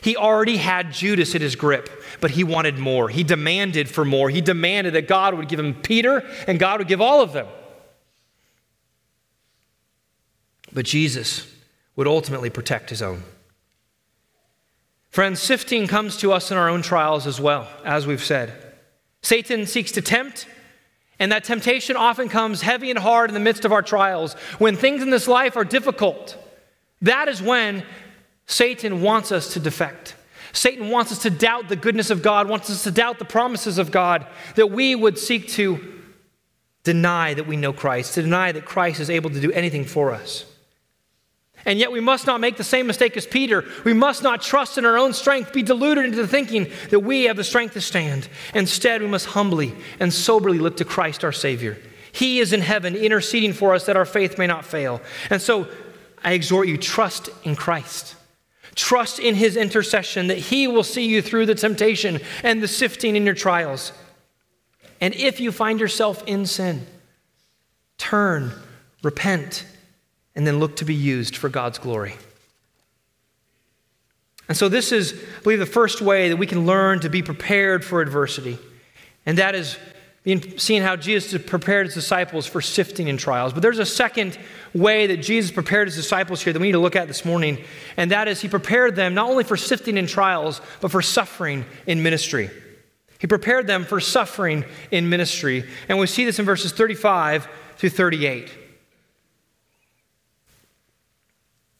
He 0.00 0.16
already 0.16 0.56
had 0.56 0.92
Judas 0.92 1.34
in 1.34 1.42
his 1.42 1.54
grip, 1.54 1.88
but 2.20 2.32
he 2.32 2.42
wanted 2.42 2.78
more. 2.78 3.08
He 3.08 3.22
demanded 3.22 3.88
for 3.88 4.04
more. 4.04 4.28
He 4.28 4.40
demanded 4.40 4.94
that 4.94 5.06
God 5.06 5.34
would 5.34 5.48
give 5.48 5.60
him 5.60 5.74
Peter 5.74 6.28
and 6.48 6.58
God 6.58 6.80
would 6.80 6.88
give 6.88 7.00
all 7.00 7.22
of 7.22 7.32
them. 7.32 7.46
But 10.76 10.84
Jesus 10.84 11.50
would 11.96 12.06
ultimately 12.06 12.50
protect 12.50 12.90
his 12.90 13.00
own. 13.00 13.22
Friends, 15.08 15.40
sifting 15.40 15.86
comes 15.86 16.18
to 16.18 16.34
us 16.34 16.50
in 16.50 16.58
our 16.58 16.68
own 16.68 16.82
trials 16.82 17.26
as 17.26 17.40
well, 17.40 17.66
as 17.82 18.06
we've 18.06 18.22
said. 18.22 18.52
Satan 19.22 19.64
seeks 19.64 19.90
to 19.92 20.02
tempt, 20.02 20.46
and 21.18 21.32
that 21.32 21.44
temptation 21.44 21.96
often 21.96 22.28
comes 22.28 22.60
heavy 22.60 22.90
and 22.90 22.98
hard 22.98 23.30
in 23.30 23.34
the 23.34 23.40
midst 23.40 23.64
of 23.64 23.72
our 23.72 23.80
trials. 23.80 24.34
When 24.58 24.76
things 24.76 25.02
in 25.02 25.08
this 25.08 25.26
life 25.26 25.56
are 25.56 25.64
difficult, 25.64 26.36
that 27.00 27.26
is 27.26 27.40
when 27.40 27.82
Satan 28.44 29.00
wants 29.00 29.32
us 29.32 29.54
to 29.54 29.60
defect. 29.60 30.14
Satan 30.52 30.90
wants 30.90 31.10
us 31.10 31.22
to 31.22 31.30
doubt 31.30 31.70
the 31.70 31.76
goodness 31.76 32.10
of 32.10 32.20
God, 32.20 32.50
wants 32.50 32.68
us 32.68 32.82
to 32.82 32.90
doubt 32.90 33.18
the 33.18 33.24
promises 33.24 33.78
of 33.78 33.90
God, 33.90 34.26
that 34.56 34.70
we 34.70 34.94
would 34.94 35.16
seek 35.16 35.48
to 35.52 36.02
deny 36.84 37.32
that 37.32 37.46
we 37.46 37.56
know 37.56 37.72
Christ, 37.72 38.12
to 38.16 38.20
deny 38.20 38.52
that 38.52 38.66
Christ 38.66 39.00
is 39.00 39.08
able 39.08 39.30
to 39.30 39.40
do 39.40 39.50
anything 39.52 39.86
for 39.86 40.12
us. 40.12 40.44
And 41.66 41.80
yet, 41.80 41.90
we 41.90 42.00
must 42.00 42.26
not 42.26 42.40
make 42.40 42.56
the 42.56 42.64
same 42.64 42.86
mistake 42.86 43.16
as 43.16 43.26
Peter. 43.26 43.64
We 43.84 43.92
must 43.92 44.22
not 44.22 44.40
trust 44.40 44.78
in 44.78 44.86
our 44.86 44.96
own 44.96 45.12
strength, 45.12 45.52
be 45.52 45.64
deluded 45.64 46.04
into 46.04 46.26
thinking 46.26 46.70
that 46.90 47.00
we 47.00 47.24
have 47.24 47.36
the 47.36 47.44
strength 47.44 47.74
to 47.74 47.80
stand. 47.80 48.28
Instead, 48.54 49.02
we 49.02 49.08
must 49.08 49.26
humbly 49.26 49.74
and 49.98 50.14
soberly 50.14 50.60
look 50.60 50.76
to 50.76 50.84
Christ 50.84 51.24
our 51.24 51.32
Savior. 51.32 51.76
He 52.12 52.38
is 52.38 52.52
in 52.52 52.60
heaven 52.60 52.94
interceding 52.94 53.52
for 53.52 53.74
us 53.74 53.84
that 53.86 53.96
our 53.96 54.04
faith 54.06 54.38
may 54.38 54.46
not 54.46 54.64
fail. 54.64 55.02
And 55.28 55.42
so, 55.42 55.66
I 56.24 56.32
exhort 56.32 56.68
you, 56.68 56.78
trust 56.78 57.28
in 57.42 57.56
Christ. 57.56 58.14
Trust 58.76 59.18
in 59.18 59.34
his 59.34 59.56
intercession 59.56 60.28
that 60.28 60.38
he 60.38 60.68
will 60.68 60.84
see 60.84 61.06
you 61.06 61.20
through 61.20 61.46
the 61.46 61.54
temptation 61.54 62.20
and 62.44 62.62
the 62.62 62.68
sifting 62.68 63.16
in 63.16 63.26
your 63.26 63.34
trials. 63.34 63.92
And 65.00 65.14
if 65.14 65.40
you 65.40 65.50
find 65.50 65.80
yourself 65.80 66.22
in 66.26 66.46
sin, 66.46 66.86
turn, 67.98 68.52
repent, 69.02 69.64
and 70.36 70.46
then 70.46 70.60
look 70.60 70.76
to 70.76 70.84
be 70.84 70.94
used 70.94 71.36
for 71.36 71.48
God's 71.48 71.78
glory. 71.78 72.14
And 74.48 74.56
so, 74.56 74.68
this 74.68 74.92
is, 74.92 75.12
I 75.12 75.42
believe, 75.42 75.58
the 75.58 75.66
first 75.66 76.00
way 76.00 76.28
that 76.28 76.36
we 76.36 76.46
can 76.46 76.66
learn 76.66 77.00
to 77.00 77.08
be 77.08 77.22
prepared 77.22 77.84
for 77.84 78.00
adversity. 78.00 78.58
And 79.24 79.38
that 79.38 79.56
is 79.56 79.76
being, 80.22 80.58
seeing 80.58 80.82
how 80.82 80.94
Jesus 80.94 81.42
prepared 81.44 81.86
his 81.86 81.94
disciples 81.94 82.46
for 82.46 82.60
sifting 82.60 83.08
and 83.08 83.18
trials. 83.18 83.52
But 83.52 83.62
there's 83.62 83.80
a 83.80 83.86
second 83.86 84.38
way 84.72 85.08
that 85.08 85.16
Jesus 85.16 85.50
prepared 85.50 85.88
his 85.88 85.96
disciples 85.96 86.42
here 86.42 86.52
that 86.52 86.60
we 86.60 86.68
need 86.68 86.72
to 86.72 86.78
look 86.78 86.94
at 86.94 87.08
this 87.08 87.24
morning. 87.24 87.64
And 87.96 88.12
that 88.12 88.28
is, 88.28 88.40
he 88.40 88.48
prepared 88.48 88.94
them 88.94 89.14
not 89.14 89.28
only 89.28 89.42
for 89.42 89.56
sifting 89.56 89.98
and 89.98 90.08
trials, 90.08 90.60
but 90.80 90.92
for 90.92 91.02
suffering 91.02 91.64
in 91.86 92.02
ministry. 92.04 92.50
He 93.18 93.26
prepared 93.26 93.66
them 93.66 93.84
for 93.84 93.98
suffering 93.98 94.64
in 94.90 95.08
ministry. 95.08 95.64
And 95.88 95.98
we 95.98 96.06
see 96.06 96.24
this 96.24 96.38
in 96.38 96.44
verses 96.44 96.72
35 96.72 97.48
through 97.78 97.90
38. 97.90 98.65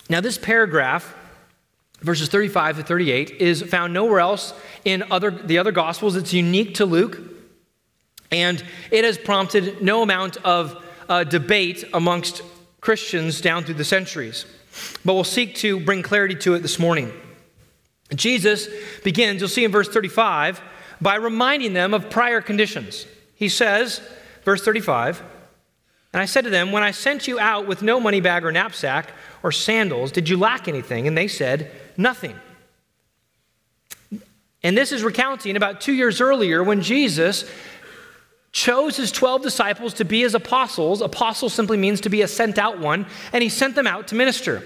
Now, 0.08 0.20
this 0.20 0.38
paragraph, 0.38 1.14
verses 2.00 2.28
35 2.28 2.76
to 2.76 2.82
38, 2.84 3.30
is 3.40 3.62
found 3.62 3.92
nowhere 3.92 4.20
else 4.20 4.54
in 4.84 5.02
other, 5.10 5.30
the 5.30 5.58
other 5.58 5.72
Gospels. 5.72 6.14
It's 6.14 6.32
unique 6.32 6.74
to 6.76 6.86
Luke, 6.86 7.18
and 8.30 8.62
it 8.92 9.04
has 9.04 9.18
prompted 9.18 9.82
no 9.82 10.02
amount 10.02 10.36
of 10.38 10.82
uh, 11.08 11.24
debate 11.24 11.84
amongst 11.92 12.42
Christians 12.80 13.40
down 13.40 13.64
through 13.64 13.74
the 13.74 13.84
centuries. 13.84 14.46
But 15.04 15.14
we'll 15.14 15.24
seek 15.24 15.56
to 15.56 15.80
bring 15.80 16.02
clarity 16.02 16.36
to 16.36 16.54
it 16.54 16.60
this 16.60 16.78
morning. 16.78 17.12
Jesus 18.14 18.68
begins, 19.02 19.40
you'll 19.40 19.48
see 19.48 19.64
in 19.64 19.72
verse 19.72 19.88
35, 19.88 20.60
by 21.00 21.16
reminding 21.16 21.72
them 21.72 21.94
of 21.94 22.10
prior 22.10 22.40
conditions. 22.40 23.06
He 23.34 23.48
says, 23.48 24.00
verse 24.44 24.62
35, 24.62 25.22
and 26.16 26.22
I 26.22 26.24
said 26.24 26.44
to 26.44 26.50
them, 26.50 26.72
When 26.72 26.82
I 26.82 26.92
sent 26.92 27.28
you 27.28 27.38
out 27.38 27.66
with 27.66 27.82
no 27.82 28.00
money 28.00 28.20
bag 28.20 28.46
or 28.46 28.50
knapsack, 28.50 29.12
or 29.46 29.52
sandals, 29.52 30.10
did 30.10 30.28
you 30.28 30.36
lack 30.36 30.66
anything? 30.66 31.06
And 31.06 31.16
they 31.16 31.28
said, 31.28 31.70
Nothing. 31.96 32.34
And 34.64 34.76
this 34.76 34.90
is 34.90 35.04
recounting 35.04 35.54
about 35.54 35.80
two 35.80 35.92
years 35.92 36.20
earlier 36.20 36.64
when 36.64 36.82
Jesus 36.82 37.48
chose 38.50 38.96
his 38.96 39.12
12 39.12 39.42
disciples 39.42 39.94
to 39.94 40.04
be 40.04 40.22
his 40.22 40.34
apostles. 40.34 41.00
Apostle 41.00 41.48
simply 41.48 41.76
means 41.76 42.00
to 42.00 42.08
be 42.08 42.22
a 42.22 42.26
sent 42.26 42.58
out 42.58 42.80
one, 42.80 43.06
and 43.32 43.40
he 43.40 43.48
sent 43.48 43.76
them 43.76 43.86
out 43.86 44.08
to 44.08 44.16
minister. 44.16 44.64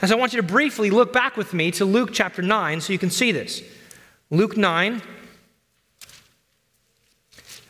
And 0.00 0.08
so 0.08 0.16
I 0.16 0.20
want 0.20 0.32
you 0.32 0.40
to 0.40 0.46
briefly 0.46 0.90
look 0.90 1.12
back 1.12 1.36
with 1.36 1.52
me 1.52 1.72
to 1.72 1.84
Luke 1.84 2.10
chapter 2.12 2.40
9 2.40 2.80
so 2.80 2.92
you 2.92 3.00
can 3.00 3.10
see 3.10 3.32
this. 3.32 3.64
Luke 4.30 4.56
9 4.56 5.02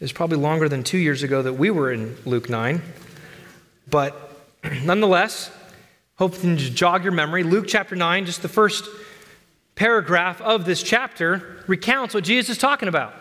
is 0.00 0.12
probably 0.12 0.36
longer 0.36 0.68
than 0.68 0.84
two 0.84 0.98
years 0.98 1.22
ago 1.22 1.40
that 1.40 1.54
we 1.54 1.70
were 1.70 1.90
in 1.90 2.18
Luke 2.26 2.50
9, 2.50 2.82
but 3.88 4.36
nonetheless, 4.84 5.50
hoping 6.20 6.58
to 6.58 6.70
jog 6.70 7.02
your 7.02 7.14
memory. 7.14 7.42
Luke 7.42 7.64
chapter 7.66 7.96
9, 7.96 8.26
just 8.26 8.42
the 8.42 8.48
first 8.48 8.84
paragraph 9.74 10.38
of 10.42 10.66
this 10.66 10.82
chapter, 10.82 11.64
recounts 11.66 12.12
what 12.12 12.24
Jesus 12.24 12.50
is 12.50 12.58
talking 12.58 12.88
about. 12.88 13.14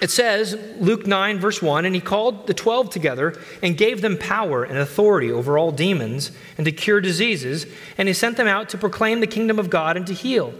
It 0.00 0.10
says, 0.10 0.58
Luke 0.78 1.06
9, 1.06 1.38
verse 1.38 1.60
1, 1.60 1.84
and 1.84 1.94
he 1.94 2.00
called 2.00 2.46
the 2.46 2.54
twelve 2.54 2.88
together 2.88 3.38
and 3.62 3.76
gave 3.76 4.00
them 4.00 4.16
power 4.16 4.64
and 4.64 4.78
authority 4.78 5.30
over 5.30 5.58
all 5.58 5.70
demons 5.70 6.32
and 6.56 6.64
to 6.64 6.72
cure 6.72 7.00
diseases, 7.00 7.66
and 7.98 8.08
he 8.08 8.14
sent 8.14 8.38
them 8.38 8.48
out 8.48 8.70
to 8.70 8.78
proclaim 8.78 9.20
the 9.20 9.26
kingdom 9.26 9.58
of 9.58 9.68
God 9.68 9.98
and 9.98 10.06
to 10.06 10.14
heal. 10.14 10.54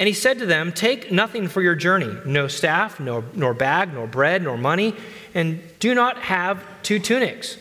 And 0.00 0.08
he 0.08 0.12
said 0.12 0.40
to 0.40 0.46
them, 0.46 0.72
Take 0.72 1.12
nothing 1.12 1.46
for 1.46 1.62
your 1.62 1.76
journey 1.76 2.12
no 2.26 2.48
staff, 2.48 2.98
nor, 2.98 3.24
nor 3.34 3.54
bag, 3.54 3.94
nor 3.94 4.08
bread, 4.08 4.42
nor 4.42 4.58
money, 4.58 4.96
and 5.32 5.62
do 5.78 5.94
not 5.94 6.18
have 6.18 6.64
two 6.82 6.98
tunics 6.98 7.56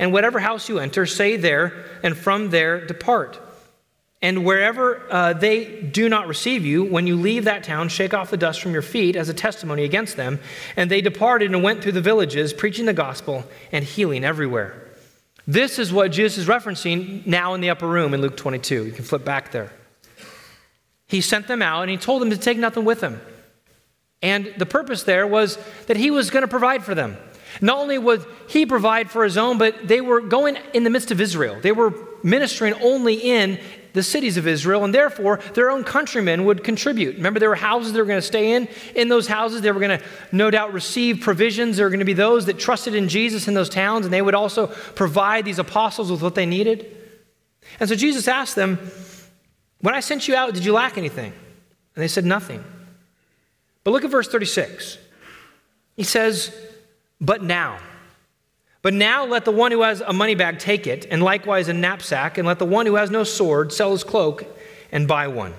and 0.00 0.14
whatever 0.14 0.40
house 0.40 0.68
you 0.70 0.78
enter, 0.78 1.04
say 1.04 1.36
there, 1.36 1.84
and 2.02 2.16
from 2.16 2.48
there 2.48 2.84
depart. 2.84 3.38
And 4.22 4.46
wherever 4.46 5.06
uh, 5.10 5.34
they 5.34 5.82
do 5.82 6.08
not 6.08 6.26
receive 6.26 6.64
you, 6.64 6.84
when 6.84 7.06
you 7.06 7.16
leave 7.16 7.44
that 7.44 7.64
town, 7.64 7.90
shake 7.90 8.14
off 8.14 8.30
the 8.30 8.36
dust 8.38 8.62
from 8.62 8.72
your 8.72 8.82
feet 8.82 9.14
as 9.14 9.28
a 9.28 9.34
testimony 9.34 9.84
against 9.84 10.16
them. 10.16 10.40
And 10.74 10.90
they 10.90 11.02
departed 11.02 11.52
and 11.52 11.62
went 11.62 11.82
through 11.82 11.92
the 11.92 12.00
villages, 12.00 12.54
preaching 12.54 12.86
the 12.86 12.94
gospel 12.94 13.44
and 13.72 13.84
healing 13.84 14.24
everywhere. 14.24 14.88
This 15.46 15.78
is 15.78 15.92
what 15.92 16.12
Jesus 16.12 16.38
is 16.38 16.48
referencing 16.48 17.26
now 17.26 17.52
in 17.52 17.60
the 17.60 17.70
upper 17.70 17.86
room 17.86 18.14
in 18.14 18.22
Luke 18.22 18.36
22. 18.36 18.86
You 18.86 18.92
can 18.92 19.04
flip 19.04 19.24
back 19.24 19.52
there. 19.52 19.70
He 21.08 21.20
sent 21.20 21.46
them 21.46 21.60
out 21.60 21.82
and 21.82 21.90
he 21.90 21.98
told 21.98 22.22
them 22.22 22.30
to 22.30 22.38
take 22.38 22.56
nothing 22.56 22.86
with 22.86 23.00
them. 23.00 23.20
And 24.22 24.52
the 24.56 24.66
purpose 24.66 25.02
there 25.02 25.26
was 25.26 25.58
that 25.88 25.96
he 25.96 26.10
was 26.10 26.30
going 26.30 26.42
to 26.42 26.48
provide 26.48 26.84
for 26.84 26.94
them. 26.94 27.18
Not 27.60 27.78
only 27.78 27.98
would 27.98 28.24
he 28.48 28.66
provide 28.66 29.10
for 29.10 29.24
his 29.24 29.36
own, 29.36 29.58
but 29.58 29.86
they 29.86 30.00
were 30.00 30.20
going 30.20 30.56
in 30.72 30.84
the 30.84 30.90
midst 30.90 31.10
of 31.10 31.20
Israel. 31.20 31.58
They 31.60 31.72
were 31.72 31.92
ministering 32.22 32.74
only 32.74 33.14
in 33.14 33.58
the 33.92 34.02
cities 34.02 34.36
of 34.36 34.46
Israel, 34.46 34.84
and 34.84 34.94
therefore 34.94 35.40
their 35.54 35.70
own 35.70 35.84
countrymen 35.84 36.44
would 36.44 36.62
contribute. 36.62 37.16
Remember, 37.16 37.40
there 37.40 37.48
were 37.48 37.56
houses 37.56 37.92
they 37.92 38.00
were 38.00 38.06
going 38.06 38.20
to 38.20 38.26
stay 38.26 38.52
in. 38.52 38.68
In 38.94 39.08
those 39.08 39.26
houses, 39.26 39.62
they 39.62 39.72
were 39.72 39.80
going 39.80 39.98
to 39.98 40.04
no 40.32 40.50
doubt 40.50 40.72
receive 40.72 41.20
provisions. 41.20 41.76
There 41.76 41.86
were 41.86 41.90
going 41.90 42.00
to 42.00 42.04
be 42.04 42.12
those 42.12 42.46
that 42.46 42.58
trusted 42.58 42.94
in 42.94 43.08
Jesus 43.08 43.48
in 43.48 43.54
those 43.54 43.68
towns, 43.68 44.06
and 44.06 44.12
they 44.12 44.22
would 44.22 44.34
also 44.34 44.68
provide 44.68 45.44
these 45.44 45.58
apostles 45.58 46.10
with 46.10 46.22
what 46.22 46.34
they 46.34 46.46
needed. 46.46 46.96
And 47.78 47.88
so 47.88 47.94
Jesus 47.94 48.28
asked 48.28 48.54
them, 48.54 48.78
When 49.80 49.94
I 49.94 50.00
sent 50.00 50.28
you 50.28 50.34
out, 50.34 50.54
did 50.54 50.64
you 50.64 50.72
lack 50.72 50.96
anything? 50.96 51.32
And 51.94 52.02
they 52.02 52.08
said, 52.08 52.24
Nothing. 52.24 52.64
But 53.82 53.92
look 53.92 54.04
at 54.04 54.10
verse 54.10 54.28
36. 54.28 54.98
He 55.96 56.04
says, 56.04 56.54
But 57.20 57.42
now. 57.42 57.78
But 58.82 58.94
now 58.94 59.26
let 59.26 59.44
the 59.44 59.50
one 59.50 59.72
who 59.72 59.82
has 59.82 60.00
a 60.00 60.12
money 60.12 60.34
bag 60.34 60.58
take 60.58 60.86
it, 60.86 61.06
and 61.10 61.22
likewise 61.22 61.68
a 61.68 61.74
knapsack, 61.74 62.38
and 62.38 62.46
let 62.46 62.58
the 62.58 62.66
one 62.66 62.86
who 62.86 62.94
has 62.94 63.10
no 63.10 63.24
sword 63.24 63.72
sell 63.72 63.92
his 63.92 64.04
cloak 64.04 64.46
and 64.90 65.06
buy 65.06 65.28
one. 65.28 65.54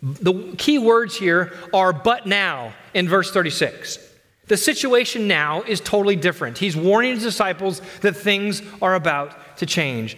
The 0.00 0.54
key 0.56 0.78
words 0.78 1.16
here 1.16 1.52
are 1.74 1.92
but 1.92 2.26
now 2.26 2.72
in 2.94 3.08
verse 3.08 3.32
36. 3.32 3.98
The 4.46 4.56
situation 4.56 5.26
now 5.26 5.62
is 5.62 5.80
totally 5.80 6.16
different. 6.16 6.56
He's 6.56 6.76
warning 6.76 7.14
his 7.14 7.22
disciples 7.22 7.82
that 8.00 8.16
things 8.16 8.62
are 8.80 8.94
about 8.94 9.58
to 9.58 9.66
change. 9.66 10.16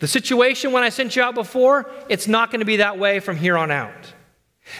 The 0.00 0.08
situation 0.08 0.72
when 0.72 0.82
I 0.82 0.88
sent 0.88 1.14
you 1.14 1.22
out 1.22 1.34
before, 1.34 1.88
it's 2.08 2.26
not 2.26 2.50
going 2.50 2.60
to 2.60 2.66
be 2.66 2.78
that 2.78 2.98
way 2.98 3.20
from 3.20 3.36
here 3.36 3.56
on 3.56 3.70
out. 3.70 4.14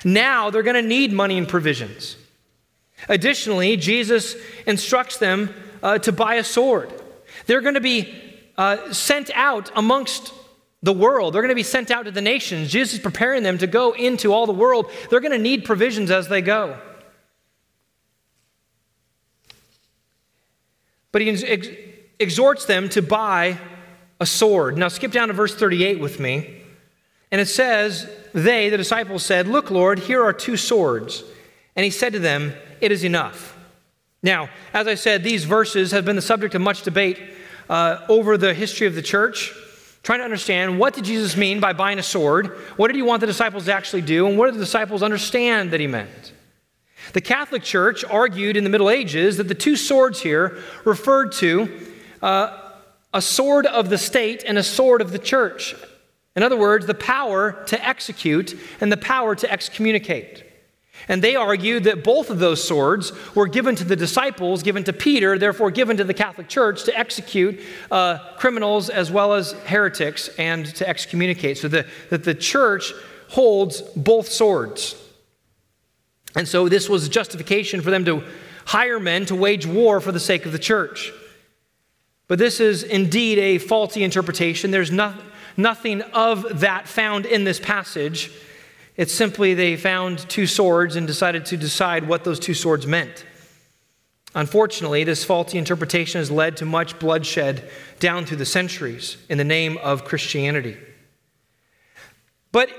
Now 0.04 0.50
they're 0.50 0.62
going 0.62 0.82
to 0.82 0.88
need 0.88 1.12
money 1.12 1.38
and 1.38 1.46
provisions. 1.46 2.16
Additionally, 3.08 3.76
Jesus 3.76 4.36
instructs 4.66 5.18
them 5.18 5.54
uh, 5.82 5.98
to 5.98 6.12
buy 6.12 6.36
a 6.36 6.44
sword. 6.44 6.92
They're 7.46 7.60
going 7.60 7.74
to 7.74 7.80
be 7.80 8.14
uh, 8.56 8.92
sent 8.92 9.30
out 9.34 9.70
amongst 9.76 10.32
the 10.82 10.92
world. 10.92 11.34
They're 11.34 11.42
going 11.42 11.50
to 11.50 11.54
be 11.54 11.62
sent 11.62 11.90
out 11.90 12.04
to 12.04 12.10
the 12.10 12.22
nations. 12.22 12.70
Jesus 12.70 12.94
is 12.94 13.00
preparing 13.00 13.42
them 13.42 13.58
to 13.58 13.66
go 13.66 13.92
into 13.92 14.32
all 14.32 14.46
the 14.46 14.52
world. 14.52 14.90
They're 15.10 15.20
going 15.20 15.32
to 15.32 15.38
need 15.38 15.64
provisions 15.64 16.10
as 16.10 16.28
they 16.28 16.42
go. 16.42 16.78
But 21.10 21.22
he 21.22 21.30
ex- 21.30 21.68
exhorts 22.18 22.64
them 22.64 22.88
to 22.90 23.02
buy 23.02 23.58
a 24.20 24.26
sword. 24.26 24.76
Now, 24.76 24.88
skip 24.88 25.12
down 25.12 25.28
to 25.28 25.34
verse 25.34 25.54
38 25.54 26.00
with 26.00 26.20
me. 26.20 26.62
And 27.30 27.40
it 27.40 27.46
says, 27.46 28.08
They, 28.32 28.68
the 28.68 28.76
disciples, 28.76 29.24
said, 29.24 29.48
Look, 29.48 29.70
Lord, 29.70 29.98
here 29.98 30.22
are 30.22 30.32
two 30.32 30.56
swords. 30.56 31.22
And 31.76 31.84
he 31.84 31.90
said 31.90 32.12
to 32.12 32.18
them, 32.18 32.54
It 32.80 32.92
is 32.92 33.04
enough. 33.04 33.56
Now, 34.22 34.48
as 34.74 34.86
I 34.86 34.94
said, 34.94 35.22
these 35.22 35.44
verses 35.44 35.92
have 35.92 36.04
been 36.04 36.16
the 36.16 36.22
subject 36.22 36.54
of 36.54 36.60
much 36.60 36.82
debate 36.82 37.20
uh, 37.68 38.04
over 38.08 38.36
the 38.36 38.54
history 38.54 38.86
of 38.86 38.94
the 38.94 39.02
church, 39.02 39.52
trying 40.02 40.18
to 40.18 40.24
understand 40.24 40.78
what 40.78 40.94
did 40.94 41.04
Jesus 41.04 41.36
mean 41.36 41.60
by 41.60 41.72
buying 41.72 41.98
a 41.98 42.02
sword? 42.02 42.48
What 42.76 42.88
did 42.88 42.96
he 42.96 43.02
want 43.02 43.20
the 43.20 43.26
disciples 43.26 43.66
to 43.66 43.74
actually 43.74 44.02
do? 44.02 44.26
And 44.26 44.36
what 44.38 44.46
did 44.46 44.54
the 44.56 44.64
disciples 44.64 45.02
understand 45.02 45.70
that 45.70 45.80
he 45.80 45.86
meant? 45.86 46.32
The 47.12 47.20
Catholic 47.20 47.62
Church 47.62 48.04
argued 48.04 48.56
in 48.56 48.64
the 48.64 48.70
Middle 48.70 48.90
Ages 48.90 49.36
that 49.36 49.48
the 49.48 49.54
two 49.54 49.76
swords 49.76 50.20
here 50.20 50.58
referred 50.84 51.32
to 51.34 51.86
uh, 52.20 52.70
a 53.14 53.22
sword 53.22 53.66
of 53.66 53.88
the 53.88 53.98
state 53.98 54.44
and 54.46 54.58
a 54.58 54.62
sword 54.62 55.00
of 55.00 55.12
the 55.12 55.18
church. 55.18 55.74
In 56.36 56.42
other 56.42 56.56
words, 56.56 56.86
the 56.86 56.94
power 56.94 57.64
to 57.66 57.86
execute 57.86 58.58
and 58.80 58.92
the 58.92 58.96
power 58.96 59.34
to 59.34 59.50
excommunicate. 59.50 60.44
And 61.08 61.22
they 61.22 61.36
argued 61.36 61.84
that 61.84 62.04
both 62.04 62.28
of 62.28 62.38
those 62.38 62.62
swords 62.62 63.12
were 63.34 63.48
given 63.48 63.74
to 63.76 63.84
the 63.84 63.96
disciples, 63.96 64.62
given 64.62 64.84
to 64.84 64.92
Peter, 64.92 65.38
therefore 65.38 65.70
given 65.70 65.96
to 65.96 66.04
the 66.04 66.14
Catholic 66.14 66.48
Church 66.48 66.84
to 66.84 66.96
execute 66.96 67.60
uh, 67.90 68.18
criminals 68.36 68.90
as 68.90 69.10
well 69.10 69.32
as 69.32 69.52
heretics 69.64 70.28
and 70.38 70.66
to 70.76 70.86
excommunicate. 70.86 71.58
So 71.58 71.68
the, 71.68 71.86
that 72.10 72.24
the 72.24 72.34
church 72.34 72.92
holds 73.30 73.80
both 73.80 74.28
swords. 74.28 74.96
And 76.36 76.46
so 76.46 76.68
this 76.68 76.88
was 76.88 77.08
justification 77.08 77.80
for 77.80 77.90
them 77.90 78.04
to 78.04 78.22
hire 78.66 79.00
men 79.00 79.24
to 79.26 79.34
wage 79.34 79.66
war 79.66 80.00
for 80.00 80.12
the 80.12 80.20
sake 80.20 80.44
of 80.44 80.52
the 80.52 80.58
church. 80.58 81.10
But 82.26 82.38
this 82.38 82.60
is 82.60 82.82
indeed 82.82 83.38
a 83.38 83.56
faulty 83.56 84.04
interpretation. 84.04 84.70
There's 84.70 84.90
no, 84.90 85.14
nothing 85.56 86.02
of 86.02 86.60
that 86.60 86.86
found 86.86 87.24
in 87.24 87.44
this 87.44 87.58
passage. 87.58 88.30
It's 88.98 89.14
simply 89.14 89.54
they 89.54 89.76
found 89.76 90.28
two 90.28 90.48
swords 90.48 90.96
and 90.96 91.06
decided 91.06 91.46
to 91.46 91.56
decide 91.56 92.08
what 92.08 92.24
those 92.24 92.40
two 92.40 92.52
swords 92.52 92.84
meant. 92.84 93.24
Unfortunately, 94.34 95.04
this 95.04 95.24
faulty 95.24 95.56
interpretation 95.56 96.18
has 96.18 96.32
led 96.32 96.56
to 96.56 96.64
much 96.64 96.98
bloodshed 96.98 97.70
down 98.00 98.26
through 98.26 98.38
the 98.38 98.44
centuries 98.44 99.16
in 99.28 99.38
the 99.38 99.44
name 99.44 99.78
of 99.78 100.04
Christianity. 100.04 100.76
But 102.50 102.70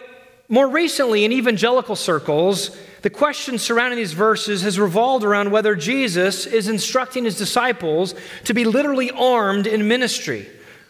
more 0.49 0.67
recently, 0.67 1.23
in 1.23 1.31
evangelical 1.31 1.95
circles, 1.95 2.77
the 3.01 3.09
question 3.09 3.57
surrounding 3.57 3.97
these 3.97 4.11
verses 4.11 4.61
has 4.63 4.77
revolved 4.77 5.23
around 5.23 5.51
whether 5.51 5.73
Jesus 5.73 6.45
is 6.45 6.67
instructing 6.67 7.23
his 7.23 7.37
disciples 7.37 8.13
to 8.43 8.53
be 8.53 8.65
literally 8.65 9.09
armed 9.11 9.67
in 9.67 9.87
ministry, 9.87 10.49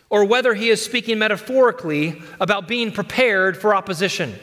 or 0.09 0.25
whether 0.25 0.55
he 0.55 0.69
is 0.69 0.83
speaking 0.83 1.19
metaphorically 1.19 2.19
about 2.39 2.67
being 2.67 2.91
prepared 2.91 3.55
for 3.55 3.75
opposition. 3.75 4.33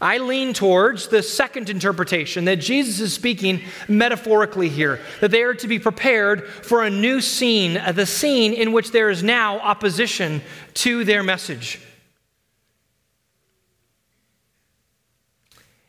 I 0.00 0.18
lean 0.18 0.54
towards 0.54 1.08
the 1.08 1.22
second 1.22 1.68
interpretation 1.68 2.46
that 2.46 2.56
Jesus 2.56 3.00
is 3.00 3.12
speaking 3.12 3.62
metaphorically 3.86 4.70
here, 4.70 4.98
that 5.20 5.30
they 5.30 5.42
are 5.42 5.54
to 5.54 5.68
be 5.68 5.78
prepared 5.78 6.48
for 6.48 6.82
a 6.82 6.90
new 6.90 7.20
scene, 7.20 7.78
the 7.92 8.06
scene 8.06 8.54
in 8.54 8.72
which 8.72 8.92
there 8.92 9.10
is 9.10 9.22
now 9.22 9.58
opposition 9.58 10.40
to 10.74 11.04
their 11.04 11.22
message. 11.22 11.80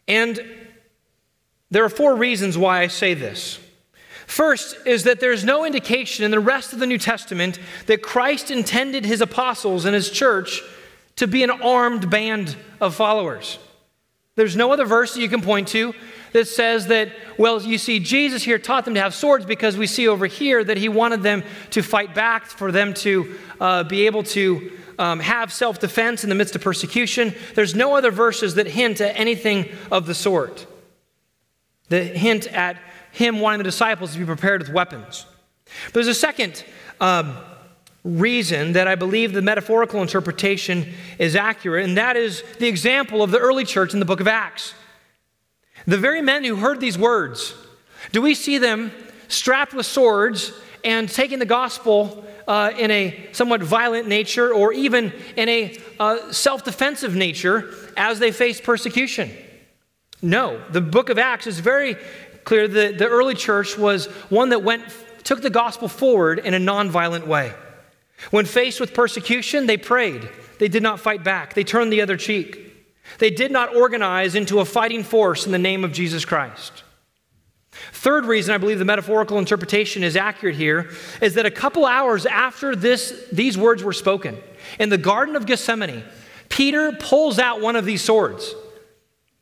And 0.08 0.42
there 1.70 1.86
are 1.86 1.90
four 1.90 2.16
reasons 2.18 2.58
why 2.58 2.82
I 2.82 2.88
say 2.88 3.14
this. 3.14 3.60
First 4.28 4.76
is 4.86 5.04
that 5.04 5.22
there's 5.22 5.46
no 5.46 5.66
indication 5.66 6.26
in 6.26 6.32
the 6.32 6.40
rest 6.40 6.74
of 6.74 6.80
the 6.80 6.88
New 6.88 6.98
Testament 6.98 7.60
that 7.86 8.02
Christ 8.02 8.52
intended 8.52 9.06
his 9.06 9.22
apostles 9.22 9.86
and 9.86 9.96
his 9.96 10.10
church 10.10 10.62
to 11.16 11.28
be 11.28 11.44
an 11.44 11.52
armed 11.52 12.10
band 12.10 12.58
of 12.82 12.96
followers. 12.96 13.58
There's 14.36 14.56
no 14.56 14.72
other 14.72 14.86
verse 14.86 15.14
that 15.14 15.22
you 15.22 15.30
can 15.30 15.42
point 15.42 15.68
to 15.70 15.94
that 16.32 16.48
says 16.48 16.88
that, 16.88 17.12
well, 17.38 17.62
you 17.62 17.78
see, 17.78 18.00
Jesus 18.00 18.44
here 18.44 18.58
taught 18.58 18.86
them 18.86 18.94
to 18.94 19.02
have 19.02 19.14
swords 19.14 19.46
because 19.46 19.76
we 19.76 19.88
see 19.88 20.08
over 20.08 20.26
here 20.26 20.64
that 20.64 20.78
he 20.78 20.88
wanted 20.88 21.22
them 21.22 21.44
to 21.72 21.82
fight 21.82 22.16
back, 22.16 22.46
for 22.46 22.72
them 22.72 22.94
to 22.96 23.38
uh, 23.60 23.84
be 23.84 24.06
able 24.06 24.24
to 24.24 24.72
um, 24.98 25.20
have 25.20 25.52
self 25.52 25.80
defense 25.80 26.24
in 26.24 26.30
the 26.30 26.36
midst 26.36 26.56
of 26.56 26.62
persecution. 26.62 27.34
There's 27.56 27.76
no 27.76 27.96
other 27.96 28.12
verses 28.12 28.56
that 28.56 28.68
hint 28.68 29.02
at 29.02 29.20
anything 29.20 29.68
of 29.92 30.06
the 30.06 30.16
sort, 30.16 30.66
that 31.90 32.16
hint 32.16 32.48
at 32.48 32.82
him 33.12 33.42
wanting 33.42 33.58
the 33.58 33.66
disciples 33.66 34.14
to 34.14 34.20
be 34.20 34.26
prepared 34.26 34.62
with 34.62 34.72
weapons. 34.72 35.26
But 35.86 35.96
there's 35.96 36.08
a 36.08 36.14
second. 36.14 36.64
Um, 37.02 37.36
reason 38.04 38.74
that 38.74 38.88
I 38.88 38.96
believe 38.96 39.34
the 39.34 39.42
metaphorical 39.42 40.02
interpretation 40.02 40.94
is 41.20 41.36
accurate, 41.36 41.86
and 41.86 41.98
that 41.98 42.18
is 42.18 42.44
the 42.60 42.68
example 42.68 43.22
of 43.22 43.32
the 43.32 43.38
early 43.38 43.66
church 43.66 43.94
in 43.94 44.00
the 44.00 44.06
book 44.06 44.20
of 44.20 44.28
Acts. 44.28 44.74
The 45.86 45.98
very 45.98 46.22
men 46.22 46.44
who 46.44 46.56
heard 46.56 46.80
these 46.80 46.98
words, 46.98 47.54
do 48.12 48.22
we 48.22 48.36
see 48.36 48.58
them 48.58 48.92
strapped 49.28 49.74
with 49.74 49.86
swords 49.86 50.52
and 50.84 51.08
taking 51.08 51.40
the 51.40 51.46
gospel 51.46 52.26
uh, 52.48 52.72
in 52.78 52.92
a 52.92 53.30
somewhat 53.34 53.62
violent 53.62 54.08
nature 54.08 54.54
or 54.54 54.74
even 54.74 55.14
in 55.36 55.48
a 55.48 55.78
uh, 56.00 56.32
self 56.32 56.64
defensive 56.64 57.16
nature 57.16 57.74
as 57.96 58.20
they 58.20 58.32
faced 58.32 58.64
persecution? 58.64 59.32
No. 60.22 60.62
The 60.72 60.82
book 60.82 61.10
of 61.10 61.18
Acts 61.18 61.48
is 61.48 61.60
very 61.60 61.96
clear 62.44 62.68
that 62.68 62.98
the 62.98 63.08
early 63.08 63.36
church 63.36 63.78
was 63.78 64.08
one 64.30 64.50
that 64.50 64.64
went, 64.64 64.84
took 65.24 65.42
the 65.42 65.50
gospel 65.50 65.88
forward 65.88 66.40
in 66.40 66.54
a 66.54 66.60
non-violent 66.60 67.28
way. 67.28 67.54
When 68.30 68.46
faced 68.46 68.80
with 68.80 68.94
persecution, 68.94 69.66
they 69.66 69.78
prayed. 69.78 70.30
They 70.60 70.68
did 70.68 70.84
not 70.84 71.00
fight 71.00 71.24
back, 71.24 71.54
they 71.54 71.64
turned 71.64 71.92
the 71.92 72.02
other 72.02 72.18
cheek. 72.18 72.68
They 73.18 73.32
did 73.32 73.52
not 73.52 73.76
organize 73.76 74.36
into 74.36 74.60
a 74.60 74.66
fighting 74.66 75.04
force 75.04 75.46
in 75.46 75.52
the 75.52 75.58
name 75.58 75.84
of 75.84 75.92
Jesus 75.92 76.24
Christ. 76.24 76.84
Third 77.72 78.26
reason 78.26 78.54
I 78.54 78.58
believe 78.58 78.80
the 78.80 78.86
metaphorical 78.86 79.38
interpretation 79.38 80.04
is 80.04 80.16
accurate 80.16 80.56
here 80.56 80.92
is 81.22 81.34
that 81.34 81.46
a 81.46 81.52
couple 81.52 81.86
hours 81.86 82.26
after 82.26 82.76
this, 82.76 83.28
these 83.32 83.58
words 83.58 83.84
were 83.84 83.94
spoken, 83.94 84.38
in 84.80 84.90
the 84.90 84.98
Garden 84.98 85.36
of 85.36 85.46
Gethsemane, 85.46 86.04
Peter 86.50 86.92
pulls 86.92 87.40
out 87.40 87.62
one 87.62 87.76
of 87.76 87.86
these 87.86 88.02
swords 88.02 88.54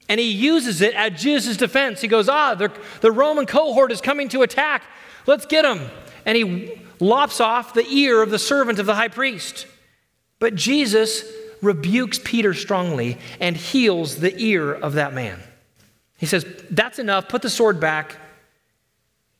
and 0.07 0.19
he 0.19 0.31
uses 0.31 0.81
it 0.81 0.93
at 0.95 1.15
Jesus' 1.15 1.57
defense. 1.57 2.01
He 2.01 2.07
goes, 2.07 2.27
Ah, 2.27 2.55
the, 2.55 2.71
the 3.01 3.11
Roman 3.11 3.45
cohort 3.45 3.91
is 3.91 4.01
coming 4.01 4.29
to 4.29 4.41
attack. 4.41 4.83
Let's 5.27 5.45
get 5.45 5.65
him. 5.65 5.89
And 6.25 6.35
he 6.35 6.81
lops 6.99 7.39
off 7.39 7.73
the 7.73 7.87
ear 7.87 8.21
of 8.21 8.29
the 8.29 8.39
servant 8.39 8.79
of 8.79 8.85
the 8.85 8.95
high 8.95 9.07
priest. 9.07 9.67
But 10.39 10.55
Jesus 10.55 11.23
rebukes 11.61 12.19
Peter 12.23 12.53
strongly 12.53 13.17
and 13.39 13.55
heals 13.55 14.17
the 14.17 14.37
ear 14.37 14.73
of 14.73 14.93
that 14.93 15.13
man. 15.13 15.39
He 16.17 16.25
says, 16.25 16.45
That's 16.69 16.99
enough. 16.99 17.29
Put 17.29 17.41
the 17.41 17.49
sword 17.49 17.79
back. 17.79 18.15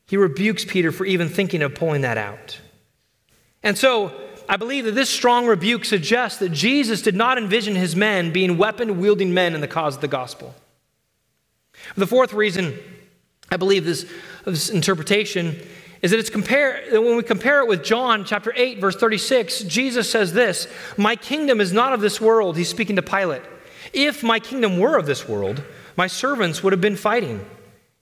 He 0.05 0.17
rebukes 0.17 0.65
Peter 0.65 0.91
for 0.91 1.05
even 1.05 1.29
thinking 1.29 1.61
of 1.61 1.75
pulling 1.75 2.01
that 2.01 2.17
out. 2.17 2.59
And 3.61 3.77
so 3.77 4.11
I 4.47 4.57
believe 4.57 4.85
that 4.85 4.95
this 4.95 5.09
strong 5.09 5.45
rebuke 5.45 5.85
suggests 5.85 6.39
that 6.39 6.49
Jesus 6.49 7.01
did 7.01 7.15
not 7.15 7.37
envision 7.37 7.75
his 7.75 7.95
men 7.95 8.31
being 8.31 8.57
weapon 8.57 8.99
wielding 8.99 9.33
men 9.33 9.53
in 9.53 9.61
the 9.61 9.67
cause 9.67 9.95
of 9.95 10.01
the 10.01 10.07
gospel. 10.07 10.55
The 11.95 12.07
fourth 12.07 12.33
reason 12.33 12.77
I 13.51 13.57
believe 13.57 13.85
this, 13.85 14.09
this 14.45 14.69
interpretation 14.69 15.59
is 16.01 16.11
that 16.11 16.19
it's 16.19 16.29
compare 16.29 16.81
when 16.91 17.17
we 17.17 17.23
compare 17.23 17.59
it 17.61 17.67
with 17.67 17.83
John 17.83 18.23
chapter 18.23 18.53
8 18.55 18.79
verse 18.79 18.95
36 18.95 19.61
Jesus 19.61 20.09
says 20.09 20.33
this 20.33 20.67
my 20.97 21.15
kingdom 21.15 21.59
is 21.59 21.73
not 21.73 21.93
of 21.93 22.01
this 22.01 22.21
world 22.21 22.57
he's 22.57 22.69
speaking 22.69 22.95
to 22.95 23.01
Pilate. 23.01 23.41
If 23.93 24.23
my 24.23 24.39
kingdom 24.39 24.79
were 24.79 24.97
of 24.97 25.05
this 25.05 25.27
world 25.27 25.63
my 25.97 26.07
servants 26.07 26.63
would 26.63 26.73
have 26.73 26.81
been 26.81 26.95
fighting 26.95 27.45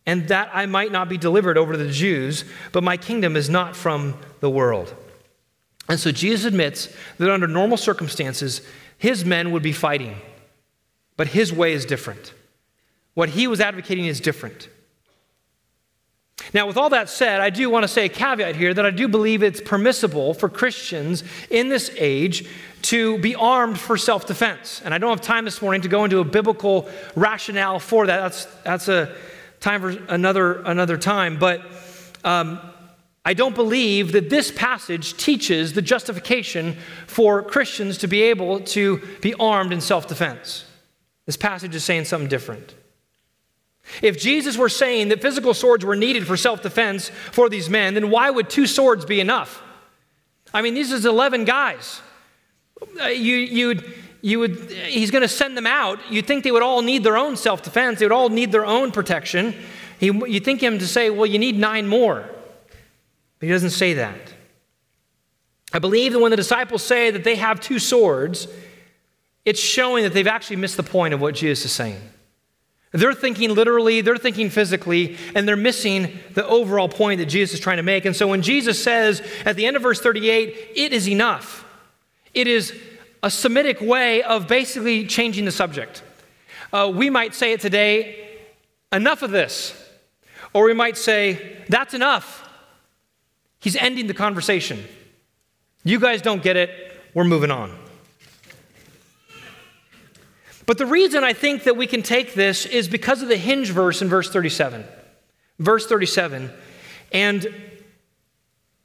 and 0.05 0.27
that 0.29 0.49
I 0.53 0.65
might 0.65 0.91
not 0.91 1.09
be 1.09 1.17
delivered 1.17 1.57
over 1.57 1.73
to 1.73 1.77
the 1.77 1.91
Jews 1.91 2.45
but 2.71 2.83
my 2.83 2.97
kingdom 2.97 3.35
is 3.35 3.49
not 3.49 3.75
from 3.75 4.15
the 4.39 4.49
world. 4.49 4.93
And 5.89 5.99
so 5.99 6.11
Jesus 6.11 6.45
admits 6.45 6.93
that 7.17 7.31
under 7.31 7.47
normal 7.47 7.77
circumstances 7.77 8.61
his 8.97 9.25
men 9.25 9.51
would 9.51 9.63
be 9.63 9.73
fighting 9.73 10.15
but 11.15 11.29
his 11.29 11.51
way 11.51 11.73
is 11.73 11.85
different. 11.85 12.33
What 13.15 13.29
he 13.29 13.47
was 13.47 13.59
advocating 13.59 14.05
is 14.05 14.19
different 14.19 14.69
now, 16.53 16.65
with 16.65 16.77
all 16.77 16.89
that 16.91 17.09
said, 17.09 17.41
I 17.41 17.49
do 17.49 17.69
want 17.69 17.83
to 17.83 17.87
say 17.87 18.05
a 18.05 18.09
caveat 18.09 18.55
here 18.55 18.73
that 18.73 18.85
I 18.85 18.91
do 18.91 19.07
believe 19.07 19.43
it's 19.43 19.59
permissible 19.59 20.33
for 20.33 20.47
Christians 20.47 21.23
in 21.49 21.69
this 21.69 21.91
age 21.97 22.47
to 22.83 23.17
be 23.17 23.35
armed 23.35 23.77
for 23.77 23.97
self 23.97 24.25
defense. 24.25 24.81
And 24.85 24.93
I 24.93 24.97
don't 24.97 25.09
have 25.09 25.21
time 25.21 25.45
this 25.45 25.61
morning 25.61 25.81
to 25.81 25.87
go 25.87 26.03
into 26.03 26.19
a 26.19 26.23
biblical 26.23 26.87
rationale 27.15 27.79
for 27.79 28.05
that. 28.07 28.17
That's, 28.17 28.45
that's 28.63 28.87
a 28.87 29.13
time 29.59 29.81
for 29.81 29.89
another, 30.13 30.61
another 30.61 30.97
time. 30.97 31.37
But 31.37 31.61
um, 32.23 32.59
I 33.25 33.33
don't 33.33 33.55
believe 33.55 34.13
that 34.13 34.29
this 34.29 34.51
passage 34.51 35.17
teaches 35.17 35.73
the 35.73 35.81
justification 35.81 36.77
for 37.07 37.43
Christians 37.43 37.97
to 37.99 38.07
be 38.07 38.21
able 38.21 38.61
to 38.61 39.01
be 39.21 39.33
armed 39.33 39.73
in 39.73 39.81
self 39.81 40.07
defense. 40.07 40.65
This 41.25 41.35
passage 41.35 41.75
is 41.75 41.83
saying 41.83 42.05
something 42.05 42.29
different. 42.29 42.73
If 44.01 44.19
Jesus 44.19 44.57
were 44.57 44.69
saying 44.69 45.09
that 45.09 45.21
physical 45.21 45.53
swords 45.53 45.85
were 45.85 45.95
needed 45.95 46.27
for 46.27 46.37
self 46.37 46.61
defense 46.61 47.09
for 47.31 47.49
these 47.49 47.69
men, 47.69 47.93
then 47.93 48.09
why 48.09 48.29
would 48.29 48.49
two 48.49 48.67
swords 48.67 49.05
be 49.05 49.19
enough? 49.19 49.61
I 50.53 50.61
mean, 50.61 50.73
these 50.73 50.91
is 50.91 51.05
11 51.05 51.45
guys. 51.45 52.01
Uh, 53.01 53.07
you, 53.07 53.35
you'd, 53.35 53.93
you 54.21 54.39
would, 54.39 54.71
he's 54.71 55.11
going 55.11 55.21
to 55.21 55.27
send 55.27 55.57
them 55.57 55.67
out. 55.67 55.99
You'd 56.11 56.27
think 56.27 56.43
they 56.43 56.51
would 56.51 56.63
all 56.63 56.81
need 56.81 57.03
their 57.03 57.17
own 57.17 57.37
self 57.37 57.63
defense, 57.63 57.99
they 57.99 58.05
would 58.05 58.11
all 58.11 58.29
need 58.29 58.51
their 58.51 58.65
own 58.65 58.91
protection. 58.91 59.55
He, 59.99 60.07
you 60.07 60.39
think 60.39 60.61
him 60.61 60.77
to 60.79 60.87
say, 60.87 61.09
well, 61.09 61.25
you 61.25 61.39
need 61.39 61.57
nine 61.57 61.87
more. 61.87 62.29
But 63.39 63.45
he 63.45 63.51
doesn't 63.51 63.71
say 63.71 63.93
that. 63.93 64.33
I 65.73 65.79
believe 65.79 66.13
that 66.13 66.19
when 66.19 66.31
the 66.31 66.37
disciples 66.37 66.83
say 66.83 67.11
that 67.11 67.23
they 67.23 67.35
have 67.35 67.59
two 67.59 67.79
swords, 67.79 68.47
it's 69.43 69.59
showing 69.59 70.03
that 70.03 70.13
they've 70.13 70.27
actually 70.27 70.57
missed 70.57 70.77
the 70.77 70.83
point 70.83 71.13
of 71.13 71.21
what 71.21 71.35
Jesus 71.35 71.65
is 71.65 71.71
saying. 71.71 72.01
They're 72.91 73.13
thinking 73.13 73.53
literally, 73.53 74.01
they're 74.01 74.17
thinking 74.17 74.49
physically, 74.49 75.17
and 75.35 75.47
they're 75.47 75.55
missing 75.55 76.19
the 76.33 76.47
overall 76.47 76.87
point 76.87 77.19
that 77.19 77.25
Jesus 77.25 77.55
is 77.55 77.59
trying 77.59 77.77
to 77.77 77.83
make. 77.83 78.05
And 78.05 78.15
so 78.15 78.27
when 78.27 78.41
Jesus 78.41 78.81
says 78.81 79.21
at 79.45 79.55
the 79.55 79.65
end 79.65 79.75
of 79.75 79.81
verse 79.81 79.99
38, 79.99 80.71
it 80.75 80.93
is 80.93 81.07
enough, 81.07 81.65
it 82.33 82.47
is 82.47 82.73
a 83.23 83.31
Semitic 83.31 83.81
way 83.81 84.23
of 84.23 84.47
basically 84.47 85.05
changing 85.05 85.45
the 85.45 85.51
subject. 85.51 86.03
Uh, 86.71 86.91
we 86.93 87.09
might 87.09 87.33
say 87.33 87.53
it 87.53 87.59
today, 87.59 88.37
enough 88.91 89.21
of 89.21 89.31
this. 89.31 89.73
Or 90.53 90.65
we 90.65 90.73
might 90.73 90.97
say, 90.97 91.57
that's 91.67 91.93
enough. 91.93 92.47
He's 93.59 93.75
ending 93.75 94.07
the 94.07 94.13
conversation. 94.13 94.83
You 95.83 95.99
guys 95.99 96.21
don't 96.21 96.43
get 96.43 96.55
it, 96.57 96.69
we're 97.13 97.23
moving 97.23 97.51
on. 97.51 97.77
But 100.67 100.77
the 100.77 100.85
reason 100.85 101.23
I 101.23 101.31
think 101.31 101.63
that 101.63 101.77
we 101.77 101.87
can 101.87 102.03
take 102.03 102.33
this 102.33 102.65
is 102.65 102.89
because 102.89 103.21
of 103.21 103.29
the 103.29 103.37
hinge 103.37 103.71
verse 103.71 104.01
in 104.01 104.09
verse 104.09 104.29
37. 104.29 104.83
Verse 105.57 105.87
37. 105.87 106.51
And 107.13 107.47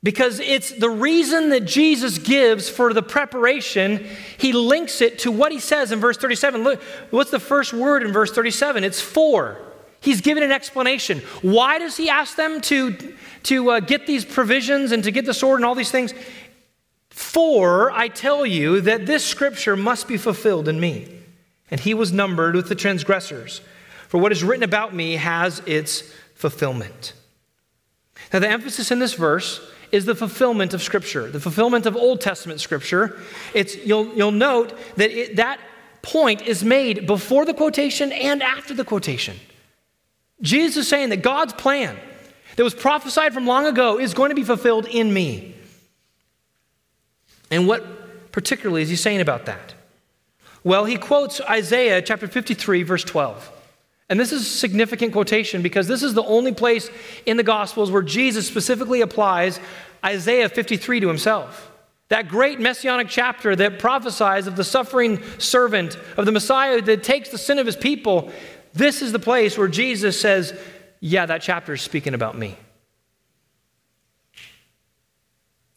because 0.01 0.39
it's 0.39 0.71
the 0.71 0.89
reason 0.89 1.51
that 1.51 1.65
Jesus 1.65 2.19
gives 2.19 2.69
for 2.69 2.95
the 2.95 3.03
preparation, 3.03 4.07
he 4.39 4.53
links 4.53 5.01
it 5.01 5.19
to 5.21 5.33
what 5.33 5.51
he 5.51 5.59
says 5.59 5.91
in 5.91 5.99
verse 5.99 6.17
37. 6.17 6.63
Look, 6.63 6.81
what's 7.11 7.33
the 7.33 7.41
first 7.41 7.73
word 7.73 8.05
in 8.05 8.13
verse 8.13 8.31
37? 8.31 8.85
It's 8.85 9.01
for. 9.01 9.59
He's 10.01 10.21
given 10.21 10.45
an 10.45 10.53
explanation. 10.53 11.19
Why 11.43 11.81
does 11.81 11.97
he 11.97 12.09
ask 12.09 12.37
them 12.37 12.61
to, 12.63 13.17
to 13.45 13.71
uh, 13.71 13.81
get 13.81 14.07
these 14.07 14.25
provisions 14.25 14.93
and 14.93 15.03
to 15.03 15.11
get 15.11 15.25
the 15.25 15.35
sword 15.35 15.59
and 15.59 15.65
all 15.65 15.75
these 15.75 15.91
things? 15.91 16.15
For 17.11 17.91
I 17.91 18.07
tell 18.07 18.47
you 18.47 18.81
that 18.83 19.07
this 19.07 19.25
scripture 19.25 19.77
must 19.77 20.07
be 20.07 20.17
fulfilled 20.17 20.69
in 20.69 20.79
me 20.79 21.22
and 21.73 21.81
he 21.81 21.95
was 21.95 22.13
numbered 22.13 22.55
with 22.55 22.69
the 22.69 22.75
transgressors. 22.75 23.63
For 24.09 24.19
what 24.19 24.31
is 24.31 24.45
written 24.45 24.63
about 24.63 24.95
me 24.95 25.15
has 25.15 25.61
its 25.61 26.03
fulfillment. 26.35 27.15
Now, 28.31 28.41
the 28.41 28.49
emphasis 28.49 28.91
in 28.91 28.99
this 28.99 29.15
verse 29.15 29.67
is 29.91 30.05
the 30.05 30.15
fulfillment 30.15 30.75
of 30.75 30.83
Scripture, 30.83 31.31
the 31.31 31.41
fulfillment 31.41 31.87
of 31.87 31.97
Old 31.97 32.21
Testament 32.21 32.61
Scripture. 32.61 33.19
It's, 33.55 33.75
you'll, 33.87 34.15
you'll 34.15 34.33
note 34.33 34.79
that 34.97 35.11
it, 35.11 35.37
that 35.37 35.61
point 36.03 36.43
is 36.43 36.63
made 36.63 37.07
before 37.07 37.47
the 37.47 37.55
quotation 37.55 38.13
and 38.13 38.43
after 38.43 38.75
the 38.75 38.85
quotation. 38.85 39.37
Jesus 40.43 40.85
is 40.85 40.89
saying 40.89 41.09
that 41.09 41.23
God's 41.23 41.55
plan 41.55 41.97
that 42.57 42.63
was 42.63 42.75
prophesied 42.75 43.33
from 43.33 43.47
long 43.47 43.65
ago 43.65 43.99
is 43.99 44.13
going 44.13 44.29
to 44.29 44.35
be 44.35 44.45
fulfilled 44.45 44.87
in 44.87 45.13
me. 45.13 45.55
And 47.51 47.67
what 47.67 48.31
particularly 48.31 48.83
is 48.83 48.91
he 48.91 48.97
saying 48.97 49.23
about 49.23 49.47
that? 49.47 49.73
Well, 50.65 50.85
he 50.85 50.97
quotes 50.97 51.41
Isaiah 51.41 52.03
chapter 52.03 52.29
53, 52.29 52.83
verse 52.83 53.05
12. 53.05 53.51
And 54.09 54.21
this 54.21 54.33
is 54.33 54.43
a 54.43 54.45
significant 54.45 55.13
quotation 55.13 55.63
because 55.63 55.89
this 55.89 56.03
is 56.03 56.15
the 56.15 56.23
only 56.23 56.53
place 56.53 56.91
in 57.25 57.37
the 57.37 57.43
Gospels 57.43 57.91
where 57.91 58.03
Jesus 58.03 58.47
specifically 58.47 59.01
applies 59.01 59.59
Isaiah 60.05 60.49
53 60.49 61.01
to 61.01 61.09
himself. 61.09 61.71
That 62.09 62.29
great 62.29 62.61
messianic 62.61 63.09
chapter 63.09 63.57
that 63.57 63.79
prophesies 63.79 64.47
of 64.47 64.55
the 64.55 64.65
suffering 64.65 65.23
servant, 65.39 65.97
of 66.17 66.27
the 66.27 66.33
Messiah 66.33 66.83
that 66.83 67.03
takes 67.03 67.31
the 67.31 67.39
sin 67.39 67.59
of 67.59 67.65
his 67.65 67.77
people. 67.77 68.31
This 68.75 69.01
is 69.01 69.13
the 69.13 69.19
place 69.19 69.57
where 69.57 69.69
Jesus 69.69 70.21
says, 70.21 70.55
Yeah, 71.01 71.25
that 71.25 71.41
chapter 71.41 71.73
is 71.73 71.81
speaking 71.81 72.13
about 72.13 72.37
me. 72.37 72.57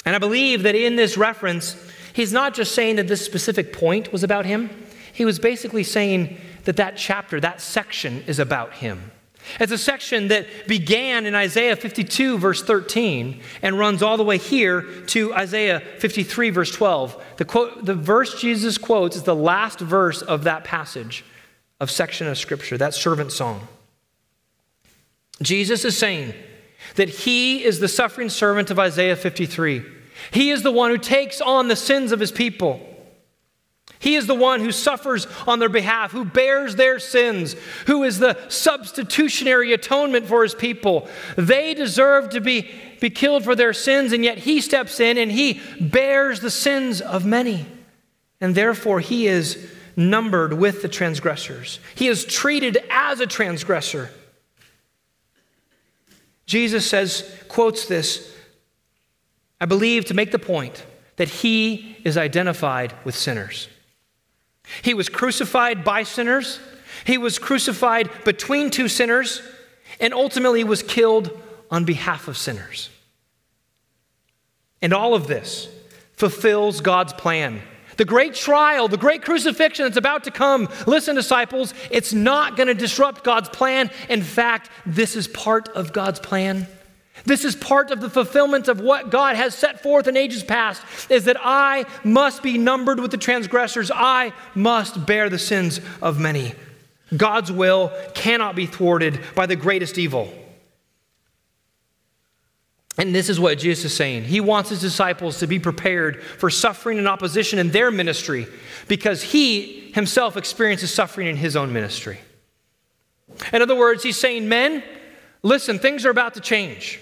And 0.06 0.14
I 0.14 0.20
believe 0.20 0.64
that 0.64 0.76
in 0.76 0.98
this 0.98 1.18
reference, 1.18 1.76
He's 2.16 2.32
not 2.32 2.54
just 2.54 2.74
saying 2.74 2.96
that 2.96 3.10
this 3.10 3.26
specific 3.26 3.74
point 3.74 4.14
was 4.14 4.24
about 4.24 4.46
him, 4.46 4.70
he 5.12 5.26
was 5.26 5.38
basically 5.38 5.84
saying 5.84 6.38
that 6.64 6.78
that 6.78 6.96
chapter, 6.96 7.42
that 7.42 7.60
section, 7.60 8.24
is 8.26 8.40
about 8.40 8.72
him. 8.76 9.12
It's 9.60 9.74
a 9.74 9.78
section 9.78 10.30
that 10.30 10.48
began 10.66 11.26
in 11.26 11.36
Isaiah 11.36 11.76
52, 11.76 12.38
verse 12.38 12.64
13, 12.64 13.42
and 13.62 13.78
runs 13.78 14.02
all 14.02 14.16
the 14.16 14.24
way 14.24 14.38
here 14.38 14.84
to 15.08 15.34
Isaiah 15.34 15.82
53, 16.00 16.52
verse 16.52 16.72
12. 16.72 17.22
The, 17.36 17.44
quote, 17.44 17.84
the 17.84 17.94
verse 17.94 18.40
Jesus 18.40 18.78
quotes 18.78 19.18
is 19.18 19.24
the 19.24 19.36
last 19.36 19.80
verse 19.80 20.22
of 20.22 20.46
that 20.46 20.64
passage 20.64 21.26
of 21.82 21.92
section 21.92 22.28
of 22.28 22.38
Scripture, 22.38 22.78
that 22.78 22.94
servant 22.94 23.34
song. 23.34 23.68
Jesus 25.42 25.84
is 25.84 25.98
saying 25.98 26.34
that 26.96 27.10
he 27.10 27.62
is 27.66 27.80
the 27.80 27.90
suffering 27.90 28.30
servant 28.30 28.72
of 28.72 28.80
Isaiah 28.80 29.18
53. 29.18 29.95
He 30.32 30.52
is 30.52 30.64
the 30.64 30.72
one 30.72 30.92
who 30.92 30.98
takes 30.98 31.42
on 31.42 31.68
the 31.68 31.76
sins 31.76 32.12
of 32.12 32.20
his 32.20 32.32
people. 32.32 32.80
He 34.00 34.16
is 34.16 34.28
the 34.28 34.36
one 34.36 34.60
who 34.60 34.72
suffers 34.72 35.26
on 35.48 35.60
their 35.60 35.70
behalf, 35.70 36.12
who 36.12 36.26
bears 36.26 36.76
their 36.76 37.00
sins, 37.00 37.56
who 37.88 38.04
is 38.04 38.20
the 38.20 38.38
substitutionary 38.50 39.74
atonement 39.74 40.28
for 40.28 40.44
his 40.44 40.54
people. 40.54 41.08
They 41.38 41.74
deserve 41.74 42.30
to 42.32 42.42
be, 42.42 42.70
be 43.00 43.10
killed 43.10 43.44
for 43.44 43.56
their 43.56 43.74
sins, 43.74 44.12
and 44.12 44.24
yet 44.24 44.38
he 44.38 44.62
steps 44.62 45.00
in 45.00 45.18
and 45.18 45.32
he 45.32 45.62
bears 45.80 46.40
the 46.40 46.52
sins 46.52 47.02
of 47.02 47.26
many. 47.26 47.66
And 48.42 48.54
therefore, 48.54 49.00
he 49.00 49.28
is 49.28 49.72
numbered 49.96 50.54
with 50.54 50.82
the 50.82 50.90
transgressors. 50.90 51.80
He 51.96 52.08
is 52.08 52.26
treated 52.26 52.78
as 52.92 53.22
a 53.22 53.28
transgressor. 53.28 54.12
Jesus 56.46 56.88
says, 56.88 57.34
quotes 57.48 57.88
this 57.88 58.35
I 59.60 59.66
believe 59.66 60.06
to 60.06 60.14
make 60.14 60.32
the 60.32 60.40
point 60.40 60.86
that 61.16 61.30
he 61.30 61.98
is 62.04 62.18
identified 62.18 62.94
with 63.04 63.16
sinners. 63.16 63.70
He 64.82 64.94
was 64.94 65.10
crucified 65.10 65.84
by 65.84 66.04
sinners, 66.04 66.60
he 67.06 67.18
was 67.18 67.40
crucified 67.40 68.10
between 68.24 68.70
two 68.70 68.88
sinners, 68.88 69.42
and 70.00 70.14
ultimately 70.14 70.64
was 70.64 70.82
killed 70.82 71.32
on 71.70 71.86
behalf 71.86 72.28
of 72.28 72.38
sinners. 72.38 72.90
And 74.82 74.94
all 74.94 75.14
of 75.14 75.28
this 75.28 75.68
fulfills 76.14 76.82
God's 76.82 77.14
plan. 77.14 77.62
The 77.98 78.06
great 78.06 78.34
trial, 78.34 78.88
the 78.88 78.98
great 78.98 79.24
crucifixion 79.24 79.86
that's 79.86 79.98
about 79.98 80.26
to 80.26 80.32
come, 80.32 80.68
listen, 80.86 81.16
disciples, 81.16 81.74
it's 81.90 82.14
not 82.14 82.58
going 82.58 82.68
to 82.68 82.74
disrupt 82.74 83.24
God's 83.24 83.50
plan. 83.50 83.90
In 84.10 84.22
fact, 84.22 84.70
this 84.86 85.16
is 85.16 85.28
part 85.28 85.70
of 85.70 85.94
God's 85.94 86.20
plan. 86.20 86.68
This 87.24 87.46
is 87.46 87.56
part 87.56 87.92
of 87.92 88.02
the 88.02 88.10
fulfillment 88.10 88.68
of 88.68 88.82
what 88.82 89.10
God 89.10 89.36
has 89.36 89.56
set 89.56 89.82
forth 89.82 90.08
in 90.08 90.18
ages 90.18 90.44
past 90.44 90.82
is 91.10 91.26
that 91.26 91.38
I 91.40 91.86
must 92.04 92.44
be 92.44 92.58
numbered 92.58 93.00
with 93.00 93.12
the 93.12 93.18
transgressors. 93.18 93.90
I 93.94 94.34
must 94.54 95.06
bear 95.06 95.30
the 95.30 95.40
sins 95.40 95.80
of 96.02 96.20
many. 96.20 96.54
God's 97.16 97.52
will 97.52 97.92
cannot 98.14 98.56
be 98.56 98.66
thwarted 98.66 99.20
by 99.34 99.46
the 99.46 99.56
greatest 99.56 99.98
evil. 99.98 100.34
And 102.98 103.14
this 103.14 103.30
is 103.30 103.40
what 103.40 103.58
Jesus 103.60 103.86
is 103.86 103.94
saying. 103.94 104.24
He 104.24 104.40
wants 104.40 104.70
his 104.70 104.82
disciples 104.82 105.40
to 105.40 105.48
be 105.48 105.60
prepared 105.60 106.24
for 106.24 106.50
suffering 106.50 106.98
and 106.98 107.08
opposition 107.08 107.60
in 107.60 107.72
their 107.72 107.92
ministry 107.92 108.48
because 108.88 109.22
he 109.22 109.92
himself 109.94 110.38
experiences 110.38 110.94
suffering 110.94 111.28
in 111.28 111.36
his 111.36 111.56
own 111.56 111.74
ministry. 111.74 112.20
In 113.52 113.62
other 113.62 113.76
words, 113.76 114.04
he's 114.04 114.18
saying, 114.18 114.48
Men, 114.48 114.82
listen, 115.46 115.78
things 115.78 116.06
are 116.06 116.10
about 116.10 116.34
to 116.34 116.42
change. 116.42 117.00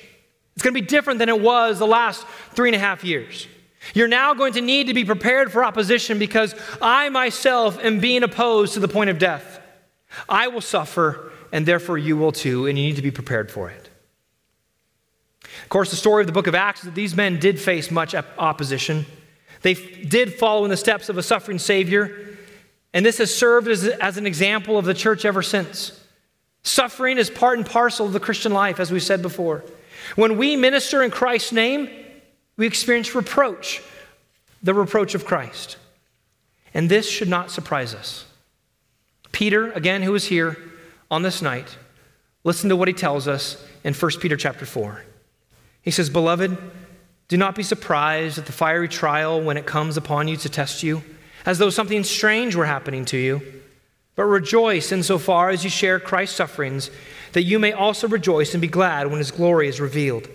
It's 0.53 0.61
going 0.61 0.75
to 0.75 0.81
be 0.81 0.85
different 0.85 1.17
than 1.17 1.29
it 1.29 1.39
was 1.39 1.79
the 1.79 1.87
last 1.87 2.27
three 2.51 2.69
and 2.69 2.75
a 2.75 2.79
half 2.79 3.03
years. 3.03 3.47
You're 3.93 4.07
now 4.07 4.33
going 4.33 4.53
to 4.53 4.61
need 4.61 4.87
to 4.87 4.93
be 4.93 5.05
prepared 5.05 5.51
for 5.51 5.63
opposition 5.63 6.19
because 6.19 6.53
I 6.81 7.09
myself 7.09 7.83
am 7.83 7.99
being 7.99 8.21
opposed 8.21 8.73
to 8.75 8.79
the 8.79 8.87
point 8.87 9.09
of 9.09 9.17
death. 9.17 9.59
I 10.29 10.47
will 10.47 10.61
suffer, 10.61 11.31
and 11.51 11.65
therefore 11.65 11.97
you 11.97 12.17
will 12.17 12.31
too, 12.31 12.67
and 12.67 12.77
you 12.77 12.85
need 12.85 12.97
to 12.97 13.01
be 13.01 13.11
prepared 13.11 13.49
for 13.49 13.69
it. 13.69 13.89
Of 15.63 15.69
course, 15.69 15.89
the 15.89 15.95
story 15.95 16.21
of 16.21 16.27
the 16.27 16.33
book 16.33 16.47
of 16.47 16.55
Acts 16.55 16.81
is 16.81 16.85
that 16.85 16.95
these 16.95 17.15
men 17.15 17.39
did 17.39 17.59
face 17.59 17.91
much 17.91 18.13
opposition. 18.13 19.05
They 19.61 19.73
did 19.73 20.33
follow 20.33 20.65
in 20.65 20.69
the 20.69 20.77
steps 20.77 21.09
of 21.09 21.17
a 21.17 21.23
suffering 21.23 21.59
Savior, 21.59 22.37
and 22.93 23.05
this 23.05 23.17
has 23.17 23.33
served 23.33 23.69
as, 23.69 23.85
as 23.85 24.17
an 24.17 24.27
example 24.27 24.77
of 24.77 24.85
the 24.85 24.93
church 24.93 25.25
ever 25.25 25.41
since. 25.41 26.02
Suffering 26.63 27.17
is 27.17 27.29
part 27.29 27.57
and 27.57 27.67
parcel 27.67 28.05
of 28.05 28.13
the 28.13 28.19
Christian 28.19 28.53
life, 28.53 28.79
as 28.79 28.91
we 28.91 28.99
said 28.99 29.21
before. 29.21 29.63
When 30.15 30.37
we 30.37 30.55
minister 30.55 31.03
in 31.03 31.11
Christ's 31.11 31.51
name, 31.51 31.89
we 32.57 32.65
experience 32.67 33.13
reproach, 33.15 33.81
the 34.61 34.73
reproach 34.73 35.15
of 35.15 35.25
Christ. 35.25 35.77
And 36.73 36.89
this 36.89 37.09
should 37.09 37.27
not 37.27 37.51
surprise 37.51 37.93
us. 37.93 38.25
Peter, 39.31 39.71
again, 39.71 40.03
who 40.03 40.15
is 40.15 40.25
here 40.25 40.57
on 41.11 41.21
this 41.21 41.41
night, 41.41 41.77
listen 42.43 42.69
to 42.69 42.75
what 42.75 42.87
he 42.87 42.93
tells 42.93 43.27
us 43.27 43.63
in 43.83 43.93
1 43.93 44.11
Peter 44.19 44.37
chapter 44.37 44.65
4. 44.65 45.03
He 45.81 45.91
says, 45.91 46.09
Beloved, 46.09 46.57
do 47.27 47.37
not 47.37 47.55
be 47.55 47.63
surprised 47.63 48.37
at 48.37 48.45
the 48.45 48.51
fiery 48.51 48.87
trial 48.87 49.41
when 49.41 49.57
it 49.57 49.65
comes 49.65 49.97
upon 49.97 50.27
you 50.27 50.37
to 50.37 50.49
test 50.49 50.83
you, 50.83 51.03
as 51.45 51.57
though 51.57 51.69
something 51.69 52.03
strange 52.03 52.55
were 52.55 52.65
happening 52.65 53.05
to 53.05 53.17
you. 53.17 53.62
But 54.15 54.25
rejoice 54.25 54.91
insofar 54.91 55.49
as 55.49 55.63
you 55.63 55.69
share 55.69 55.99
Christ's 55.99 56.35
sufferings 56.35 56.91
that 57.31 57.43
you 57.43 57.57
may 57.57 57.71
also 57.71 58.07
rejoice 58.07 58.53
and 58.53 58.61
be 58.61 58.67
glad 58.67 59.07
when 59.07 59.17
his 59.17 59.31
glory 59.31 59.67
is 59.67 59.81
revealed. 59.81 60.27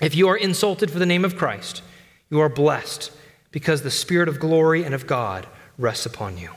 If 0.00 0.14
you 0.14 0.28
are 0.28 0.36
insulted 0.36 0.90
for 0.90 0.98
the 0.98 1.06
name 1.06 1.24
of 1.24 1.36
Christ, 1.36 1.82
you 2.30 2.40
are 2.40 2.48
blessed 2.48 3.12
because 3.50 3.82
the 3.82 3.90
Spirit 3.90 4.28
of 4.28 4.40
glory 4.40 4.84
and 4.84 4.94
of 4.94 5.06
God 5.06 5.46
rests 5.76 6.06
upon 6.06 6.38
you. 6.38 6.50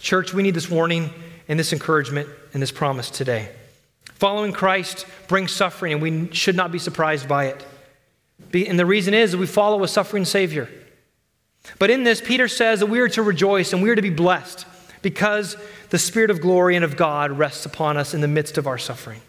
Church, 0.00 0.32
we 0.32 0.42
need 0.42 0.54
this 0.54 0.70
warning 0.70 1.10
and 1.48 1.58
this 1.58 1.72
encouragement 1.72 2.28
and 2.52 2.62
this 2.62 2.72
promise 2.72 3.10
today. 3.10 3.48
Following 4.14 4.52
Christ 4.52 5.06
brings 5.28 5.52
suffering, 5.52 5.92
and 5.92 6.02
we 6.02 6.32
should 6.32 6.56
not 6.56 6.72
be 6.72 6.78
surprised 6.78 7.28
by 7.28 7.46
it. 7.46 7.64
And 8.68 8.78
the 8.78 8.86
reason 8.86 9.14
is 9.14 9.32
that 9.32 9.38
we 9.38 9.46
follow 9.46 9.82
a 9.84 9.88
suffering 9.88 10.24
Savior. 10.24 10.68
But 11.78 11.90
in 11.90 12.02
this, 12.02 12.20
Peter 12.20 12.48
says 12.48 12.80
that 12.80 12.86
we 12.86 13.00
are 13.00 13.08
to 13.10 13.22
rejoice 13.22 13.72
and 13.72 13.82
we 13.82 13.90
are 13.90 13.94
to 13.94 14.02
be 14.02 14.10
blessed 14.10 14.66
because 15.02 15.56
the 15.90 15.98
Spirit 15.98 16.30
of 16.30 16.40
glory 16.40 16.76
and 16.76 16.84
of 16.84 16.96
God 16.96 17.32
rests 17.32 17.66
upon 17.66 17.96
us 17.96 18.14
in 18.14 18.20
the 18.20 18.28
midst 18.28 18.58
of 18.58 18.66
our 18.66 18.78
suffering. 18.78 19.20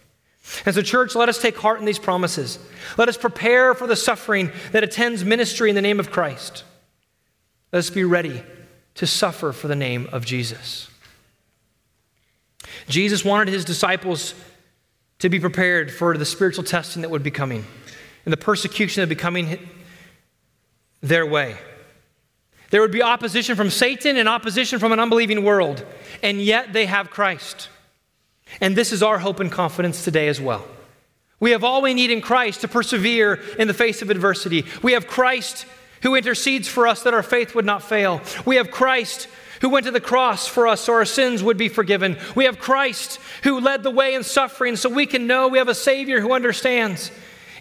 And 0.65 0.73
so, 0.73 0.81
church, 0.81 1.15
let 1.15 1.29
us 1.29 1.41
take 1.41 1.57
heart 1.57 1.79
in 1.79 1.85
these 1.85 1.99
promises. 1.99 2.59
Let 2.97 3.09
us 3.09 3.17
prepare 3.17 3.73
for 3.73 3.87
the 3.87 3.95
suffering 3.95 4.51
that 4.71 4.83
attends 4.83 5.23
ministry 5.23 5.69
in 5.69 5.75
the 5.75 5.81
name 5.81 5.99
of 5.99 6.11
Christ. 6.11 6.63
Let 7.71 7.79
us 7.79 7.89
be 7.89 8.03
ready 8.03 8.43
to 8.95 9.05
suffer 9.05 9.51
for 9.51 9.67
the 9.67 9.75
name 9.75 10.09
of 10.11 10.25
Jesus. 10.25 10.89
Jesus 12.87 13.23
wanted 13.23 13.51
his 13.53 13.63
disciples 13.63 14.33
to 15.19 15.29
be 15.29 15.39
prepared 15.39 15.91
for 15.91 16.17
the 16.17 16.25
spiritual 16.25 16.63
testing 16.63 17.01
that 17.01 17.09
would 17.09 17.23
be 17.23 17.31
coming 17.31 17.65
and 18.25 18.33
the 18.33 18.37
persecution 18.37 19.01
that 19.01 19.09
would 19.09 19.17
be 19.17 19.21
coming 19.21 19.69
their 21.01 21.25
way. 21.25 21.57
There 22.71 22.81
would 22.81 22.91
be 22.91 23.01
opposition 23.01 23.55
from 23.55 23.69
Satan 23.69 24.17
and 24.17 24.29
opposition 24.29 24.79
from 24.79 24.91
an 24.91 24.99
unbelieving 24.99 25.43
world, 25.43 25.85
and 26.21 26.41
yet 26.41 26.73
they 26.73 26.85
have 26.85 27.09
Christ. 27.09 27.69
And 28.61 28.75
this 28.75 28.91
is 28.91 29.03
our 29.03 29.19
hope 29.19 29.39
and 29.39 29.51
confidence 29.51 30.03
today 30.03 30.27
as 30.27 30.39
well. 30.39 30.65
We 31.39 31.51
have 31.51 31.63
all 31.63 31.81
we 31.81 31.93
need 31.93 32.11
in 32.11 32.21
Christ 32.21 32.61
to 32.61 32.67
persevere 32.67 33.35
in 33.57 33.67
the 33.67 33.73
face 33.73 34.01
of 34.01 34.09
adversity. 34.09 34.65
We 34.83 34.93
have 34.93 35.07
Christ 35.07 35.65
who 36.01 36.15
intercedes 36.15 36.67
for 36.67 36.87
us 36.87 37.03
that 37.03 37.13
our 37.13 37.23
faith 37.23 37.55
would 37.55 37.65
not 37.65 37.83
fail. 37.83 38.21
We 38.45 38.57
have 38.57 38.71
Christ 38.71 39.27
who 39.61 39.69
went 39.69 39.85
to 39.85 39.91
the 39.91 40.01
cross 40.01 40.47
for 40.47 40.67
us 40.67 40.81
so 40.81 40.93
our 40.93 41.05
sins 41.05 41.43
would 41.43 41.57
be 41.57 41.69
forgiven. 41.69 42.17
We 42.35 42.45
have 42.45 42.59
Christ 42.59 43.19
who 43.43 43.59
led 43.59 43.83
the 43.83 43.91
way 43.91 44.13
in 44.13 44.23
suffering 44.23 44.75
so 44.75 44.89
we 44.89 45.05
can 45.05 45.27
know 45.27 45.47
we 45.47 45.57
have 45.57 45.67
a 45.67 45.75
Savior 45.75 46.21
who 46.21 46.33
understands. 46.33 47.11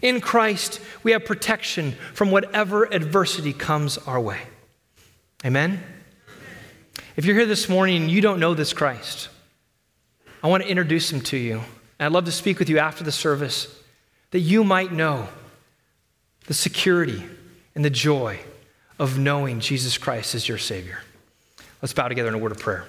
In 0.00 0.20
Christ, 0.20 0.80
we 1.02 1.12
have 1.12 1.24
protection 1.24 1.96
from 2.14 2.30
whatever 2.30 2.84
adversity 2.84 3.52
comes 3.52 3.98
our 3.98 4.20
way. 4.20 4.40
Amen? 5.44 5.80
If 7.16 7.24
you're 7.24 7.36
here 7.36 7.46
this 7.46 7.68
morning 7.68 8.02
and 8.02 8.10
you 8.10 8.20
don't 8.20 8.40
know 8.40 8.54
this 8.54 8.72
Christ, 8.72 9.28
I 10.42 10.48
want 10.48 10.64
to 10.64 10.68
introduce 10.68 11.12
him 11.12 11.20
to 11.22 11.36
you. 11.36 11.60
And 11.98 12.06
I'd 12.06 12.12
love 12.12 12.24
to 12.24 12.32
speak 12.32 12.58
with 12.58 12.68
you 12.68 12.78
after 12.78 13.04
the 13.04 13.12
service 13.12 13.80
that 14.32 14.40
you 14.40 14.64
might 14.64 14.92
know 14.92 15.28
the 16.46 16.54
security 16.54 17.22
and 17.74 17.84
the 17.84 17.90
joy 17.90 18.40
of 18.98 19.18
knowing 19.18 19.60
Jesus 19.60 19.96
Christ 19.96 20.34
as 20.34 20.48
your 20.48 20.58
Savior. 20.58 21.00
Let's 21.82 21.92
bow 21.92 22.08
together 22.08 22.28
in 22.28 22.34
a 22.34 22.38
word 22.38 22.52
of 22.52 22.58
prayer. 22.58 22.84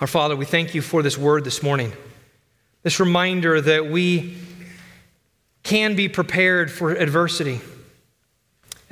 Our 0.00 0.06
Father, 0.06 0.36
we 0.36 0.44
thank 0.44 0.74
you 0.74 0.82
for 0.82 1.02
this 1.02 1.16
word 1.16 1.44
this 1.44 1.62
morning, 1.62 1.92
this 2.82 3.00
reminder 3.00 3.60
that 3.60 3.86
we 3.86 4.36
can 5.62 5.94
be 5.94 6.08
prepared 6.08 6.70
for 6.70 6.90
adversity 6.90 7.60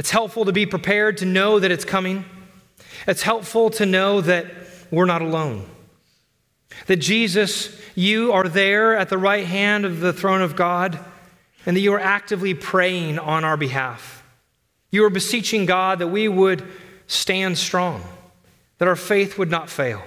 it's 0.01 0.11
helpful 0.11 0.47
to 0.47 0.53
be 0.53 0.65
prepared 0.65 1.19
to 1.19 1.27
know 1.27 1.59
that 1.59 1.71
it's 1.71 1.85
coming. 1.85 2.25
It's 3.07 3.21
helpful 3.21 3.69
to 3.73 3.85
know 3.85 4.23
that 4.23 4.47
we're 4.91 5.05
not 5.05 5.21
alone. 5.21 5.67
That 6.87 6.97
Jesus, 6.97 7.79
you 7.95 8.33
are 8.33 8.49
there 8.49 8.97
at 8.97 9.11
the 9.11 9.19
right 9.19 9.45
hand 9.45 9.85
of 9.85 10.01
the 10.01 10.15
throne 10.15 10.41
of 10.41 10.57
God, 10.57 10.99
and 11.67 11.77
that 11.77 11.81
you 11.81 11.93
are 11.93 12.01
actively 12.01 12.55
praying 12.55 13.19
on 13.19 13.45
our 13.45 13.59
behalf. 13.59 14.25
You 14.91 15.05
are 15.05 15.11
beseeching 15.11 15.67
God 15.67 15.99
that 15.99 16.09
we 16.09 16.29
would 16.29 16.67
stand 17.07 17.59
strong, 17.59 18.03
that 18.79 18.89
our 18.89 18.97
faith 18.97 19.37
would 19.37 19.51
not 19.51 19.69
fail. 19.69 20.03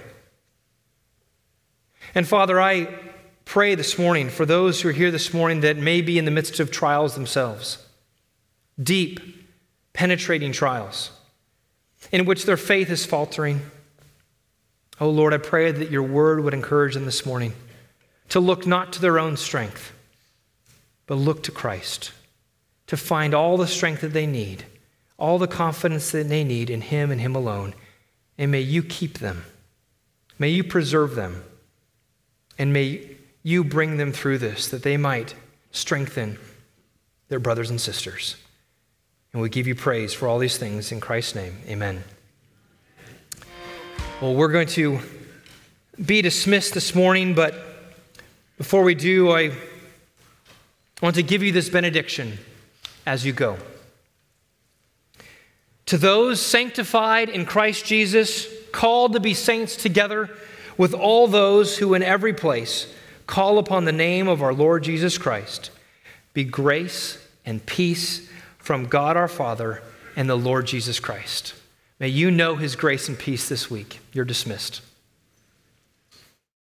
And 2.16 2.26
Father, 2.26 2.60
I 2.60 2.88
pray 3.44 3.76
this 3.76 3.96
morning 3.96 4.28
for 4.28 4.44
those 4.44 4.80
who 4.80 4.88
are 4.88 4.92
here 4.92 5.12
this 5.12 5.32
morning 5.32 5.60
that 5.60 5.76
may 5.76 6.00
be 6.00 6.18
in 6.18 6.24
the 6.24 6.32
midst 6.32 6.58
of 6.58 6.72
trials 6.72 7.14
themselves, 7.14 7.78
deep 8.82 9.43
penetrating 9.94 10.52
trials 10.52 11.10
in 12.12 12.26
which 12.26 12.44
their 12.44 12.58
faith 12.58 12.90
is 12.90 13.06
faltering. 13.06 13.62
Oh 15.00 15.08
Lord, 15.08 15.32
I 15.32 15.38
pray 15.38 15.72
that 15.72 15.90
your 15.90 16.02
word 16.02 16.44
would 16.44 16.52
encourage 16.52 16.94
them 16.94 17.06
this 17.06 17.24
morning 17.24 17.54
to 18.28 18.40
look 18.40 18.66
not 18.66 18.92
to 18.92 19.00
their 19.00 19.18
own 19.18 19.36
strength, 19.36 19.92
but 21.06 21.14
look 21.14 21.42
to 21.44 21.52
Christ, 21.52 22.12
to 22.86 22.96
find 22.96 23.32
all 23.32 23.56
the 23.56 23.66
strength 23.66 24.02
that 24.02 24.12
they 24.12 24.26
need, 24.26 24.64
all 25.16 25.38
the 25.38 25.46
confidence 25.46 26.10
that 26.10 26.28
they 26.28 26.44
need 26.44 26.68
in 26.70 26.82
Him 26.82 27.10
and 27.10 27.20
Him 27.20 27.34
alone. 27.34 27.74
And 28.36 28.50
may 28.50 28.60
you 28.60 28.82
keep 28.82 29.18
them, 29.18 29.44
may 30.38 30.48
you 30.48 30.64
preserve 30.64 31.14
them, 31.14 31.44
and 32.58 32.72
may 32.72 33.16
you 33.42 33.62
bring 33.62 33.96
them 33.96 34.12
through 34.12 34.38
this 34.38 34.68
that 34.68 34.82
they 34.82 34.96
might 34.96 35.34
strengthen 35.70 36.38
their 37.28 37.38
brothers 37.38 37.70
and 37.70 37.80
sisters. 37.80 38.36
And 39.34 39.42
we 39.42 39.48
give 39.48 39.66
you 39.66 39.74
praise 39.74 40.14
for 40.14 40.28
all 40.28 40.38
these 40.38 40.58
things 40.58 40.92
in 40.92 41.00
Christ's 41.00 41.34
name. 41.34 41.58
Amen. 41.66 42.04
Well, 44.20 44.32
we're 44.32 44.52
going 44.52 44.68
to 44.68 45.00
be 46.02 46.22
dismissed 46.22 46.72
this 46.72 46.94
morning, 46.94 47.34
but 47.34 47.52
before 48.58 48.84
we 48.84 48.94
do, 48.94 49.32
I 49.32 49.50
want 51.02 51.16
to 51.16 51.24
give 51.24 51.42
you 51.42 51.50
this 51.50 51.68
benediction 51.68 52.38
as 53.06 53.26
you 53.26 53.32
go. 53.32 53.58
To 55.86 55.98
those 55.98 56.40
sanctified 56.40 57.28
in 57.28 57.44
Christ 57.44 57.84
Jesus, 57.84 58.46
called 58.70 59.14
to 59.14 59.20
be 59.20 59.34
saints 59.34 59.74
together 59.74 60.30
with 60.78 60.94
all 60.94 61.26
those 61.26 61.78
who 61.78 61.94
in 61.94 62.04
every 62.04 62.34
place 62.34 62.86
call 63.26 63.58
upon 63.58 63.84
the 63.84 63.90
name 63.90 64.28
of 64.28 64.42
our 64.42 64.54
Lord 64.54 64.84
Jesus 64.84 65.18
Christ, 65.18 65.72
be 66.34 66.44
grace 66.44 67.18
and 67.44 67.66
peace 67.66 68.23
from 68.64 68.86
God 68.86 69.14
our 69.14 69.28
Father 69.28 69.82
and 70.16 70.28
the 70.28 70.36
Lord 70.36 70.66
Jesus 70.66 70.98
Christ. 70.98 71.54
May 72.00 72.08
you 72.08 72.30
know 72.30 72.56
his 72.56 72.76
grace 72.76 73.08
and 73.08 73.18
peace 73.18 73.46
this 73.46 73.70
week. 73.70 74.00
You're 74.12 74.24
dismissed. 74.24 74.80